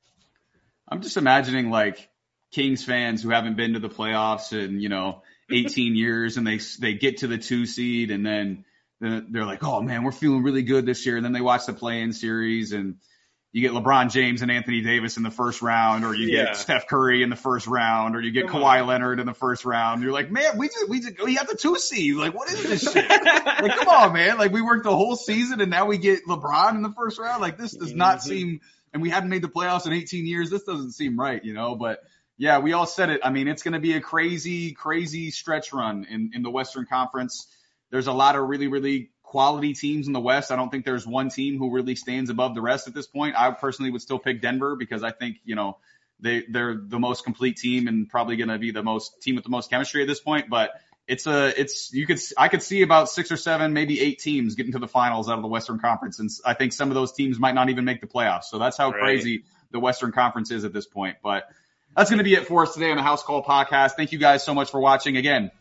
I'm 0.89 1.01
just 1.01 1.17
imagining 1.17 1.71
like 1.71 2.09
Kings 2.55 2.85
fans 2.85 3.23
who 3.23 3.31
haven't 3.31 3.57
been 3.57 3.73
to 3.73 3.81
the 3.81 3.89
playoffs 3.89 4.53
in, 4.53 4.81
you 4.81 4.89
know, 4.89 5.23
18 5.51 5.97
years 5.97 6.37
and 6.37 6.47
they, 6.47 6.61
they 6.79 6.95
get 6.95 7.19
to 7.19 7.27
the 7.27 7.39
two 7.39 7.67
seed 7.67 8.11
and 8.11 8.25
then 8.25 8.65
they're 9.01 9.45
like, 9.45 9.63
oh 9.63 9.81
man, 9.83 10.03
we're 10.05 10.13
feeling 10.13 10.43
really 10.43 10.63
good 10.63 10.87
this 10.87 11.05
year. 11.05 11.17
And 11.17 11.25
then 11.25 11.33
they 11.33 11.41
watch 11.41 11.67
the 11.67 11.73
play 11.73 12.01
in 12.03 12.13
series 12.13 12.73
and 12.73 12.97
you 13.53 13.61
get 13.61 13.71
LeBron 13.71 14.11
James 14.11 14.43
and 14.43 14.51
Anthony 14.51 14.81
Davis 14.81 15.17
in 15.17 15.23
the 15.23 15.31
first 15.31 15.63
round, 15.63 16.05
or 16.05 16.13
you 16.13 16.27
Yeah. 16.27 16.47
get 16.47 16.57
Steph 16.57 16.89
Curry 16.89 17.23
in 17.23 17.31
the 17.31 17.37
first 17.37 17.69
round, 17.69 18.17
or 18.17 18.21
you 18.21 18.33
get 18.33 18.49
Come 18.49 18.63
Kawhi 18.63 18.85
Leonard 18.85 19.21
in 19.21 19.27
the 19.27 19.35
first 19.35 19.65
round. 19.65 20.03
You're 20.03 20.11
like, 20.13 20.29
man, 20.29 20.59
we 20.59 20.67
just, 20.67 20.89
we 20.89 20.99
just, 21.01 21.23
we 21.23 21.35
have 21.37 21.47
the 21.47 21.55
two 21.57 21.77
seed. 21.77 22.17
Like, 22.17 22.35
what 22.35 22.51
is 22.51 22.61
this 22.65 22.83
shit? 22.93 23.09
like, 23.09 23.77
come 23.77 23.87
on, 23.89 24.13
man. 24.13 24.39
Like, 24.39 24.51
we 24.51 24.61
worked 24.61 24.83
the 24.83 24.97
whole 24.97 25.15
season 25.15 25.61
and 25.61 25.71
now 25.71 25.87
we 25.87 25.99
get 25.99 26.25
LeBron 26.27 26.75
in 26.75 26.83
the 26.83 26.91
first 26.91 27.17
round. 27.21 27.41
Like, 27.43 27.57
this 27.57 27.77
does 27.77 27.95
not 27.95 28.19
Mhm. 28.19 28.23
seem, 28.23 28.61
and 28.93 29.01
we 29.01 29.11
hadn't 29.11 29.29
made 29.31 29.43
the 29.43 29.49
playoffs 29.49 29.87
in 29.87 29.93
18 29.93 30.27
years. 30.27 30.51
This 30.51 30.65
doesn't 30.65 30.91
seem 30.93 31.17
right, 31.17 31.45
you 31.45 31.55
know, 31.55 31.77
but 31.77 32.01
yeah, 32.37 32.59
we 32.59 32.73
all 32.73 32.87
said 32.87 33.11
it. 33.11 33.21
I 33.23 33.31
mean, 33.31 33.47
it's 33.47 33.63
going 33.63 33.75
to 33.75 33.79
be 33.81 33.93
a 33.95 34.01
crazy, 34.01 34.73
crazy 34.73 35.31
stretch 35.31 35.73
run 35.73 36.07
in, 36.11 36.33
in 36.35 36.43
the 36.43 36.51
Western 36.51 36.87
Conference. 36.87 37.47
There's 37.95 38.09
a 38.09 38.13
lot 38.13 38.35
of 38.35 38.49
really, 38.49 38.67
really 38.67 39.11
quality 39.23 39.73
teams 39.73 40.09
in 40.09 40.13
the 40.13 40.19
West. 40.19 40.51
I 40.51 40.57
don't 40.57 40.69
think 40.69 40.85
there's 40.85 41.07
one 41.07 41.29
team 41.29 41.59
who 41.59 41.71
really 41.71 41.95
stands 41.95 42.29
above 42.29 42.57
the 42.57 42.61
rest 42.61 42.89
at 42.89 42.93
this 42.93 43.07
point. 43.07 43.37
I 43.39 43.53
personally 43.53 43.93
would 43.93 44.03
still 44.03 44.19
pick 44.19 44.43
Denver 44.43 44.75
because 44.75 45.05
I 45.05 45.13
think, 45.13 45.37
you 45.45 45.55
know, 45.55 45.77
they, 46.19 46.43
they're 46.49 46.75
the 46.75 46.99
most 46.99 47.23
complete 47.23 47.57
team 47.57 47.87
and 47.87 48.09
probably 48.09 48.35
going 48.35 48.49
to 48.49 48.59
be 48.59 48.73
the 48.73 48.83
most 48.83 49.23
team 49.23 49.37
with 49.37 49.45
the 49.45 49.51
most 49.51 49.71
chemistry 49.71 50.03
at 50.03 50.09
this 50.09 50.19
point. 50.19 50.51
But 50.51 50.73
it's 51.07 51.29
a, 51.29 51.55
it's, 51.57 51.93
you 51.93 52.05
could, 52.05 52.19
I 52.37 52.49
could 52.49 52.65
see 52.65 52.83
about 52.83 53.11
six 53.11 53.31
or 53.31 53.37
seven, 53.37 53.75
maybe 53.75 54.01
eight 54.01 54.19
teams 54.19 54.57
getting 54.57 54.73
to 54.73 54.81
the 54.81 54.89
finals 54.89 55.29
out 55.29 55.37
of 55.37 55.43
the 55.43 55.49
Western 55.49 55.79
Conference. 55.79 56.19
And 56.19 56.29
I 56.45 56.55
think 56.55 56.73
some 56.73 56.89
of 56.89 56.97
those 56.97 57.13
teams 57.13 57.39
might 57.39 57.55
not 57.55 57.71
even 57.71 57.85
make 57.85 58.01
the 58.01 58.09
playoffs. 58.09 58.47
So 58.47 58.59
that's 58.59 58.77
how 58.77 58.91
Right. 58.91 58.99
crazy 59.03 59.45
the 59.71 59.79
Western 59.79 60.11
Conference 60.11 60.51
is 60.51 60.65
at 60.65 60.73
this 60.73 60.87
point. 60.87 61.19
But 61.23 61.45
that's 61.97 62.11
going 62.11 62.19
to 62.19 62.25
be 62.25 62.35
it 62.35 62.49
for 62.49 62.65
us 62.65 62.75
today 62.75 62.91
on 62.91 62.97
the 62.97 63.05
House 63.05 63.23
Call 63.23 63.45
podcast. 63.45 63.93
Thank 63.93 64.11
you 64.11 64.19
guys 64.19 64.43
so 64.43 64.53
much 64.53 64.73
for 64.73 64.81
watching. 64.81 65.17
Again, 65.17 65.53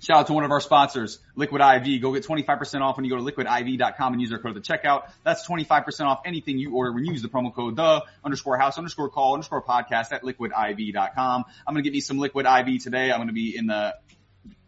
shout 0.00 0.18
out 0.18 0.26
to 0.28 0.32
one 0.32 0.44
of 0.44 0.50
our 0.50 0.60
sponsors, 0.60 1.18
Liquid 1.36 1.60
IV. 1.60 2.02
Go 2.02 2.12
get 2.12 2.26
25% 2.26 2.80
off 2.80 2.96
when 2.96 3.04
you 3.04 3.10
go 3.10 3.16
to 3.16 3.22
liquidiv.com 3.22 4.12
and 4.12 4.20
use 4.20 4.32
our 4.32 4.38
code 4.38 4.56
at 4.56 4.62
the 4.62 4.72
checkout. 4.72 5.10
That's 5.24 5.46
25% 5.46 6.06
off 6.06 6.22
anything 6.24 6.58
you 6.58 6.74
order 6.74 6.92
when 6.92 7.04
you 7.04 7.12
use 7.12 7.22
the 7.22 7.28
promo 7.28 7.54
code 7.54 7.76
the 7.76 8.04
underscore 8.24 8.58
house 8.58 8.78
underscore 8.78 9.10
call 9.10 9.34
underscore 9.34 9.62
podcast 9.62 10.12
at 10.12 10.22
liquidiv.com. 10.22 11.44
I'm 11.66 11.74
going 11.74 11.82
to 11.82 11.88
give 11.88 11.94
you 11.94 12.00
some 12.00 12.18
Liquid 12.18 12.46
IV 12.46 12.82
today. 12.82 13.10
I'm 13.10 13.18
going 13.18 13.28
to 13.28 13.34
be 13.34 13.56
in 13.56 13.66
the 13.66 13.94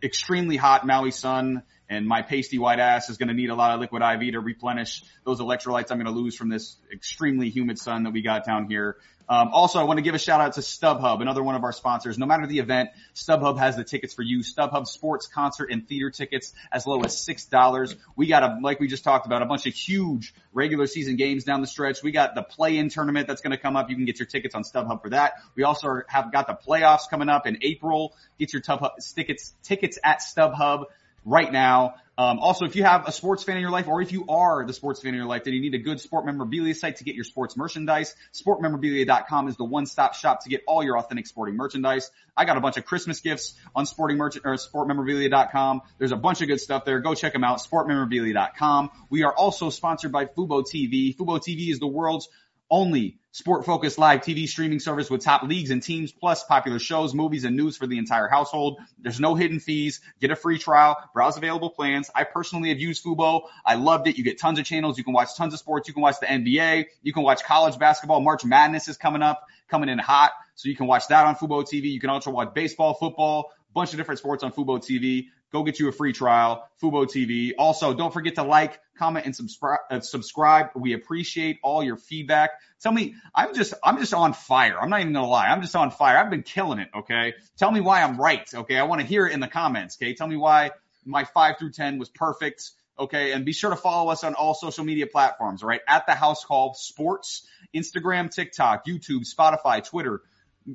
extremely 0.03 0.57
hot 0.57 0.87
Maui 0.87 1.11
sun 1.11 1.63
and 1.93 2.07
my 2.07 2.23
pasty 2.23 2.59
white 2.59 2.81
ass 2.81 3.11
is 3.11 3.19
going 3.19 3.29
to 3.29 3.35
need 3.35 3.51
a 3.51 3.55
lot 3.55 3.73
of 3.73 3.81
liquid 3.81 4.03
IV 4.03 4.33
to 4.33 4.41
replenish 4.41 5.05
those 5.25 5.41
electrolytes 5.41 5.91
I'm 5.91 5.99
going 5.99 6.13
to 6.13 6.21
lose 6.21 6.35
from 6.35 6.49
this 6.49 6.77
extremely 6.93 7.51
humid 7.51 7.79
sun 7.79 8.05
that 8.05 8.13
we 8.13 8.23
got 8.23 8.47
down 8.47 8.69
here. 8.69 8.97
Um, 9.29 9.49
also, 9.53 9.79
I 9.79 9.85
want 9.85 9.99
to 9.99 10.03
give 10.03 10.15
a 10.15 10.19
shout 10.19 10.41
out 10.41 10.55
to 10.55 10.61
StubHub, 10.61 11.23
another 11.23 11.43
one 11.43 11.55
of 11.55 11.65
our 11.65 11.73
sponsors. 11.73 12.19
No 12.19 12.27
matter 12.27 12.47
the 12.47 12.59
event, 12.59 12.91
StubHub 13.15 13.59
has 13.59 13.77
the 13.77 13.85
tickets 13.85 14.13
for 14.15 14.23
you. 14.23 14.41
StubHub 14.41 14.87
sports, 14.87 15.27
concert, 15.27 15.71
and 15.71 15.87
theater 15.87 16.11
tickets 16.11 16.53
as 16.73 16.87
low 16.87 17.03
as 17.03 17.23
six 17.23 17.45
dollars. 17.45 17.95
We 18.17 18.27
got 18.27 18.43
a, 18.43 18.59
like 18.61 18.81
we 18.81 18.89
just 18.89 19.05
talked 19.05 19.27
about, 19.27 19.43
a 19.43 19.47
bunch 19.47 19.67
of 19.67 19.75
huge 19.75 20.35
regular 20.53 20.87
season 20.87 21.17
games 21.17 21.45
down 21.45 21.61
the 21.61 21.67
stretch. 21.67 22.03
We 22.03 22.11
got 22.11 22.35
the 22.35 22.43
play-in 22.43 22.89
tournament 22.89 23.29
that's 23.29 23.43
going 23.43 23.53
to 23.53 23.59
come 23.59 23.77
up. 23.77 23.91
You 23.91 23.97
can 23.97 24.07
get 24.07 24.19
your 24.19 24.27
tickets 24.27 24.55
on 24.55 24.65
StubHub 24.65 25.03
for 25.03 25.11
that. 25.11 25.35
We 25.55 25.63
also 25.63 26.01
have 26.09 26.33
got 26.33 26.47
the 26.47 26.55
playoffs 26.67 27.09
coming 27.09 27.29
up 27.29 27.47
in 27.47 27.59
April. 27.63 28.15
Get 28.39 28.53
your 28.53 28.61
Tub 28.61 28.85
tickets 29.15 29.55
tickets 29.63 29.99
at 30.03 30.21
StubHub 30.21 30.87
right 31.25 31.53
now. 31.53 31.95
Um, 32.19 32.41
also, 32.41 32.67
if 32.67 32.77
you 32.77 32.85
have 32.85 33.09
a 33.09 33.13
sports 33.13 33.43
fan 33.43 33.57
in 33.57 33.63
your 33.63 33.71
life, 33.71 33.89
or 33.89 34.03
if 34.03 34.13
you 34.13 34.27
are 34.29 34.67
the 34.67 34.75
sports 34.75 35.01
fan 35.01 35.09
in 35.11 35.15
your 35.15 35.27
life, 35.27 35.45
then 35.45 35.55
you 35.55 35.61
need 35.61 35.75
a 35.75 35.79
good 35.79 35.99
sport 35.99 36.27
memorabilia 36.27 36.75
site 36.75 36.97
to 36.97 37.05
get 37.05 37.15
your 37.15 37.25
sports 37.25 37.57
merchandise. 37.57 38.15
Sportmemorabilia.com 38.35 39.49
is 39.49 39.57
the 39.57 39.65
one-stop 39.65 40.15
shop 40.15 40.45
to 40.45 40.51
get 40.51 40.63
all 40.67 40.85
your 40.85 40.99
authentic 40.99 41.27
sporting 41.27 41.57
merchandise. 41.57 42.11
I 42.37 42.45
got 42.45 42.59
a 42.59 42.61
bunch 42.61 42.77
of 42.77 42.85
Christmas 42.85 43.21
gifts 43.21 43.55
on 43.75 43.87
sporting 43.87 44.19
merchant 44.19 44.45
or 44.45 44.55
sportmemorabilia.com. 44.55 45.83
There's 45.99 46.13
a 46.13 46.17
bunch 46.17 46.43
of 46.43 46.49
good 46.49 46.61
stuff 46.61 46.85
there. 46.85 47.01
Go 47.01 47.15
check 47.15 47.33
them 47.33 47.45
out. 47.45 47.59
Sportmemorabilia.com. 47.59 48.91
We 49.09 49.23
are 49.25 49.35
also 49.35 49.71
sponsored 49.71 50.13
by 50.13 50.27
Fubo 50.27 50.63
TV. 50.63 51.17
Fubo 51.17 51.41
TV 51.41 51.71
is 51.71 51.79
the 51.79 51.87
world's 51.87 52.29
only 52.73 53.19
sport 53.33 53.65
focused 53.67 53.99
live 53.99 54.21
TV 54.21 54.49
streaming 54.49 54.81
service 54.81 55.11
with 55.11 55.23
top 55.23 55.43
leagues 55.43 55.71
and 55.71 55.83
teams, 55.83 56.11
plus 56.11 56.43
popular 56.45 56.79
shows, 56.79 57.15
movies, 57.15 57.45
and 57.45 57.55
news 57.55 57.77
for 57.77 57.87
the 57.87 57.99
entire 57.99 58.29
household. 58.29 58.81
There's 58.99 59.21
no 59.21 59.35
hidden 59.35 59.61
fees. 59.61 60.01
Get 60.21 60.31
a 60.31 60.37
free 60.37 60.59
trial. 60.59 60.97
Browse 61.13 61.37
available 61.37 61.71
plans. 61.71 62.11
I 62.15 62.25
personally 62.25 62.71
have 62.71 62.79
used 62.79 63.05
Fubo. 63.05 63.43
I 63.65 63.75
loved 63.75 64.09
it. 64.09 64.17
You 64.17 64.25
get 64.25 64.41
tons 64.41 64.59
of 64.59 64.65
channels. 64.65 64.97
You 64.97 65.05
can 65.05 65.13
watch 65.13 65.37
tons 65.37 65.53
of 65.53 65.61
sports. 65.61 65.87
You 65.87 65.95
can 65.95 66.03
watch 66.03 66.19
the 66.19 66.27
NBA. 66.27 66.87
You 67.03 67.13
can 67.13 67.23
watch 67.23 67.45
college 67.45 67.79
basketball. 67.79 68.21
March 68.21 68.45
Madness 68.45 68.89
is 68.89 68.97
coming 68.97 69.23
up, 69.23 69.47
coming 69.69 69.91
in 69.91 69.99
hot. 69.99 70.33
So 70.55 70.69
you 70.69 70.77
can 70.77 70.87
watch 70.87 71.09
that 71.09 71.27
on 71.27 71.37
Fubo 71.37 71.63
TV. 71.63 71.91
You 71.91 72.01
can 72.01 72.11
also 72.11 72.31
watch 72.31 72.55
baseball, 72.55 72.95
football, 72.95 73.53
bunch 73.75 73.93
of 73.93 73.97
different 73.97 74.19
sports 74.19 74.43
on 74.43 74.53
Fubo 74.53 74.79
TV. 74.79 75.27
Go 75.53 75.63
get 75.63 75.79
you 75.79 75.89
a 75.89 75.93
free 75.93 76.13
trial, 76.13 76.69
Fubo 76.83 77.05
TV. 77.05 77.53
Also, 77.59 77.93
don't 77.93 78.13
forget 78.13 78.37
to 78.37 78.43
like, 78.43 78.81
comment, 78.99 79.27
and 79.27 79.37
subscribe. 79.37 79.81
Uh, 79.91 80.01
subscribe. 80.01 80.69
We 80.75 80.95
appreciate 80.95 81.59
all 81.63 81.83
your 81.83 81.97
feedback. 81.97 82.53
Tell 82.81 82.93
me, 82.93 83.15
I'm 83.35 83.55
just, 83.55 83.75
I'm 83.85 83.99
just 83.99 84.15
on 84.15 84.33
fire. 84.33 84.81
I'm 84.81 84.89
not 84.89 85.01
even 85.01 85.13
gonna 85.13 85.29
lie. 85.29 85.49
I'm 85.49 85.61
just 85.61 85.77
on 85.77 85.91
fire. 85.91 86.17
I've 86.17 86.31
been 86.31 86.43
killing 86.43 86.79
it. 86.79 86.89
Okay. 86.95 87.35
Tell 87.59 87.71
me 87.71 87.81
why 87.81 88.03
I'm 88.03 88.19
right. 88.19 88.49
Okay. 88.53 88.79
I 88.79 88.85
want 88.85 89.01
to 89.03 89.07
hear 89.07 89.27
it 89.27 89.33
in 89.33 89.41
the 89.41 89.49
comments. 89.49 89.99
Okay. 90.01 90.15
Tell 90.15 90.27
me 90.27 90.37
why 90.37 90.71
my 91.05 91.25
five 91.25 91.59
through 91.59 91.73
ten 91.73 91.99
was 91.99 92.09
perfect. 92.09 92.71
Okay. 92.99 93.33
And 93.33 93.45
be 93.45 93.53
sure 93.53 93.71
to 93.71 93.77
follow 93.77 94.11
us 94.11 94.25
on 94.25 94.35
all 94.35 94.55
social 94.55 94.85
media 94.85 95.07
platforms. 95.07 95.63
Right. 95.63 95.81
At 95.87 96.07
the 96.07 96.15
House 96.15 96.45
Call 96.45 96.75
Sports, 96.75 97.47
Instagram, 97.75 98.35
TikTok, 98.35 98.87
YouTube, 98.87 99.31
Spotify, 99.31 99.85
Twitter 99.87 100.23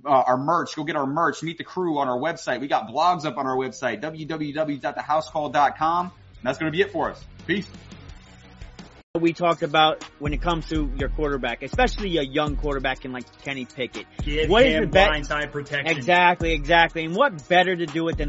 uh, 0.06 0.10
our 0.10 0.38
merch. 0.38 0.76
Go 0.76 0.84
get 0.84 0.96
our 0.96 1.08
merch. 1.08 1.42
Meet 1.44 1.58
the 1.58 1.64
crew 1.64 1.98
on 2.00 2.08
our 2.08 2.18
website. 2.20 2.62
We 2.62 2.68
got 2.68 2.88
blogs 2.90 3.26
up 3.26 3.38
on 3.38 3.46
our 3.48 3.56
website, 3.56 4.02
www.thehousecall.com. 4.02 6.06
And 6.06 6.12
that's 6.44 6.58
going 6.58 6.72
to 6.72 6.76
be 6.76 6.82
it 6.82 6.92
for 6.92 7.12
us. 7.12 7.24
Peace. 7.46 7.68
we 9.20 9.34
talked 9.34 9.64
about 9.64 10.04
when 10.20 10.34
it 10.34 10.42
comes 10.42 10.68
to 10.70 10.92
your 10.98 11.10
quarterback, 11.10 11.64
especially 11.64 12.18
a 12.18 12.22
young 12.22 12.56
quarterback 12.56 13.04
in 13.06 13.12
like 13.12 13.26
Kenny 13.44 13.66
Pickett. 13.66 14.06
Give 14.24 14.50
What 14.50 14.66
is 14.66 14.76
him 14.76 14.84
the 14.84 14.90
bet- 14.90 15.10
blindside 15.10 15.52
protection. 15.52 15.98
Exactly, 15.98 16.54
exactly. 16.54 17.06
And 17.06 17.16
what 17.16 17.48
better 17.48 17.76
to 17.76 17.86
do 17.86 18.08
it 18.10 18.18
than 18.18 18.26